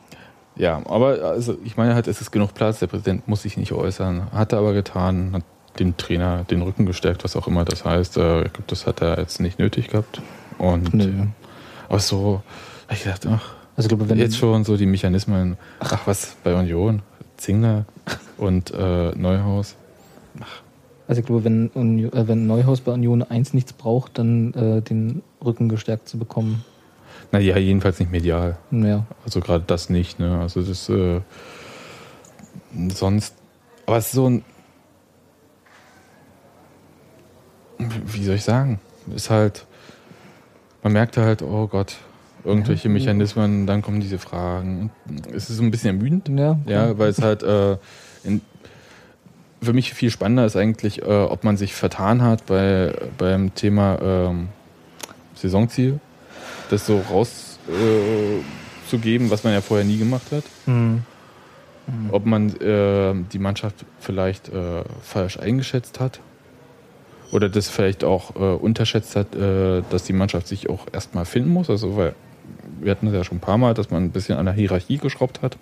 [0.55, 3.71] Ja, aber also ich meine halt, es ist genug Platz, der Präsident muss sich nicht
[3.71, 5.43] äußern, hat er aber getan, hat
[5.79, 8.17] dem Trainer den Rücken gestärkt, was auch immer das heißt.
[8.17, 10.21] Äh, ich glaube, das hat er jetzt nicht nötig gehabt.
[10.57, 11.27] Und Nö.
[11.87, 12.41] aber so,
[12.91, 17.01] ich gedacht, ach, Also ich glaube, jetzt schon so die Mechanismen, ach was, bei Union,
[17.37, 17.85] Zingler
[18.37, 19.75] und äh, Neuhaus.
[21.09, 24.81] Also ich glaube, wenn, Union, äh, wenn Neuhaus bei Union 1 nichts braucht, dann äh,
[24.83, 26.63] den Rücken gestärkt zu bekommen.
[27.31, 28.57] Naja, jedenfalls nicht medial.
[28.69, 29.07] Ja.
[29.25, 30.39] Also gerade das nicht, ne?
[30.39, 31.21] Also das äh,
[32.93, 33.33] sonst.
[33.87, 34.43] Aber es ist so ein.
[37.79, 38.79] Wie soll ich sagen?
[39.15, 39.65] Ist halt.
[40.83, 41.97] Man merkt halt, oh Gott,
[42.43, 44.91] irgendwelche Mechanismen, dann kommen diese Fragen.
[45.33, 46.29] Es ist so ein bisschen ermüdend.
[46.29, 47.77] Ja, Ja, weil es halt äh,
[48.23, 48.41] in,
[49.61, 53.99] für mich viel spannender ist eigentlich, äh, ob man sich vertan hat bei, beim Thema
[54.01, 54.49] ähm,
[55.35, 55.99] Saisonziel,
[56.69, 60.43] das so rauszugeben, äh, was man ja vorher nie gemacht hat.
[60.65, 61.03] Mhm.
[62.11, 66.19] Ob man äh, die Mannschaft vielleicht äh, falsch eingeschätzt hat
[67.31, 71.49] oder das vielleicht auch äh, unterschätzt hat, äh, dass die Mannschaft sich auch erstmal finden
[71.49, 71.69] muss.
[71.69, 72.13] Also, weil
[72.79, 74.97] wir hatten das ja schon ein paar Mal, dass man ein bisschen an der Hierarchie
[74.97, 75.57] geschraubt hat.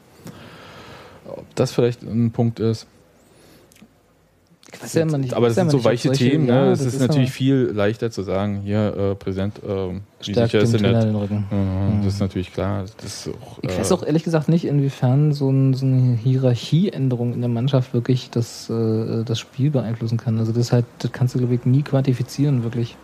[1.28, 2.88] Ob das vielleicht ein Punkt ist.
[4.74, 5.34] Ich weiß ja immer nicht.
[5.34, 6.46] aber ich das sind so weiche Themen.
[6.48, 6.72] ja, ne?
[6.72, 9.68] Es das ist, natürlich aber- viel leichter zu sagen, hier, äh, Präsident, äh,
[10.26, 11.46] wie sicher ist denn den Rücken.
[11.50, 12.84] Ja, Das ist natürlich klar.
[13.02, 16.18] Das ist auch, Ich äh, weiß auch ehrlich gesagt nicht, inwiefern so, ein, so eine
[16.18, 20.38] Hierarchieänderung in der Mannschaft wirklich das, äh, das Spiel beeinflussen kann.
[20.38, 22.98] Also das halt, das kannst du, glaube ich, nie quantifizieren, wirklich.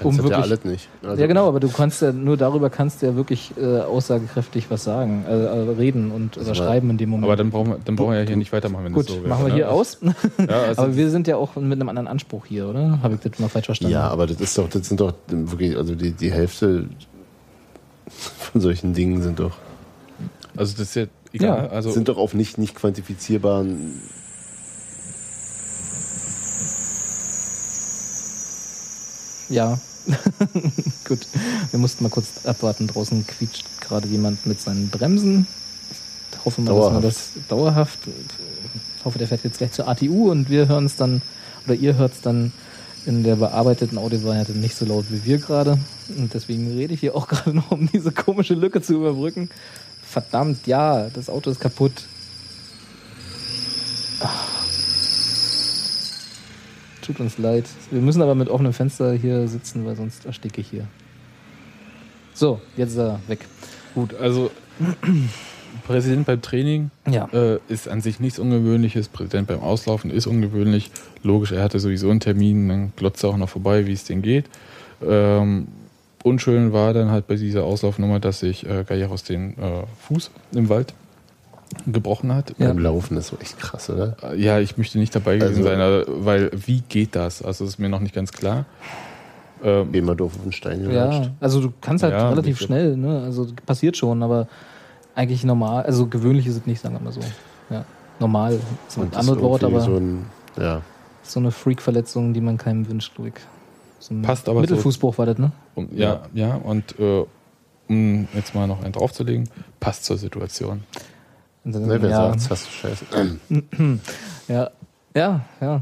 [0.00, 0.88] Kannst das ja alles nicht.
[1.02, 4.70] Also, ja, genau, aber du kannst ja nur darüber kannst du ja wirklich äh, aussagekräftig
[4.70, 7.24] was sagen, äh, äh, reden und oder war- schreiben in dem Moment.
[7.24, 9.20] Aber dann brauchen wir, dann brauchen wir ja hier nicht weitermachen, wenn Gut, das so
[9.20, 9.28] wäre.
[9.28, 9.54] machen wir ne?
[9.54, 9.98] hier aus.
[10.38, 13.00] Ja, also aber wir sind ja auch mit einem anderen Anspruch hier, oder?
[13.02, 13.92] Habe ich das mal falsch verstanden?
[13.92, 16.86] ja, aber das ist doch, das sind doch wirklich, also die, die Hälfte
[18.08, 19.56] von solchen Dingen sind doch,
[20.56, 21.64] Also das ist ja egal.
[21.64, 24.00] Ja, also sind doch auf nicht, nicht quantifizierbaren
[29.48, 29.78] Ja.
[31.04, 31.26] Gut.
[31.70, 32.86] Wir mussten mal kurz abwarten.
[32.86, 35.46] Draußen quietscht gerade jemand mit seinen Bremsen.
[36.32, 36.92] Ich hoffe mal, dass Dauerhaft.
[36.92, 37.98] man das dauerhaft.
[38.98, 41.22] Ich hoffe, der fährt jetzt gleich zur ATU und wir hören es dann,
[41.64, 42.52] oder ihr hört es dann
[43.04, 45.78] in der bearbeiteten Audiovariante nicht so laut wie wir gerade.
[46.16, 49.48] Und deswegen rede ich hier auch gerade noch, um diese komische Lücke zu überbrücken.
[50.02, 52.04] Verdammt, ja, das Auto ist kaputt.
[57.06, 57.64] Tut uns leid.
[57.90, 60.86] Wir müssen aber mit offenem Fenster hier sitzen, weil sonst ersticke ich hier.
[62.34, 63.40] So, jetzt ist er weg.
[63.94, 64.50] gut, also
[65.86, 67.28] Präsident beim Training Ja.
[67.32, 69.08] äh, ist an sich nichts Ungewöhnliches.
[69.08, 70.90] Präsident beim Auslaufen ist ungewöhnlich.
[71.22, 74.22] Logisch, er hatte sowieso einen Termin, dann glotzt er auch noch vorbei, wie es denen
[74.22, 74.46] geht.
[75.06, 75.68] Ähm,
[76.24, 80.68] unschön war dann halt bei dieser Auslaufnummer, dass sich äh, Galleros den äh, Fuß im
[80.68, 80.92] Wald
[81.86, 82.54] gebrochen hat.
[82.58, 82.68] Ja.
[82.68, 83.14] beim Laufen.
[83.16, 84.16] Das ist so echt krass, oder?
[84.22, 87.42] Äh, Ja, ich möchte nicht dabei gewesen Also- sein, weil wie geht das?
[87.42, 88.64] Also das ist mir noch nicht ganz klar.
[89.64, 91.30] Ähm, Immer doof auf den Stein Ja, gerutscht.
[91.40, 93.22] also du kannst halt Ja, relativ schnell, ne?
[93.22, 94.48] Also passiert schon, aber
[95.14, 97.20] eigentlich normal, also gewöhnlich ist es nicht, sagen wir mal so.
[97.70, 97.84] Ja.
[98.20, 100.26] Normal ist ein anderes Wort, aber so so, ein,
[100.58, 100.82] ja,
[101.36, 103.34] eine Freak-Verletzung, die man keinem wünscht, glaube ich.
[103.98, 105.50] So ein Passt aber so- Mittelfußbruch war das, ne?
[105.74, 107.24] um, ja, ja, und äh,
[107.88, 109.48] um jetzt mal noch einen draufzulegen,
[109.80, 110.82] passt zur Situation.
[111.66, 113.04] Und dann, ne, wer ja, sagt's, hast du Scheiße.
[114.48, 114.70] ja,
[115.14, 115.80] ja, ja.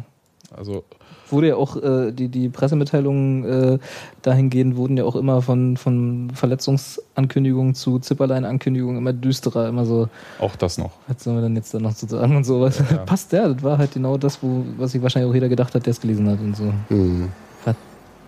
[0.56, 0.82] Also
[1.30, 3.78] Wurde ja auch, äh, die, die Pressemitteilungen äh,
[4.22, 10.08] dahingehend wurden ja auch immer von, von Verletzungsankündigungen zu Zipperlein-Ankündigungen immer düsterer, immer so,
[10.38, 10.92] auch das noch.
[11.06, 12.82] was sollen wir denn jetzt da noch zu sagen und sowas.
[12.90, 12.98] Ja.
[13.06, 15.84] Passt ja, das war halt genau das, wo, was sich wahrscheinlich auch jeder gedacht hat,
[15.84, 16.72] der es gelesen hat und so.
[16.88, 17.28] Mhm.
[17.64, 17.74] Was?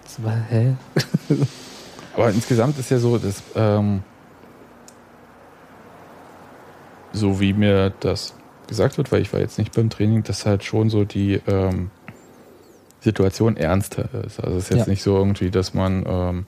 [0.05, 0.75] Das war, hä?
[2.15, 4.03] Aber insgesamt ist ja so, dass ähm,
[7.17, 8.35] so wie mir das
[8.69, 11.91] gesagt wird, weil ich war jetzt nicht beim Training, dass halt schon so die ähm,
[13.01, 14.41] Situation ernster ist.
[14.41, 14.91] Also es ist jetzt Ja.
[14.91, 16.47] nicht so irgendwie, dass man ähm,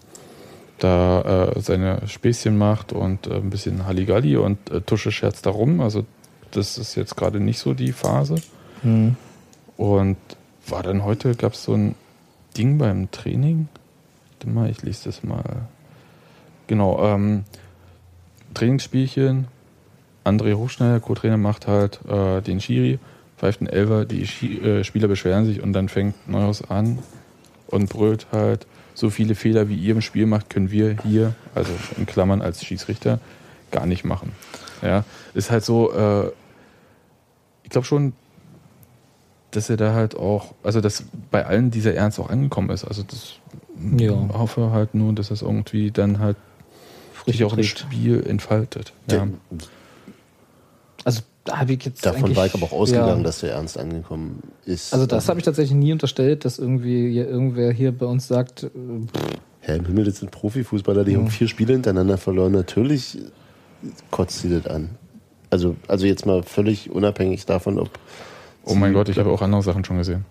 [0.78, 5.80] da äh, seine Späßchen macht und äh, ein bisschen Halligalli und äh, Tusche scherzt darum.
[5.80, 6.04] Also
[6.50, 8.36] das ist jetzt gerade nicht so die Phase.
[8.82, 9.16] Hm.
[9.76, 10.16] Und
[10.66, 11.94] war dann heute, gab es so ein
[12.56, 13.68] Ding beim Training?
[14.32, 15.68] Warte mal, ich lese das mal.
[16.66, 17.44] Genau, ähm,
[18.54, 19.46] Trainingsspielchen.
[20.28, 22.98] André Hochschneider, Co-Trainer, macht halt äh, den Schiri,
[23.38, 26.98] pfeift einen Elfer, die Schi äh, Spieler beschweren sich und dann fängt Neuhaus an
[27.68, 31.70] und brüllt halt, so viele Fehler wie ihr im Spiel macht, können wir hier, also
[31.96, 33.20] in Klammern als Schiedsrichter,
[33.70, 34.32] gar nicht machen.
[34.82, 35.04] Ja,
[35.34, 36.32] ist halt so, äh,
[37.62, 38.12] ich glaube schon,
[39.52, 42.84] dass er da halt auch, also dass bei allen dieser Ernst auch angekommen ist.
[42.84, 43.34] Also das
[43.96, 44.14] Ja.
[44.32, 46.36] hoffe halt nur, dass das irgendwie dann halt
[47.26, 47.62] sich auch im.
[47.62, 48.92] Spiel entfaltet.
[49.10, 49.28] Ja.
[51.48, 53.24] Da habe ich jetzt Davon war ich aber auch ausgegangen, ja.
[53.24, 54.92] dass der ernst angekommen ist.
[54.92, 58.64] Also das habe ich tatsächlich nie unterstellt, dass irgendwie hier, irgendwer hier bei uns sagt,
[58.64, 58.68] äh,
[59.60, 62.52] Herr im Himmel, das sind Profifußballer, die haben vier Spiele hintereinander verloren.
[62.52, 63.16] Natürlich
[64.10, 64.90] kotzt sie das an.
[65.48, 67.90] Also, also jetzt mal völlig unabhängig davon, ob.
[68.64, 70.26] Oh mein Gott, ich habe auch andere Sachen schon gesehen.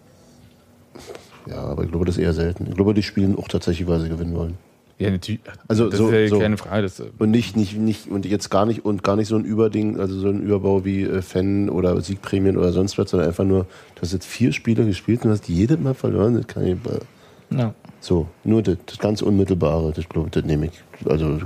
[1.49, 2.67] Ja, aber ich glaube, das ist eher selten.
[2.69, 4.55] Ich glaube, die spielen auch tatsächlich, weil sie gewinnen wollen.
[4.99, 5.41] Ja, natürlich.
[5.67, 6.39] Also das so- ist ja so.
[6.39, 6.81] keine Frage.
[6.81, 9.45] Das, äh, Und nicht, nicht, nicht, und jetzt gar nicht, und gar nicht so ein
[9.45, 13.43] Überding, also so ein Überbau wie äh, Fan oder Siegprämien oder sonst was, sondern einfach
[13.45, 16.33] nur, du hast jetzt vier Spiele gespielt und hast jedes Mal verloren.
[16.35, 17.73] Das kann ich, äh, ja.
[17.99, 21.39] so, nur das, das ganz Unmittelbare, das glaube das nehme ich, also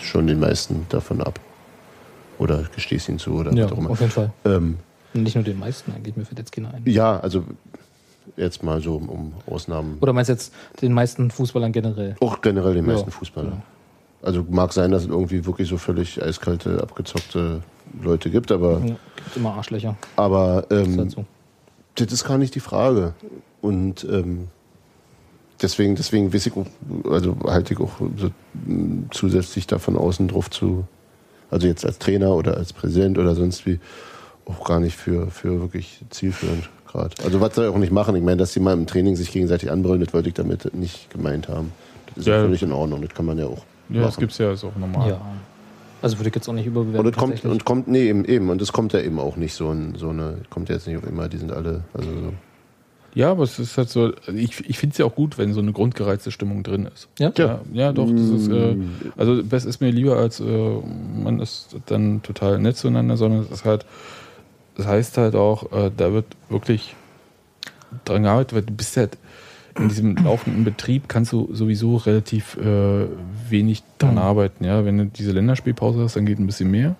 [0.00, 1.38] schon den meisten davon ab.
[2.38, 3.90] Oder gestehst ihn zu oder ja, was auch immer.
[3.90, 4.32] auf jeden Fall.
[4.46, 4.76] Ähm,
[5.12, 6.82] nicht nur den meisten eigentlich, mir fällt jetzt keiner ein.
[6.86, 7.44] ja, also
[8.36, 9.98] jetzt mal so um Ausnahmen.
[10.00, 10.52] Oder meinst du jetzt
[10.82, 12.16] den meisten Fußballern generell?
[12.20, 12.92] Auch generell den Ja.
[12.94, 13.52] meisten Fußballern.
[13.52, 13.62] Ja.
[14.22, 17.62] Also mag sein, dass es irgendwie wirklich so völlig eiskalte, abgezockte
[18.02, 19.96] Leute gibt, aber, Ja, gibt immer Arschlöcher.
[20.16, 21.10] aber ähm,
[21.94, 23.14] das ist gar nicht die Frage.
[23.62, 24.48] Und ähm,
[25.62, 26.66] deswegen, deswegen weiß ich auch,
[27.10, 28.30] also halte ich auch so,
[28.66, 30.84] mh, zusätzlich davon außen drauf zu,
[31.50, 33.80] also jetzt als Trainer oder als Präsident oder sonst wie,
[34.46, 37.14] auch gar nicht für, für wirklich zielführend gerade.
[37.24, 38.14] Also was soll ich auch nicht machen?
[38.16, 41.10] Ich meine, dass die mal im Training sich gegenseitig anbrüllen, das wollte ich damit nicht
[41.10, 41.72] gemeint haben.
[42.06, 42.42] Das ist ja, Ja.
[42.42, 44.20] völlig in Ordnung, das kann man ja auch ja, das machen.
[44.20, 45.08] gibt es ja ist auch normal.
[45.10, 45.20] Ja.
[46.02, 47.06] Also würde ich jetzt auch nicht überbewerten.
[47.06, 49.52] Und es kommt, und kommt, nee, eben, eben, und es kommt ja eben auch nicht
[49.54, 52.32] so, ein, so eine, kommt ja jetzt nicht auf immer, die sind alle, also so.
[53.12, 55.60] Ja, aber es ist halt so, ich, ich finde es ja auch gut, wenn so
[55.60, 57.08] eine grundgereizte Stimmung drin ist.
[57.18, 57.32] Ja?
[57.36, 58.76] Ja, ja doch, das ist, äh,
[59.16, 63.50] also das ist mir lieber, als äh, man ist dann total nett zueinander, sondern es
[63.50, 63.84] ist halt,
[64.80, 66.96] das heißt halt auch, äh, da wird wirklich
[68.06, 69.18] dran gearbeitet, weil du bist halt
[69.78, 73.06] in diesem laufenden Betrieb kannst du sowieso relativ äh,
[73.50, 74.86] wenig dran arbeiten, ja.
[74.86, 76.96] Wenn du diese Länderspielpause hast, dann geht ein bisschen mehr.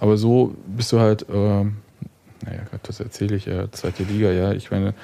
[0.00, 1.76] Aber so bist du halt, ähm,
[2.42, 4.52] naja, Gott, was erzähle ich, äh, zweite Liga, ja.
[4.52, 4.94] Ich meine,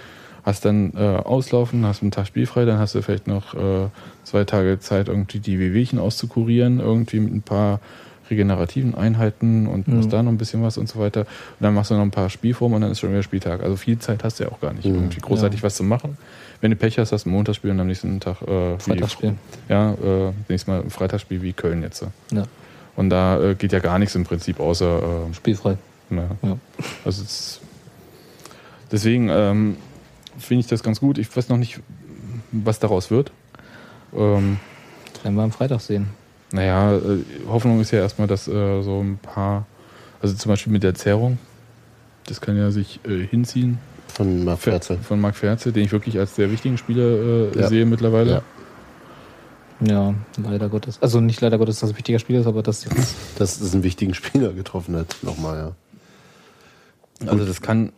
[0.42, 3.88] hast dann äh, auslaufen, hast einen Tag spielfrei, dann hast du vielleicht noch äh,
[4.22, 7.80] zwei Tage Zeit, irgendwie die Wehwehchen auszukurieren, irgendwie mit ein paar
[8.30, 9.96] regenerativen Einheiten und Mhm.
[9.96, 11.20] machst da noch ein bisschen was und so weiter.
[11.20, 11.26] Und
[11.60, 13.62] dann machst du noch ein paar Spielformen und dann ist schon wieder Spieltag.
[13.62, 16.16] Also viel Zeit hast du ja auch gar nicht, irgendwie großartig was zu machen.
[16.60, 19.34] Wenn du Pech hast, hast du ein Montagsspiel und am nächsten Tag äh, Freitagsspiel.
[19.68, 22.04] Ja, äh, nächstes Mal ein Freitagsspiel wie Köln jetzt.
[22.32, 22.44] Ja,
[22.96, 24.98] Und da äh, geht ja gar nichts im Prinzip außer
[25.30, 25.76] äh, spielfrei.
[26.10, 26.24] ja.
[26.42, 26.56] Ja.
[27.04, 27.60] Also es,
[28.90, 29.76] deswegen ähm,
[30.38, 31.18] finde ich das ganz gut.
[31.18, 31.80] Ich weiß noch nicht,
[32.52, 33.30] was daraus wird.
[34.16, 34.58] Ähm,
[35.12, 36.08] Das werden wir am Freitag sehen.
[36.54, 39.66] Naja, äh, Hoffnung ist ja erstmal, dass äh, so ein paar,
[40.22, 41.38] also zum Beispiel mit der Zerrung,
[42.26, 43.78] das kann ja sich äh, hinziehen
[44.08, 44.96] Von Marc Ferze.
[44.98, 47.68] von Marc Ferze, den ich wirklich als sehr wichtigen Spieler äh, Ja.
[47.68, 48.30] sehe mittlerweile.
[48.30, 48.42] Ja.
[49.80, 50.98] Ja, leider Gottes.
[51.02, 53.16] Also nicht leider Gottes, dass es ein wichtiger Spiel ist, aber das jetzt.
[53.38, 55.16] Dass es einen wichtigen Spieler getroffen hat.
[55.22, 55.74] Nochmal,
[57.20, 57.28] ja.
[57.28, 57.92] Also das kann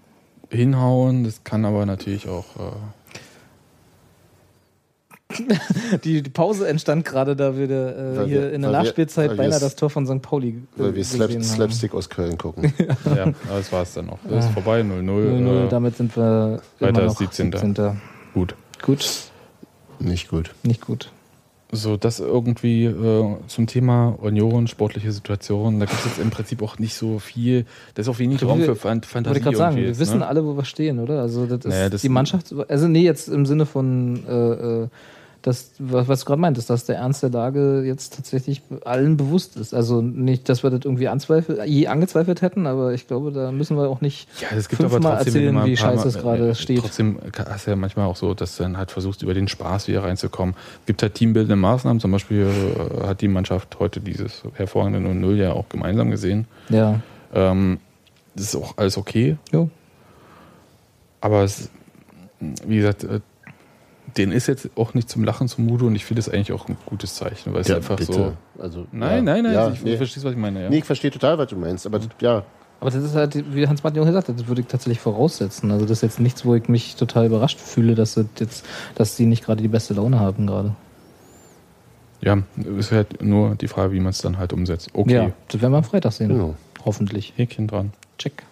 [0.50, 2.46] hinhauen, das kann aber natürlich auch.
[5.29, 9.37] Äh, Die, die Pause entstand gerade, da wir äh, hier wir- in der Nachspielzeit wir
[9.37, 10.22] beinahe das Tor von St.
[10.22, 11.31] Pauli äh, Weil wir Slap.
[11.43, 12.72] Slapstick aus Köln gucken.
[13.05, 14.18] ja, das war es dann auch.
[14.29, 15.03] Das ist vorbei, 0-0.
[15.03, 17.53] 0-0, Äh, damit sind wir weiter immer als noch 17..
[17.53, 18.01] 17.
[18.35, 18.55] gut.
[18.83, 19.31] Gut,
[19.99, 20.51] Nicht gut.
[20.62, 21.11] nicht gut.
[21.72, 25.81] So, das irgendwie äh, zum Thema Union, sportliche Situation.
[25.81, 27.66] Da gibt es jetzt im Prinzip auch nicht so viel.
[27.95, 29.27] Da ist auch wenig Raum für Fan Fantasie.
[29.35, 30.27] Wollte ich gerade sagen, wir jetzt, wissen ne?
[30.29, 31.20] alle, wo wir stehen, oder?
[31.22, 34.89] Also das ist Naja, das- die Mannschaft, also nee, jetzt im Sinne von äh,
[35.47, 39.57] äh, das, was, du gerade meintest, dass der Ernst der Lage jetzt tatsächlich allen bewusst
[39.57, 39.74] ist.
[39.74, 41.09] Also nicht, dass wir das irgendwie
[41.66, 45.01] je angezweifelt hätten, aber ich glaube, da müssen wir auch nicht Ja, es gibt aber
[45.01, 46.80] trotzdem, erzählen, ein wie scheiße es gerade äh, steht.
[46.80, 47.18] Trotzdem
[47.49, 50.03] hast du ja manchmal auch so, dass du dann halt versuchst, über den Spaß wieder
[50.03, 50.55] reinzukommen.
[50.80, 52.01] Es gibt halt teambildende Maßnahmen.
[52.01, 56.47] Zum Beispiel äh, hat die Mannschaft heute dieses hervorragende 0-0 ja auch gemeinsam gesehen.
[56.68, 57.01] Ja,
[57.34, 57.78] Ähm,
[58.34, 59.36] das ist auch alles okay.
[59.53, 59.70] jo.
[61.20, 61.70] Aber es,
[62.38, 63.07] wie gesagt,
[64.17, 66.69] äh, denen ist jetzt auch nicht zum Lachen zumute und ich finde es eigentlich auch
[66.69, 68.12] ein gutes Zeichen, weil es Ja, einfach bitte.
[68.12, 68.33] so.
[68.59, 69.93] Also, Nein, ja, nein, nein, Ja, ich, nee.
[69.93, 70.71] du verstehst, was ich meine, ja.
[70.71, 71.87] Nee, ich verstehe total, was du meinst.
[71.87, 72.43] Aber ja,
[72.81, 75.71] Aber das ist halt, wie Hans-Martin auch gesagt hat, das würde ich tatsächlich voraussetzen.
[75.71, 78.64] Also das ist jetzt nichts, wo ich mich total überrascht fühle, dass das jetzt,
[78.95, 80.75] dass sie nicht gerade die beste Laune haben gerade.
[82.23, 84.89] Ja, es ist halt nur die Frage, wie man es dann halt umsetzt.
[84.95, 86.29] Okay, Ja, das werden wir am Freitag sehen.
[86.29, 86.55] Genau.
[86.85, 87.35] Hoffentlich.
[87.37, 87.93] Häkchen dran.
[88.19, 88.43] Check.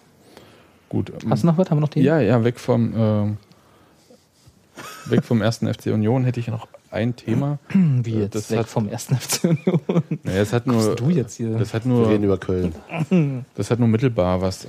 [0.90, 1.12] Gut.
[1.28, 1.70] Hast du noch was?
[1.70, 2.02] Haben wir noch den?
[2.02, 3.36] Ja, ja, weg vom, ähm,
[5.10, 7.58] weg vom ersten FC Union hätte ich noch ein Thema.
[7.72, 8.34] Wie Äh, jetzt?
[8.36, 9.80] das weg hat- vom ersten FC Union.
[10.22, 11.58] Naja, es hat nur, du jetzt hier?
[11.58, 12.72] Das hat wir nur, reden über Köln.
[13.56, 14.68] das hat nur mittelbar was äh,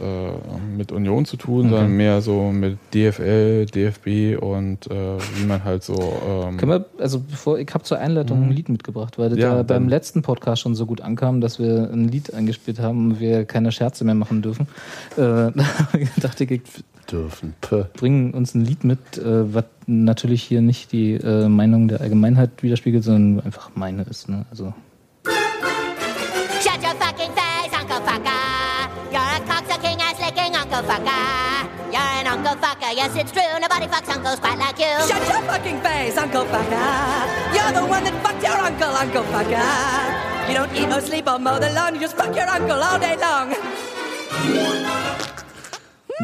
[0.76, 5.84] mit Union zu tun, sondern mehr so mit DFL, DFB und äh, wie man halt
[5.84, 5.94] so.
[6.28, 9.50] Ähm, Können wir, also bevor, ich habe zur Einleitung ein Lied mitgebracht, weil das Ja,
[9.50, 13.12] ja, dann- beim letzten Podcast schon so gut ankam, dass wir ein Lied eingespielt haben
[13.12, 14.68] und wir keine Scherze mehr machen dürfen.
[15.16, 15.54] Äh, da
[16.22, 16.62] dachte ich, ich
[17.12, 17.54] Dürfen.
[17.62, 17.84] Puh.
[17.94, 22.62] bringen uns ein Lied mit, äh, was natürlich hier nicht die äh, Meinung der Allgemeinheit
[22.62, 24.30] widerspiegelt, sondern einfach meine ist.
[24.30, 24.46] Ne?
[24.50, 24.74] Also
[26.62, 28.90] Shut your fucking face, Uncle Fucker.
[29.12, 31.68] You're a cocksucking ass licking Uncle Fucker.
[31.92, 33.60] You're an Uncle Fucker, yes it's true.
[33.62, 34.94] Nobody fucks uncles quite like you.
[35.08, 37.28] Shut your fucking face, Uncle Fucker.
[37.54, 40.50] You're the one that fucked your uncle, Uncle Fucker.
[40.50, 43.00] You don't eat or sleep or mow the lawn, you just fuck your uncle all
[43.00, 43.56] day long.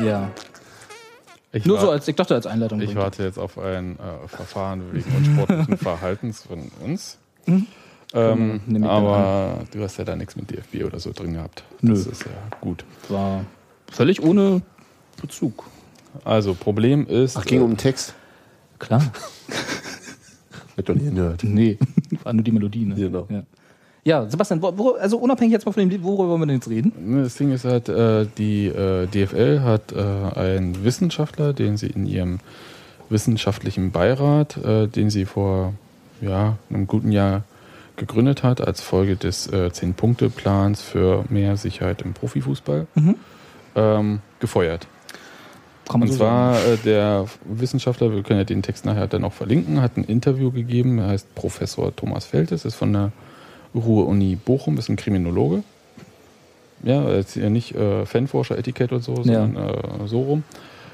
[0.04, 0.30] ja,
[1.54, 2.82] ich nur war- so als ich dachte als Einleitung.
[2.82, 7.18] Ich warte jetzt auf ein äh, Verfahren wegen unsportlichen Verhaltens von uns.
[8.14, 11.34] Ähm, Nehm ich dann aber du hast ja da nichts mit DFB oder so drin
[11.34, 11.64] gehabt.
[11.82, 11.94] Nö.
[11.94, 12.84] Das ist ja gut.
[13.10, 13.46] war
[13.90, 14.62] völlig ohne
[15.22, 15.66] Bezug.
[16.26, 17.38] Also, Problem ist.
[17.38, 18.14] Ach, ging äh, um den Text?
[18.80, 19.02] Klar.
[20.76, 21.44] Wird doch nie gehört.
[21.44, 21.78] Nee,
[22.24, 22.86] war nur die Melodie.
[22.86, 22.96] Ne?
[22.96, 23.28] Genau.
[23.30, 23.44] Ja.
[24.04, 26.56] Ja, Sebastian, wo, wo, also unabhängig jetzt mal von dem Lied, worüber wollen wir denn
[26.56, 26.92] jetzt reden?
[27.00, 31.88] Ne, Das Ding ist halt, äh, die äh, DFL hat äh, einen Wissenschaftler, den sie
[31.88, 32.40] in ihrem
[33.10, 35.74] wissenschaftlichen Beirat, äh, den sie vor
[36.22, 37.44] ja, einem guten Jahr
[37.96, 42.88] gegründet hat, als Folge des äh, Zehn-Punkte-Plans für mehr Sicherheit im Profifußball,
[43.76, 44.88] ähm, gefeuert.
[45.94, 49.82] Und so zwar äh, der Wissenschaftler, wir können ja den Text nachher dann auch verlinken,
[49.82, 53.12] hat ein Interview gegeben, er heißt Professor Thomas Feltes, ist von der
[53.76, 55.64] Ruhr-Uni Bochum, ist ein Kriminologe.
[56.84, 59.24] Ja, er ist ja nicht äh, Fanforscher, Etikett und so, Ja.
[59.46, 60.44] sondern äh, so rum.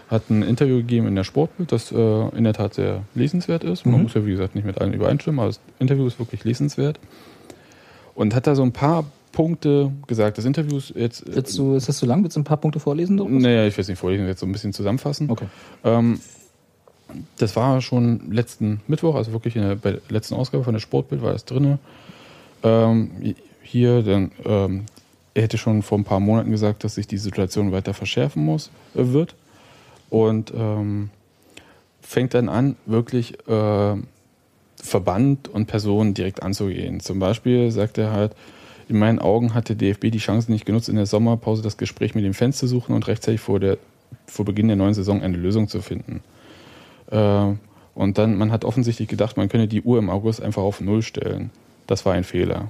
[0.10, 1.96] hat ein Interview gegeben in der Sportbild, das äh,
[2.38, 3.86] in der Tat sehr lesenswert ist.
[3.86, 7.00] Man muss ja, wie gesagt, nicht mit allen übereinstimmen, aber das Interview ist wirklich lesenswert.
[8.16, 10.38] Und hat da so ein paar Punkte gesagt.
[10.38, 11.24] Das Interview ist jetzt.
[11.28, 12.24] Willst du, ist das zu lang?
[12.24, 13.18] Willst du ein paar Punkte vorlesen?
[13.18, 13.42] Doris?
[13.44, 15.30] Naja, ich will es nicht vorlesen, jetzt so ein bisschen zusammenfassen.
[15.30, 15.46] Okay.
[15.84, 16.20] Ähm,
[17.38, 20.80] das war schon letzten Mittwoch, also wirklich in der, bei der letzten Ausgabe von der
[20.82, 21.80] Sportbild war das drin.
[22.68, 24.86] Ähm, hier, dann, ähm,
[25.34, 28.72] er hätte schon vor ein paar Monaten gesagt, dass sich die Situation weiter verschärfen muss,
[28.96, 29.36] äh, wird.
[30.10, 31.10] Und ähm,
[32.02, 33.96] fängt dann an, wirklich äh,
[34.82, 37.00] Verband und Personen direkt anzugehen.
[37.00, 38.34] Zum Beispiel sagt er halt,
[38.88, 42.16] in meinen Augen hat der DFB die Chance nicht genutzt, in der Sommerpause das Gespräch
[42.16, 43.78] mit den Fans zu suchen und rechtzeitig vor, der,
[44.28, 46.22] vor Beginn der neuen Saison eine Lösung zu finden.
[47.12, 47.54] Äh,
[47.96, 51.02] und dann, man hat offensichtlich gedacht, man könne die Uhr im August einfach auf Null
[51.02, 51.50] stellen.
[51.88, 52.70] Das war ein Fehler.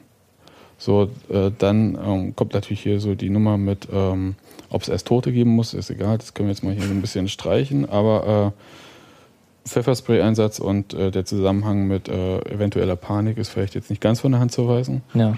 [0.77, 4.35] So, äh, dann ähm, kommt natürlich hier so die Nummer mit, ähm,
[4.69, 6.93] ob es erst Tote geben muss, ist egal, das können wir jetzt mal hier so
[6.93, 13.49] ein bisschen streichen, aber äh, Pfefferspray-Einsatz und äh, der Zusammenhang mit äh, eventueller Panik ist
[13.49, 15.01] vielleicht jetzt nicht ganz von der Hand zu weisen.
[15.13, 15.37] Ja.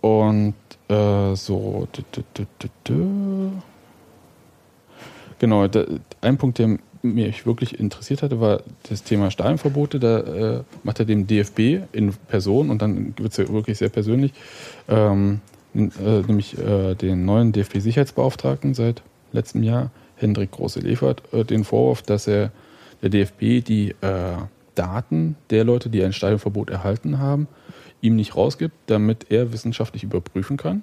[0.00, 0.54] Und
[0.88, 1.88] äh, so.
[5.38, 5.66] Genau,
[6.20, 6.78] ein Punkt, der
[7.14, 9.98] mich wirklich interessiert hatte, war das Thema Stadionverbote.
[9.98, 13.88] Da äh, macht er dem DFB in Person und dann wird es ja wirklich sehr
[13.88, 14.32] persönlich,
[14.88, 15.40] ähm,
[15.74, 15.80] äh,
[16.26, 19.02] nämlich äh, den neuen DFB-Sicherheitsbeauftragten seit
[19.32, 22.50] letztem Jahr, Hendrik Große-Lefert, äh, den Vorwurf, dass er
[23.02, 24.36] der DFB die äh,
[24.74, 27.48] Daten der Leute, die ein Stadionverbot erhalten haben,
[28.00, 30.82] ihm nicht rausgibt, damit er wissenschaftlich überprüfen kann,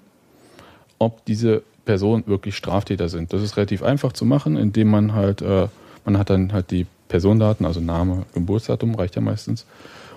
[0.99, 3.31] ob diese Personen wirklich Straftäter sind.
[3.31, 5.67] Das ist relativ einfach zu machen, indem man halt, äh,
[6.05, 9.65] man hat dann halt die Personendaten, also Name, Geburtsdatum, reicht ja meistens,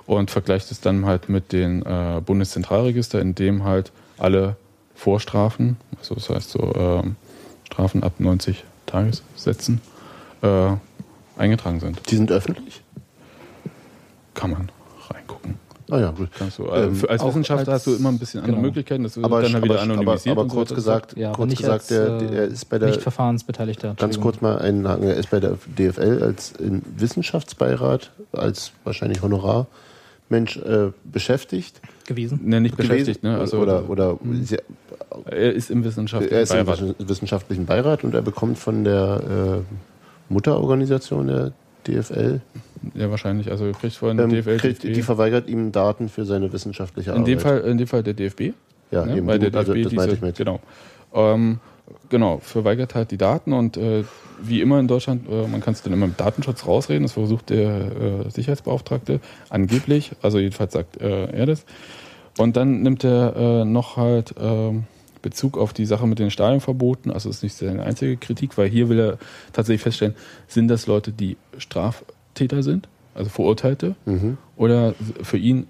[0.06, 4.56] und vergleicht es dann halt mit den äh, Bundeszentralregister, in dem halt alle
[4.94, 7.16] Vorstrafen, also das heißt so ähm,
[7.64, 9.80] Strafen ab 90 Tagessätzen,
[10.42, 10.70] äh,
[11.36, 12.00] eingetragen sind.
[12.10, 12.82] Die sind öffentlich?
[14.34, 14.70] Kann man
[15.08, 15.58] reingucken.
[15.90, 16.28] Ah ja, gut.
[16.38, 18.66] Kannst du, äh, Ähm, für, als Wissenschaftler als- hast du immer ein bisschen andere genau.
[18.66, 20.32] Möglichkeiten, das wird Aber, dann halt wieder aber, aber, anonymisiert.
[20.32, 20.74] aber und so kurz weiter.
[20.76, 23.94] gesagt, Ja, aber kurz nicht gesagt als, der, äh, der ist bei der Nicht Verfahrensbeteiligter.
[23.98, 25.04] Ganz kurz mal einhaken.
[25.08, 31.80] Er ist bei der DFL als im Wissenschaftsbeirat, als wahrscheinlich Honorarmensch äh, beschäftigt.
[32.06, 32.40] gewesen.
[32.44, 32.88] Ne, nicht gewesen.
[32.90, 33.38] beschäftigt, ne?
[33.38, 34.56] Also, oder oder sie,
[35.26, 36.94] er ist im wissenschaftlichen er ist im Beirat.
[36.98, 41.52] Wissenschaftlichen Beirat und er bekommt von der äh, Mutterorganisation der
[41.86, 42.40] DFL,
[42.94, 43.50] Ja, wahrscheinlich.
[43.50, 44.56] Also kriegt von ähm, DFL.
[44.58, 44.94] kriegt, DFB.
[44.94, 47.28] die verweigert ihm Daten für seine wissenschaftliche in, Arbeit.
[47.28, 48.52] dem Fall, in dem Fall der DFB.
[48.90, 49.18] ja, ne?
[49.18, 50.36] eben, Weil der also, DFB das diese, ich mit.
[50.36, 50.60] Genau.
[51.14, 51.60] Ähm,
[52.08, 54.04] genau, verweigert halt die Daten und äh,
[54.40, 57.50] wie immer in Deutschland, äh, man kann es dann immer mit Datenschutz rausreden, das versucht
[57.50, 61.64] der äh, Sicherheitsbeauftragte angeblich, also jedenfalls sagt äh, er das.
[62.38, 64.84] Und dann nimmt er äh, noch halt ähm,
[65.22, 68.88] Bezug auf die Sache mit den Stadionverboten, also ist nicht seine einzige Kritik, weil hier
[68.88, 69.18] will er
[69.52, 70.14] tatsächlich feststellen,
[70.46, 71.36] sind das Leute, die
[72.38, 74.38] Straftäter sind, also Verurteilte, Mhm.
[74.56, 75.66] oder für ihn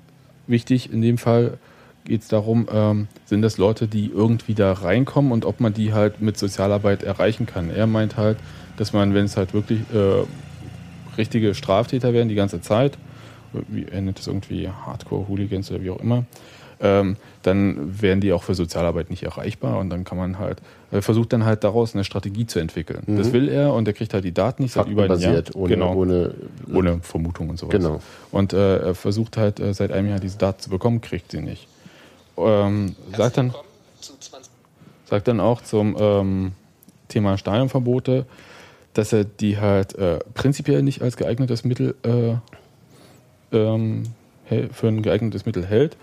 [0.47, 1.59] wichtig in dem Fall
[2.05, 5.93] geht es darum, ähm, sind das Leute, die irgendwie da reinkommen und ob man die
[5.93, 7.71] halt mit Sozialarbeit erreichen kann.
[7.71, 8.37] Er meint halt,
[8.77, 10.25] dass man, wenn es halt wirklich äh,
[11.19, 12.97] richtige Straftäter wären die ganze Zeit,
[13.69, 16.25] wie er nennt es irgendwie Hardcore-Hooligans oder wie auch immer,
[16.81, 20.59] ähm, dann wären die auch für Sozialarbeit nicht erreichbar und dann kann man halt,
[20.91, 23.03] er versucht dann halt daraus eine Strategie zu entwickeln.
[23.07, 25.43] Das will er und er kriegt halt die Daten nicht seit über einem Jahr.
[25.55, 26.35] Ohne, genau ohne,
[26.73, 27.73] ohne Vermutung und sowas.
[27.73, 28.01] Genau.
[28.31, 31.41] Und äh, er versucht halt äh, seit einem Jahr diese Daten zu bekommen, kriegt sie
[31.41, 31.67] nicht.
[32.37, 33.55] Ähm, sagt, dann,
[35.07, 36.53] sagt dann auch zum ähm,
[37.09, 38.27] Thema Stadionverbote,
[38.95, 44.05] dass er die halt äh, prinzipiell nicht als geeignetes Mittel äh, ähm,
[44.73, 45.97] für ein geeignetes Mittel hält.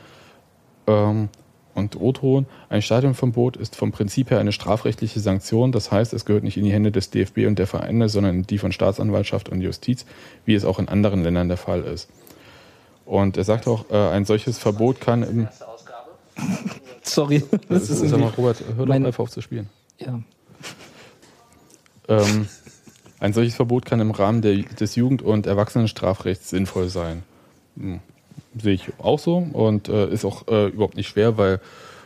[0.88, 1.30] Ähm,
[1.74, 5.74] und O-Ton, ein Stadionverbot ist vom Prinzip her eine strafrechtliche Sanktion.
[5.74, 8.48] Das heißt, es gehört nicht in die Hände des DFB und der Vereine, sondern in
[8.48, 10.06] die von Staatsanwaltschaft und Justiz,
[10.46, 12.10] wie es auch in anderen Ländern der Fall ist.
[13.06, 15.48] Und er sagt auch, äh, ein solches Verbot kann im.
[17.04, 17.44] Sorry.
[17.68, 19.70] Das ist Sag mal, Robert, hör doch einfach auf zu spielen.
[20.00, 20.22] ja.
[22.08, 22.48] Ähm,
[23.20, 27.24] ein solches Verbot kann im Rahmen der, des Jugend- und Erwachsenenstrafrechts sinnvoll sein.
[27.78, 28.00] Hm.
[28.62, 31.60] Sehe ich auch so und äh, ist auch äh, überhaupt nicht schwer, weil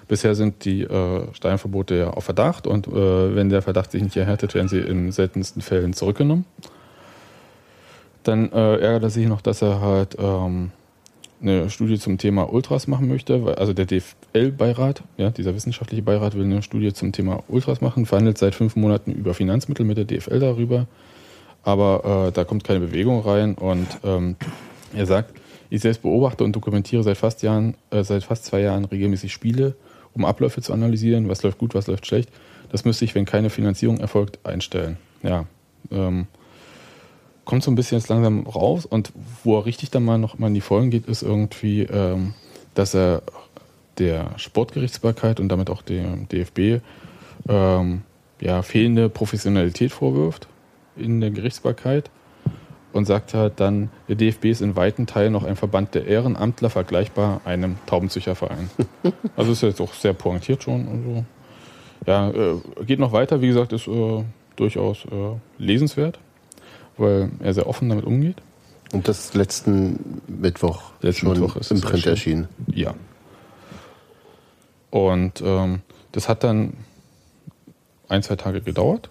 [0.08, 4.18] bisher sind die äh, Steinverbote ja auf Verdacht und äh, wenn der Verdacht sich nicht
[4.18, 6.46] erhärtet, werden sie in seltensten Fällen zurückgenommen.
[8.24, 10.72] Dann äh, ärgert er sich noch, dass er halt ähm,
[11.42, 13.46] eine Studie zum Thema Ultras machen möchte.
[13.46, 18.06] weil- Also der DFL-Beirat, ja, dieser wissenschaftliche Beirat will eine Studie zum Thema Ultras machen,
[18.06, 20.88] verhandelt seit fünf Monaten über Finanzmittel mit der DFL darüber.
[21.64, 24.36] Aber äh, da kommt keine Bewegung rein und ähm,
[24.96, 25.39] er sagt,
[25.70, 29.76] ich selbst beobachte und dokumentiere seit fast Jahren, äh, seit fast zwei Jahren regelmäßig Spiele,
[30.14, 32.30] um Abläufe zu analysieren, was läuft gut, was läuft schlecht.
[32.72, 34.98] Das müsste ich, wenn keine Finanzierung erfolgt, einstellen.
[35.24, 35.46] ja,
[35.92, 36.28] ähm,
[37.46, 39.12] kommt so ein bisschen jetzt langsam raus und
[39.44, 42.36] wo er richtig dann mal noch mal in die Vollen geht, ist irgendwie, ähm,
[42.76, 43.24] dass er
[43.98, 46.84] der Sportgerichtsbarkeit und damit auch dem DFB
[47.48, 48.04] ähm,
[48.40, 50.48] ja, fehlende Professionalität vorwirft
[50.96, 52.12] in der Gerichtsbarkeit
[52.92, 56.70] und sagt halt dann, der DFB ist in weiten Teilen noch ein Verband der Ehrenamtler
[56.70, 58.70] vergleichbar einem Taubenzüchterverein.
[59.36, 60.88] also ist jetzt auch sehr pointiert schon.
[60.88, 61.26] Also,
[62.08, 64.24] ja, äh, geht noch weiter, wie gesagt, ist äh,
[64.56, 66.20] durchaus äh, lesenswert,
[66.98, 68.38] weil er sehr offen damit umgeht.
[68.92, 72.48] Und das letzten Mittwoch Letzten schon Mittwoch ist im Print erschienen.
[72.68, 72.96] Ja.
[74.90, 75.82] Und ähm,
[76.12, 76.74] das hat dann
[78.08, 79.10] ein, zwei Tage gedauert.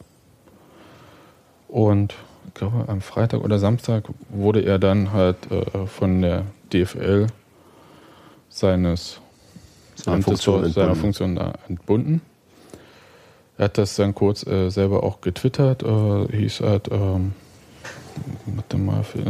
[1.68, 2.14] Und
[2.58, 7.26] glaube, am Freitag oder Samstag wurde er dann halt äh, von der DFL
[8.48, 9.20] seines
[9.94, 11.00] Seiner Amtes Funktion dort- seiner entbunden.
[11.00, 12.20] Funktion da entbunden.
[13.56, 17.32] Er hat das dann kurz äh, selber auch getwittert, äh, hieß halt, ähm,
[18.76, 19.24] mal, für, äh,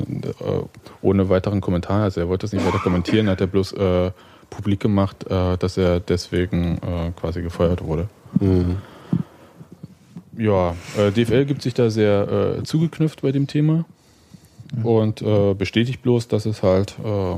[1.03, 4.11] ohne weiteren Kommentar, also er wollte das nicht weiter kommentieren, hat er bloß äh,
[4.51, 8.09] publik gemacht, äh, dass er deswegen äh, quasi gefeuert wurde.
[8.41, 8.77] Mhm.
[10.39, 13.85] Ja, äh, DFL gibt sich da sehr äh, zugeknüpft bei dem Thema
[14.85, 17.37] und äh, bestätigt bloß, dass es halt äh,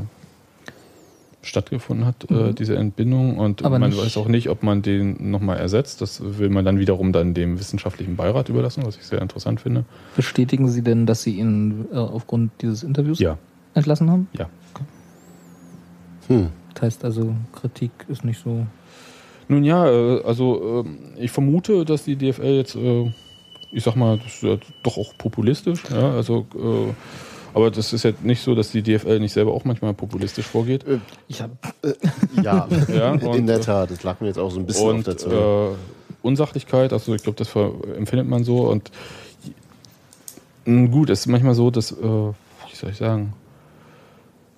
[1.42, 3.38] stattgefunden hat, äh, diese Entbindung.
[3.38, 6.02] Und Aber man nicht- weiß auch nicht, ob man den nochmal ersetzt.
[6.02, 9.84] Das will man dann wiederum dann dem wissenschaftlichen Beirat überlassen, was ich sehr interessant finde.
[10.16, 13.38] Bestätigen Sie denn, dass Sie ihn äh, aufgrund dieses Interviews Ja,
[13.74, 14.28] entlassen haben?
[14.36, 14.50] ja.
[16.28, 16.48] Hm.
[16.74, 18.66] Das heißt also, Kritik ist nicht so.
[19.50, 23.10] Nun ja, äh, also ähm, ich vermute, dass die DFL jetzt, äh,
[23.72, 26.92] ich sag mal, das ist ja doch auch populistisch, ja, also äh,
[27.52, 30.84] aber das ist ja nicht so, dass die DFL nicht selber auch manchmal populistisch vorgeht.
[31.26, 31.56] Ich habe
[32.40, 33.90] Ja, Ja, und, in der äh, Tat.
[33.90, 35.34] Das lag mir jetzt auch so ein bisschen auf Und der Zunge.
[35.34, 35.76] äh,
[36.22, 37.52] Unsachlichkeit, also ich glaube, das
[37.96, 38.68] empfindet man so.
[38.68, 38.92] Und
[40.64, 43.32] gut, es ist manchmal so, dass, äh, wie soll ich sagen,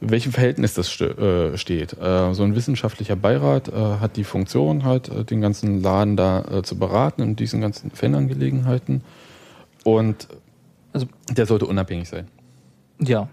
[0.03, 1.93] in welchem Verhältnis das äh, steht.
[1.99, 6.77] Äh, so ein wissenschaftlicher Beirat äh, hat die Funktion, halt den ganzen Laden da zu
[6.79, 9.03] beraten in diesen ganzen Fanangelegenheiten.
[9.85, 10.29] Und
[10.93, 12.29] Also- der sollte unabhängig sein.
[12.99, 13.29] ja.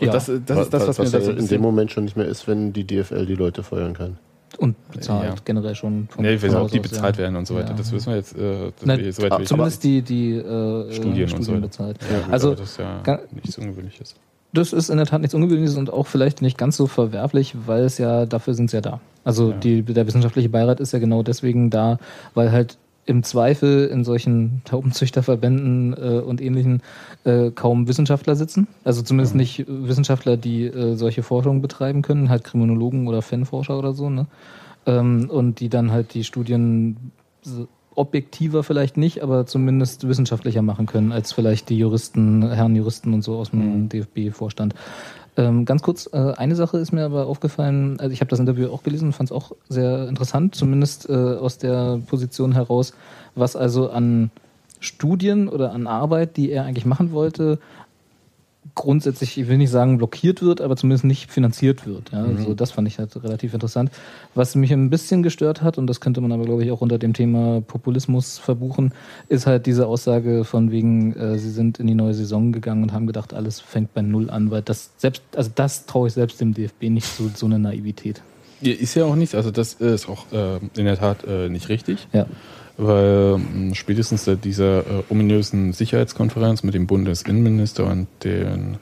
[0.00, 0.12] Und ja.
[0.14, 2.04] das, das ist das, was, mir was da ja so ein in dem Moment schon
[2.04, 4.18] nicht mehr ist, wenn die DFL die Leute feuern kann.
[4.58, 5.34] und bezahlt Ja.
[5.44, 6.08] generell schon.
[6.10, 7.22] vom- Nee, wir von wissen, ob die bezahlt ja.
[7.22, 7.70] werden und so weiter.
[7.70, 7.76] Ja.
[7.76, 8.36] Das wissen wir jetzt.
[8.36, 11.60] Äh, das Na, wir- soweit wir- zumindest die, die äh, Studien und so weiter.
[11.60, 11.98] bezahlt.
[12.10, 14.14] Ja, gut, also aber das ist ja nichts Ungewöhnliches.
[14.52, 17.84] Das ist in der Tat nichts Ungewöhnliches und auch vielleicht nicht ganz so verwerflich, weil
[17.84, 19.00] es ja, dafür sind sie ja da.
[19.24, 19.56] Also Ja.
[19.56, 21.98] die, der wissenschaftliche Beirat ist ja genau deswegen da,
[22.34, 26.82] weil halt im Zweifel in solchen Taubenzüchterverbänden äh, und ähnlichen
[27.24, 28.68] äh, kaum Wissenschaftler sitzen.
[28.84, 33.78] Also zumindest nicht äh, Wissenschaftler, die äh, solche Forschung betreiben können, halt Kriminologen oder Fanforscher
[33.78, 34.26] oder so, ne?
[34.86, 37.12] Ähm, und die dann halt die Studien
[37.94, 43.22] objektiver vielleicht nicht, aber zumindest wissenschaftlicher machen können als vielleicht die Juristen, Herren Juristen und
[43.22, 44.74] so aus dem DFB-Vorstand.
[45.36, 48.68] Ähm, ganz kurz, äh, eine Sache ist mir aber aufgefallen, also ich habe das Interview
[48.68, 52.92] auch gelesen und fand es auch sehr interessant, zumindest äh, aus der Position heraus,
[53.34, 54.30] was also an
[54.78, 57.58] Studien oder an Arbeit, die er eigentlich machen wollte,
[58.74, 62.10] grundsätzlich, ich will nicht sagen blockiert wird, aber zumindest nicht finanziert wird.
[62.12, 63.90] Ja, also das fand ich halt relativ interessant.
[64.34, 66.98] Was mich ein bisschen gestört hat, und das könnte man aber, glaube ich, auch unter
[66.98, 68.92] dem Thema Populismus verbuchen,
[69.28, 72.92] ist halt diese Aussage von wegen, äh, sie sind in die neue Saison gegangen und
[72.92, 76.40] haben gedacht, alles fängt bei Null an, weil das selbst, also das traue ich selbst
[76.40, 78.22] dem DFB nicht so, so eine Naivität.
[78.62, 82.06] Ist ja auch nicht, also das ist auch äh, in der Tat äh, nicht richtig,
[82.12, 82.26] Ja.
[82.76, 88.76] Weil ähm, spätestens seit dieser äh, ominösen Sicherheitskonferenz mit dem Bundesinnenminister und dem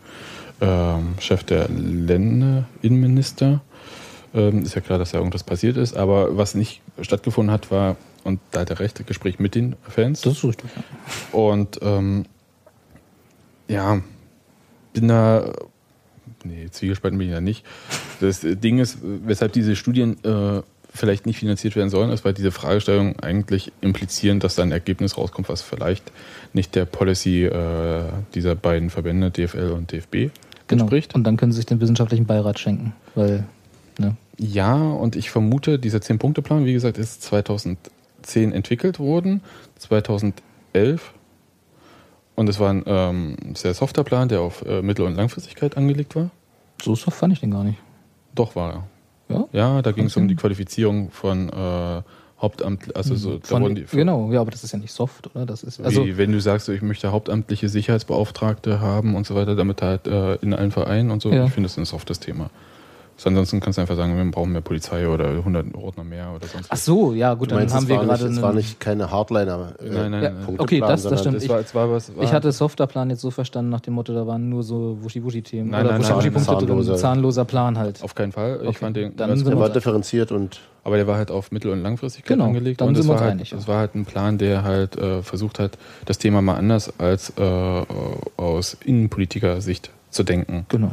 [0.60, 3.60] ähm, Chef der Länder, Innenminister,
[4.34, 7.96] ähm, ist ja klar, dass da irgendwas passiert ist, aber was nicht stattgefunden hat, war,
[8.22, 10.20] und da hat er recht, Gespräch mit den Fans.
[10.20, 10.70] Das ist richtig.
[11.32, 12.26] Und ähm,
[13.68, 14.02] ja,
[14.92, 15.52] bin da.
[16.44, 17.64] Nee, Zwiegespalten bin ich ja nicht.
[18.20, 20.62] Das Ding ist, weshalb diese Studien äh,
[20.92, 25.16] vielleicht nicht finanziert werden sollen, ist, weil diese Fragestellungen eigentlich implizieren, dass da ein Ergebnis
[25.16, 26.10] rauskommt, was vielleicht
[26.52, 28.02] nicht der Policy äh,
[28.34, 30.30] dieser beiden Verbände, DFL und DFB,
[30.66, 30.84] Genau.
[30.84, 31.14] entspricht.
[31.14, 33.44] Und dann können sie sich den wissenschaftlichen Beirat schenken, weil,
[33.98, 34.16] ne?
[34.38, 39.42] Ja, und ich vermute, dieser 10-Punkte-Plan, wie gesagt, ist 2010 entwickelt worden,
[39.78, 41.12] 2011.
[42.36, 46.16] Und es war ein ähm, sehr softer Plan, der auf äh, Mittel- und Langfristigkeit angelegt
[46.16, 46.30] war.
[46.80, 47.78] So soft fand ich den gar nicht.
[48.34, 48.88] Doch war er.
[49.30, 49.46] Ja?
[49.52, 52.02] Ja, da ging es um die Qualifizierung von äh,
[52.40, 55.34] Hauptamt, also so, da Von, wurden die, genau, ja, aber das ist ja nicht soft,
[55.34, 55.44] oder?
[55.44, 59.34] Das ist, also, wie, wenn du sagst, so, ich möchte hauptamtliche Sicherheitsbeauftragte haben und so
[59.34, 61.44] weiter, damit halt äh, in allen Vereinen und so, Ja.
[61.44, 62.48] ich finde das ein softes Thema.
[63.22, 66.46] So, ansonsten kannst du einfach sagen, wir brauchen mehr Polizei oder 100 Ordner mehr oder
[66.46, 68.80] sonst Ach so, ja gut, Du dann meinst, haben wir gerade nicht, es war nicht
[68.80, 69.74] keine Hardliner.
[69.78, 70.54] äh, Nein, nein, Ja, nein.
[70.56, 71.36] Okay, das- das stimmt.
[71.36, 73.92] Das Ich- war, es war was, war, Ich hatte Softerplan jetzt so verstanden nach dem
[73.92, 75.68] Motto, da waren nur so Wuschi-Wuschi-Themen.
[75.70, 76.96] Nein, Oder Wuschi-Wuschi-Punkte drin, zahnloser.
[76.96, 78.02] zahnloser Plan halt.
[78.02, 78.60] auf keinen Fall.
[78.62, 81.52] Ich Okay, fand den dann Der wir war differenziert und Aber der war halt auf
[81.52, 82.80] mittel- und langfristigkeit Genau, angelegt.
[82.80, 84.62] dann und sind es wir war, uns halt, einig, es war halt ein Plan, der
[84.64, 87.42] halt äh, versucht hat, das Thema mal anders als äh,
[88.38, 90.64] aus Innenpolitiker-Sicht zu denken.
[90.70, 90.92] Genau.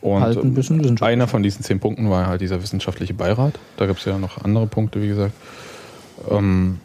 [0.00, 3.54] Und Halt ein bisschen einer von diesen zehn Punkten war halt dieser wissenschaftliche Beirat.
[3.76, 5.32] Da gibt es ja noch andere Punkte, wie gesagt.
[6.30, 6.80] Ähm,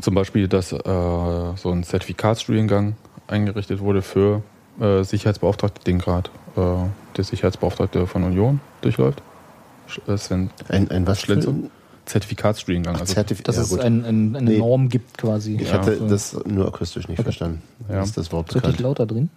[0.00, 2.96] zum Beispiel, dass äh, so ein Zertifikatsstudiengang
[3.28, 4.42] eingerichtet wurde für
[4.80, 6.60] äh, Sicherheitsbeauftragte, den gerade äh,
[7.16, 9.22] der Sicherheitsbeauftragte von Union durchläuft.
[9.88, 11.24] Sch- äh, ein, ein was
[12.06, 12.96] Zertifikatsstudiengang.
[12.96, 14.58] Also, Zertif Dass ja, es ein, ein, eine Nee.
[14.58, 15.56] Norm gibt quasi.
[15.56, 17.62] Ich Ja, hatte das nur akustisch nicht verstanden.
[17.88, 18.02] Ja.
[18.02, 18.80] Ist das Wort Ist richtig bekannt?
[18.82, 19.30] lauter drin?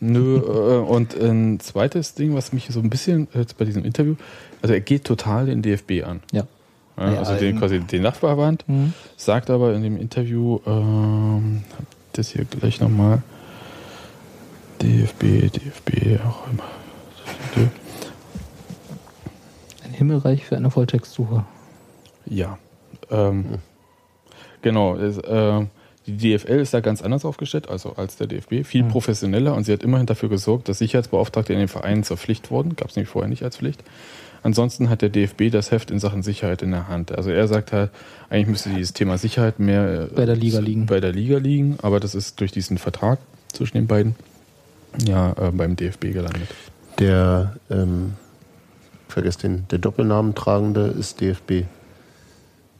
[0.00, 4.16] Nö, äh, und ein zweites Ding, was mich so ein bisschen jetzt bei diesem Interview,
[4.62, 6.20] also er geht total den DFB an.
[6.32, 6.46] Ja.
[6.96, 8.92] Ja, Ja, also den, quasi den Nachbarverband, Mhm.
[9.16, 11.62] sagt aber in dem Interview, ähm,
[12.14, 13.22] das hier gleich nochmal,
[14.82, 16.64] DFB, DFB, auch immer.
[19.84, 21.44] Ein Himmelreich für eine Volltextsuche.
[22.26, 22.58] Ja.
[23.10, 23.58] Ähm,
[24.62, 24.94] Genau.
[24.96, 25.66] Es, äh,
[26.10, 29.72] die DFL ist da ganz anders aufgestellt, also als der DFB, viel professioneller und sie
[29.72, 32.76] hat immerhin dafür gesorgt, dass Sicherheitsbeauftragte in den Vereinen zur Pflicht wurden.
[32.76, 33.82] Gab es nämlich vorher nicht als Pflicht.
[34.42, 37.12] Ansonsten hat der DFB das Heft in Sachen Sicherheit in der Hand.
[37.12, 37.90] Also er sagt halt,
[38.30, 40.86] eigentlich müsste dieses Thema Sicherheit mehr äh, Bei der Liga liegen.
[40.86, 43.18] Bei der Liga liegen, aber das ist durch diesen Vertrag
[43.52, 44.14] zwischen den beiden
[45.06, 46.48] ja äh, beim DFB gelandet.
[46.98, 48.14] Der, ähm,
[49.08, 51.64] vergesst den, der Doppelnamen tragende ist DFB.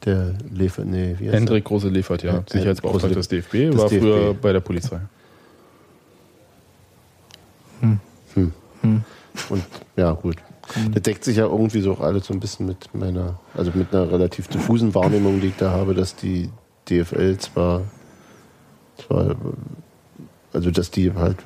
[0.05, 4.03] Der Lefer, nee, wie heißt Hendrik Große liefert, ja, Sicherheitsbeauftragter des DFB, war DFB.
[4.03, 5.01] früher bei der Polizei.
[8.34, 8.53] der?
[9.48, 9.64] Und
[9.96, 10.36] ja, gut.
[10.92, 13.92] Das deckt sich ja irgendwie so auch alles so ein bisschen mit meiner, also mit
[13.92, 16.48] einer relativ diffusen Wahrnehmung, die ich da habe, dass die
[16.88, 17.82] DFL zwar,
[18.96, 19.34] zwar
[20.53, 21.38] also dass die halt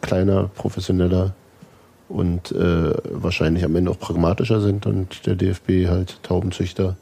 [0.00, 1.34] kleiner, professioneller
[2.08, 6.96] und äh, wahrscheinlich am Ende auch pragmatischer sind und der DFB halt Taubenzüchter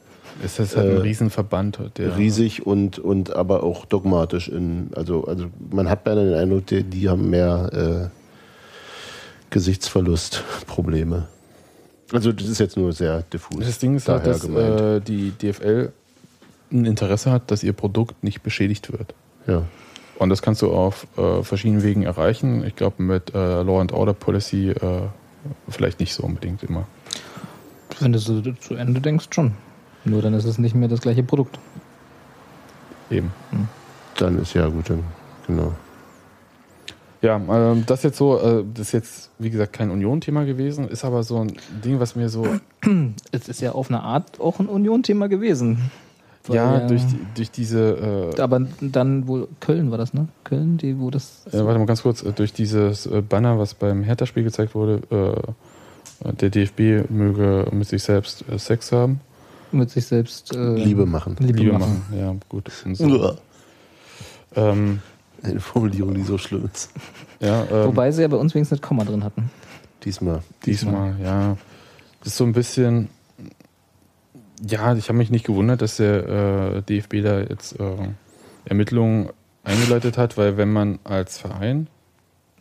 [0.44, 1.78] Es ist halt Äh, ein Riesenverband.
[1.96, 6.66] Der, riesig und, und aber auch dogmatisch in, also, also man hat beinahe den Eindruck,
[6.66, 11.28] die, die haben mehr äh, Gesichtsverlustprobleme.
[12.12, 13.64] Also das ist jetzt nur sehr diffus.
[13.64, 14.80] Das Ding ist halt, dass gemeint.
[14.80, 15.92] äh, die DFL
[16.72, 19.14] ein Interesse hat, dass ihr Produkt nicht beschädigt wird.
[19.46, 19.62] ja.
[20.18, 22.64] Und das kannst du auf äh, verschiedenen Wegen erreichen.
[22.64, 25.02] Ich glaube, mit äh, Law and Order Policy äh,
[25.68, 26.88] vielleicht nicht so unbedingt immer.
[28.00, 29.52] Wenn du so zu Ende denkst, schon.
[30.08, 31.58] Nur dann ist es nicht mehr das gleiche Produkt.
[33.10, 33.30] Eben.
[34.16, 35.04] Dann ist ja gut, dann,
[35.46, 35.72] genau.
[37.20, 41.04] Ja, ähm, das jetzt so, äh, das ist jetzt, wie gesagt, kein Union-Thema gewesen, ist
[41.04, 41.52] aber so ein
[41.84, 42.46] Ding, was mir so,
[43.32, 45.90] Es ist ja auf eine Art auch ein Union-Thema gewesen.
[46.46, 50.28] Weil ja, durch, die, durch diese, äh, Aber dann wohl Köln war das, ne?
[50.44, 51.46] Köln, die, wo das.
[51.52, 55.02] äh, warte mal ganz kurz, äh, durch dieses äh, Banner, was beim Hertha-Spiel gezeigt wurde,
[55.10, 59.20] äh, der DFB möge mit sich selbst Sex haben.
[59.72, 61.36] Mit sich selbst äh, Liebe machen.
[61.38, 62.02] Liebe, Liebe machen.
[62.10, 62.18] machen.
[62.18, 62.70] Ja, gut.
[62.94, 63.36] So.
[64.56, 65.00] ähm,
[65.42, 66.90] Eine Formulierung, die so schlimm ist.
[67.40, 69.50] ja, ähm, Wobei sie ja bei uns wenigstens ein Komma drin hatten.
[70.04, 70.42] Diesmal.
[70.64, 71.56] Diesmal, ja.
[72.20, 73.08] Das ist so ein bisschen.
[74.66, 77.84] Ja, ich habe mich nicht gewundert, dass der äh, DFB da jetzt äh,
[78.64, 79.28] Ermittlungen
[79.62, 81.86] eingeleitet hat, weil wenn man als Verein,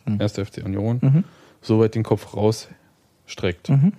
[0.04, 0.20] Mhm.
[0.20, 0.32] 1.
[0.38, 1.24] FC Union, Mhm.
[1.60, 3.92] so weit den Kopf rausstreckt Mhm.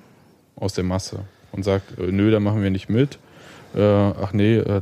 [0.55, 1.19] aus der Masse
[1.51, 3.17] und sagt, äh, nö, da machen wir nicht mit,
[3.75, 4.81] äh, ach nee, äh,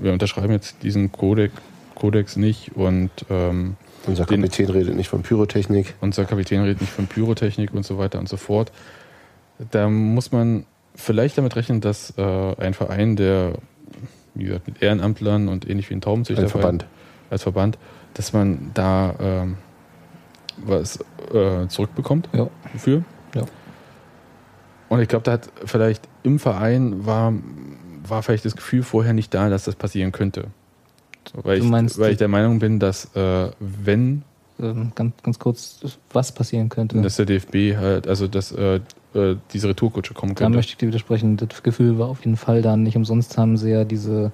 [0.00, 1.52] wir unterschreiben jetzt diesen Kodex,
[1.94, 5.94] Kodex nicht und ähm, Unser Den- Kapitän redet nicht von Pyrotechnik.
[6.00, 8.70] unser Kapitän redet nicht von Pyrotechnik und so weiter und so fort.
[9.72, 10.64] Da muss man
[10.94, 12.22] vielleicht damit rechnen, dass äh,
[12.58, 13.54] ein Verein, der,
[14.34, 16.86] wie gesagt, mit Ehrenamtlern und ähnlich wie ein Taubenzüchter Ein Verband.
[17.30, 17.76] als Verband,
[18.14, 19.56] dass man da ähm,
[20.64, 21.00] was
[21.34, 22.48] äh, zurückbekommt Ja.
[22.76, 23.02] für.
[23.34, 23.42] Ja.
[24.88, 27.32] Und ich glaube, da hat vielleicht im Verein war,
[28.06, 30.46] war vielleicht das Gefühl vorher nicht da, dass das passieren könnte.
[31.32, 34.22] So, weil, ich, weil ich der Meinung bin, dass äh, wenn
[34.60, 35.80] Ähm, ganz, ganz kurz,
[36.12, 37.00] was passieren könnte.
[37.00, 38.80] dass der DFB halt, also dass äh,
[39.14, 40.56] äh, diese Retourkutsche kommen da könnte.
[40.56, 41.36] möchte ich dir widersprechen.
[41.36, 42.76] Das Gefühl war auf jeden Fall da.
[42.76, 44.32] Nicht umsonst haben sie ja diese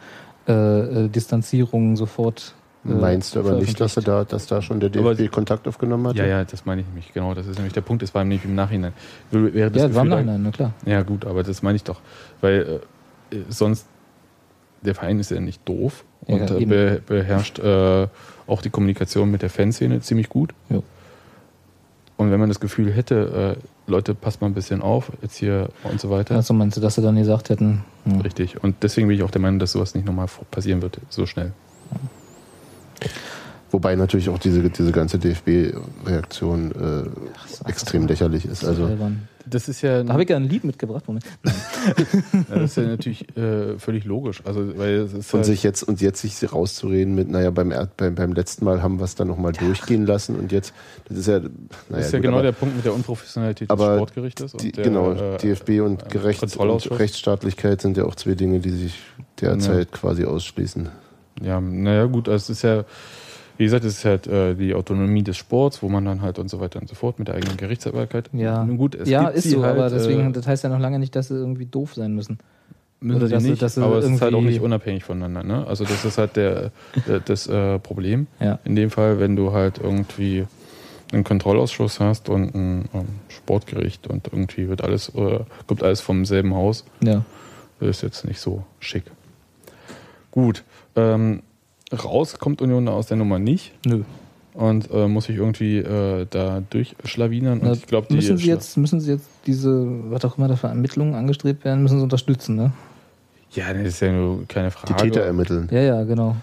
[0.49, 2.55] äh, äh, Distanzierung sofort.
[2.87, 5.67] Äh, Meinst du aber nicht, dass, er da, dass da schon der Aber- DFB Kontakt
[5.69, 6.17] aufgenommen hat?
[6.17, 7.35] ja, ja, das meine ich nämlich, genau.
[7.35, 8.93] Das ist nämlich der Punkt, es war nämlich im Nachhinein.
[9.31, 10.73] Wäre das Ja, das war im Nachhinein, na klar.
[10.87, 12.01] Ja, gut, aber das meine ich doch.
[12.41, 12.81] Weil
[13.33, 13.87] äh, sonst,
[14.83, 18.07] der Verein ist ja nicht doof Ja, und äh, be beherrscht äh,
[18.47, 20.53] auch die Kommunikation mit der Fanszene ziemlich gut.
[20.69, 20.81] Ja.
[22.17, 25.69] Und wenn man das Gefühl hätte, äh, Leute, passt mal ein bisschen auf, jetzt hier
[25.85, 26.37] und so weiter.
[26.37, 28.63] Also meinst du, dass sie dann gesagt hätten, hm, Richtig.
[28.63, 31.53] Und deswegen bin ich auch der Meinung, dass sowas nicht nochmal passieren wird, so schnell.
[33.71, 38.65] Wobei natürlich auch diese, diese ganze DFB-Reaktion äh, extrem lächerlich ist.
[38.65, 38.89] Also.
[39.47, 41.05] Das ist ja, Da habe ich ja ein Lied mitgebracht.
[41.07, 41.25] Moment.
[42.49, 44.43] Ja, das ist ja natürlich äh, völlig logisch.
[44.45, 47.71] Also, weil es ist von halt, sich jetzt und jetzt sich rauszureden mit, naja, beim,
[47.73, 50.73] Erd- beim, beim letzten Mal haben wir es dann nochmal durchgehen lassen und jetzt,
[51.09, 51.51] das ist ja, naja,
[51.91, 54.53] das ist ja gut, genau aber der Punkt mit der Unprofessionalität aber des Sportgerichtes.
[54.53, 56.91] die, und der, genau, äh, DFB und, äh, Gerechts und.
[56.99, 58.95] Rechtsstaatlichkeit sind ja auch zwei Dinge, die sich
[59.41, 60.89] derzeit quasi ausschließen.
[61.43, 62.85] Ja, naja, gut, also es ist ja,
[63.59, 66.49] wie gesagt, es ist halt äh, die Autonomie des Sports, wo man dann halt und
[66.49, 68.31] so weiter und so fort mit der eigenen Gerichtsbarkeit.
[68.33, 70.71] Ja, Nun gut, es ja ist sie so, halt, aber deswegen, äh, das heißt ja
[70.71, 72.39] noch lange nicht, dass sie irgendwie doof sein müssen.
[73.01, 75.43] müssen oder sie dass nicht, dass sie aber es ist halt auch nicht unabhängig voneinander.
[75.43, 75.67] Ne?
[75.67, 76.71] Also das ist halt der,
[77.07, 78.27] der das äh, Problem.
[78.41, 78.59] Ja.
[78.65, 80.47] In dem Fall, wenn du halt irgendwie
[81.13, 86.25] einen Kontrollausschuss hast und ein ähm, Sportgericht und irgendwie wird alles, äh, kommt alles vom
[86.25, 87.25] selben Haus, Ja.
[87.79, 89.05] das ist jetzt nicht so schick.
[90.33, 90.65] Gut.
[90.97, 91.43] Ähm,
[91.93, 94.03] raus kommt Union aus der Nummer nicht Nö.
[94.55, 97.61] und äh, muss sich irgendwie äh, da durchschlawinern.
[97.61, 100.49] Und Na, ich glaube, die müssen sie jetzt, müssen sie jetzt diese, was auch immer
[100.49, 102.73] da für Ermittlungen angestrebt werden, müssen sie unterstützen, ne?
[103.53, 104.95] Ja, das ist ja nur keine Die Frage.
[104.97, 105.69] Täter ermitteln.
[105.71, 106.37] Ja, ja, genau.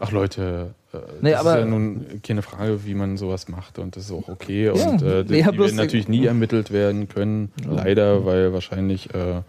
[0.00, 0.74] Ach Leute,
[1.20, 4.12] Nee, das aber- ist ja nun keine Frage, wie man sowas macht und das ist
[4.12, 4.68] auch okay.
[4.70, 9.08] und äh, die, nee, ja, die werden natürlich nie ermittelt werden können, leider, weil wahrscheinlich
[9.14, 9.40] äh,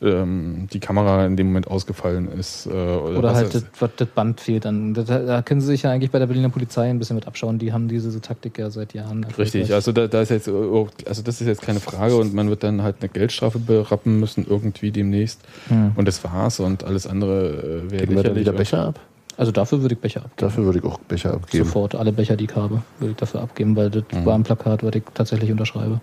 [0.00, 2.66] ähm, die Kamera in dem Moment ausgefallen ist.
[2.66, 3.64] Äh, oder Oder halt das,
[3.96, 4.94] das Band fehlt dann.
[4.94, 7.58] Da, da können sie sich ja eigentlich bei der Berliner Polizei ein bisschen mit abschauen.
[7.58, 9.24] Die haben diese Taktik ja seit Jahren.
[9.36, 12.62] Richtig, also da, da ist jetzt, also das ist jetzt keine Frage und man wird
[12.62, 15.92] dann halt eine Geldstrafe berappen müssen irgendwie demnächst Hm.
[15.96, 18.40] und das war's und alles andere äh, wäre Geben wir dann lächerlich.
[18.40, 19.00] wieder Becher ab?
[19.38, 20.34] Also dafür würde ich Becher abgeben.
[20.36, 21.64] Dafür würde ich auch Becher abgeben.
[21.64, 24.26] Sofort alle Becher, die ich habe, würde ich dafür abgeben, weil das Mhm.
[24.26, 26.00] war ein Plakat, was ich tatsächlich unterschreibe.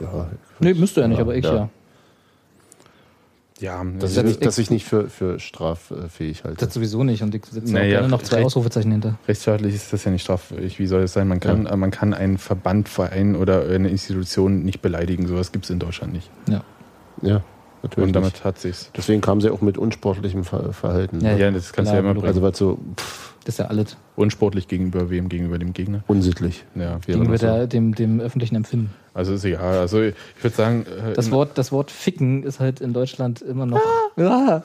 [0.00, 0.28] Ja,
[0.58, 1.54] Nee, müsste er nicht, aber ich ja.
[1.54, 1.68] ja.
[3.60, 6.64] Ja, Das, Das- nicht, dass ich nicht für, für straffähig halte.
[6.64, 9.18] Das sowieso nicht und ich setze Naja, auch gerne noch zwei recht- Ausrufezeichen hinter.
[9.28, 10.80] Rechtsstaatlich ist das ja nicht straffähig.
[10.80, 11.28] Wie soll es sein?
[11.28, 15.28] Man kann, äh, man kann einen Verband, Verein oder eine Institution nicht beleidigen.
[15.28, 16.28] Sowas gibt es in Deutschland nicht.
[16.48, 16.64] Ja.
[17.20, 17.42] ja,
[17.82, 18.06] natürlich.
[18.08, 18.90] Und damit hat sich's.
[18.96, 21.20] Deswegen kam sie auch mit unsportlichem Ver Verhalten.
[21.20, 22.26] Ja, Ja, das kannst du ja immer bringen.
[22.26, 23.96] Also was so pff, Das ist ja alles.
[24.16, 25.28] Unsportlich gegenüber wem?
[25.28, 26.02] Gegenüber dem Gegner?
[26.06, 26.98] unsittlich Ja.
[27.06, 27.46] Gegenüber so.
[27.46, 28.90] der, dem, dem öffentlichen Empfinden.
[29.14, 29.78] Also ist egal.
[29.78, 33.66] Also ich würde sagen, äh, Das Wort, das Wort Ficken ist halt in Deutschland immer
[33.66, 33.80] noch.
[34.16, 34.62] Ja.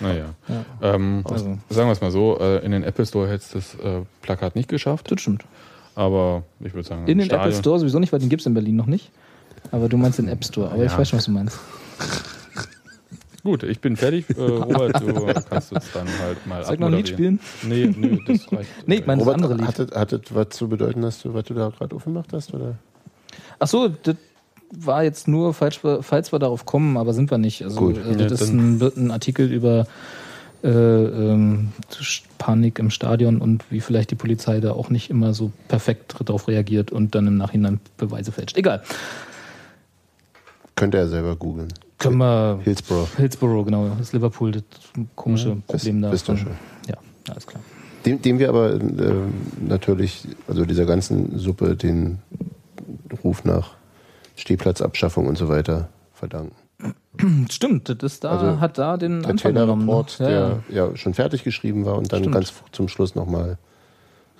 [0.00, 0.26] naja.
[0.48, 0.94] Ja.
[0.94, 1.58] Ähm, Also.
[1.68, 4.56] Sagen wir es mal so, äh, in den Apple Store hätte es das äh, Plakat
[4.56, 5.10] nicht geschafft.
[5.10, 5.44] Das stimmt.
[5.94, 8.46] Aber ich würde sagen, In den Stadion- Apple Store sowieso nicht, weil den gibt es
[8.46, 9.10] in Berlin noch nicht.
[9.70, 10.70] Aber du meinst den App Store.
[10.70, 10.98] Aber ich Ja.
[10.98, 11.58] weiß schon, was du meinst.
[13.42, 14.30] Gut, ich bin fertig.
[14.30, 17.40] Äh, Robert, du kannst uns dann halt mal Soll ich noch ein Lied abmoderieren.
[17.62, 18.70] Nee, nee, das reicht.
[18.86, 19.66] Nee, ich meine das Robert, andere Lied.
[19.66, 22.54] hattet, hattet was zu bedeuten, dass du, was du da gerade aufgemacht hast?
[22.54, 22.76] Oder?
[23.58, 24.16] Ach so, das
[24.70, 27.62] war jetzt nur, falls wir, falls wir darauf kommen, aber sind wir nicht.
[27.62, 27.98] Also, Gut.
[27.98, 29.86] äh, Ja, das ist dann- ein, ein Artikel über
[30.62, 31.68] äh, ähm,
[32.38, 36.48] Panik im Stadion und wie vielleicht die Polizei da auch nicht immer so perfekt darauf
[36.48, 38.56] reagiert und dann im Nachhinein Beweise fälscht.
[38.56, 38.82] Egal.
[40.76, 41.68] Könnt ihr ja selber googeln.
[41.98, 42.60] Können wir.
[42.64, 43.08] Hillsborough.
[43.16, 43.88] Hillsborough, genau.
[43.88, 44.62] Das ist Liverpool, das
[45.14, 46.12] komische wisst- Problem da.
[46.12, 46.50] ihr von- schon.
[46.88, 46.96] Ja,
[47.30, 47.62] alles klar.
[48.04, 48.80] Dem, dem wir aber äh,
[49.66, 52.18] natürlich, also dieser ganzen Suppe, den
[53.22, 53.70] Ruf nach
[54.36, 56.54] Stehplatzabschaffung und so weiter verdanken.
[57.48, 59.86] Stimmt, das ist da, Also, hat da den Der Anfang genommen.
[59.86, 59.92] ne?
[60.04, 60.48] Taylor-Report, Ja, ja.
[60.68, 62.34] der ja schon fertig geschrieben war und dann Stimmt.
[62.34, 63.56] ganz zum Schluss nochmal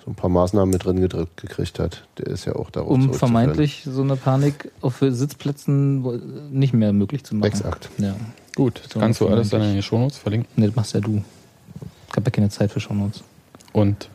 [0.05, 3.11] so ein paar Maßnahmen mit drin gedrückt gekriegt hat, der ist ja auch darauf Um
[3.13, 7.47] vermeintlich so eine Panik auf Sitzplätzen nicht mehr möglich zu machen.
[7.47, 7.89] Exakt.
[7.97, 8.15] Ja.
[8.55, 10.47] Gut, So, kannst du alles dann in die Shownotes verlinken.
[10.55, 11.23] Nee, das machst ja du.
[12.09, 13.23] Ich habe ja keine Zeit für Shownotes.
[13.73, 14.07] Und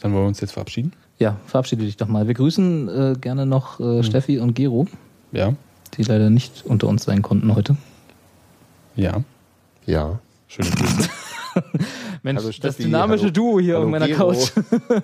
[0.00, 0.92] dann wollen wir uns jetzt verabschieden.
[1.18, 2.26] Ja, verabschiede dich doch mal.
[2.26, 4.86] Wir grüßen äh, gerne noch äh, Steffi und Gero,
[5.32, 5.54] Ja,
[5.98, 7.76] die leider nicht unter uns sein konnten heute.
[8.96, 9.22] ja.
[9.86, 10.18] Ja.
[10.48, 11.08] Schöne Grüße.
[12.22, 14.32] Mensch, Hallo das dynamische hallo- Duo hier hallo auf meiner Gero.
[14.32, 14.50] Couch.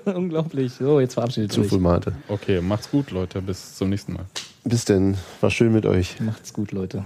[0.14, 0.72] Unglaublich.
[0.74, 1.68] So, jetzt verabschiedet Zu euch.
[1.68, 2.12] viel Mate.
[2.28, 3.40] Okay, macht's gut, Leute.
[3.40, 4.26] Bis zum nächsten Mal.
[4.64, 5.16] Bis denn.
[5.40, 6.20] War schön mit euch.
[6.20, 7.04] Macht's gut, Leute.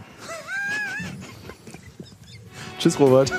[2.78, 3.30] Tschüss, Robert.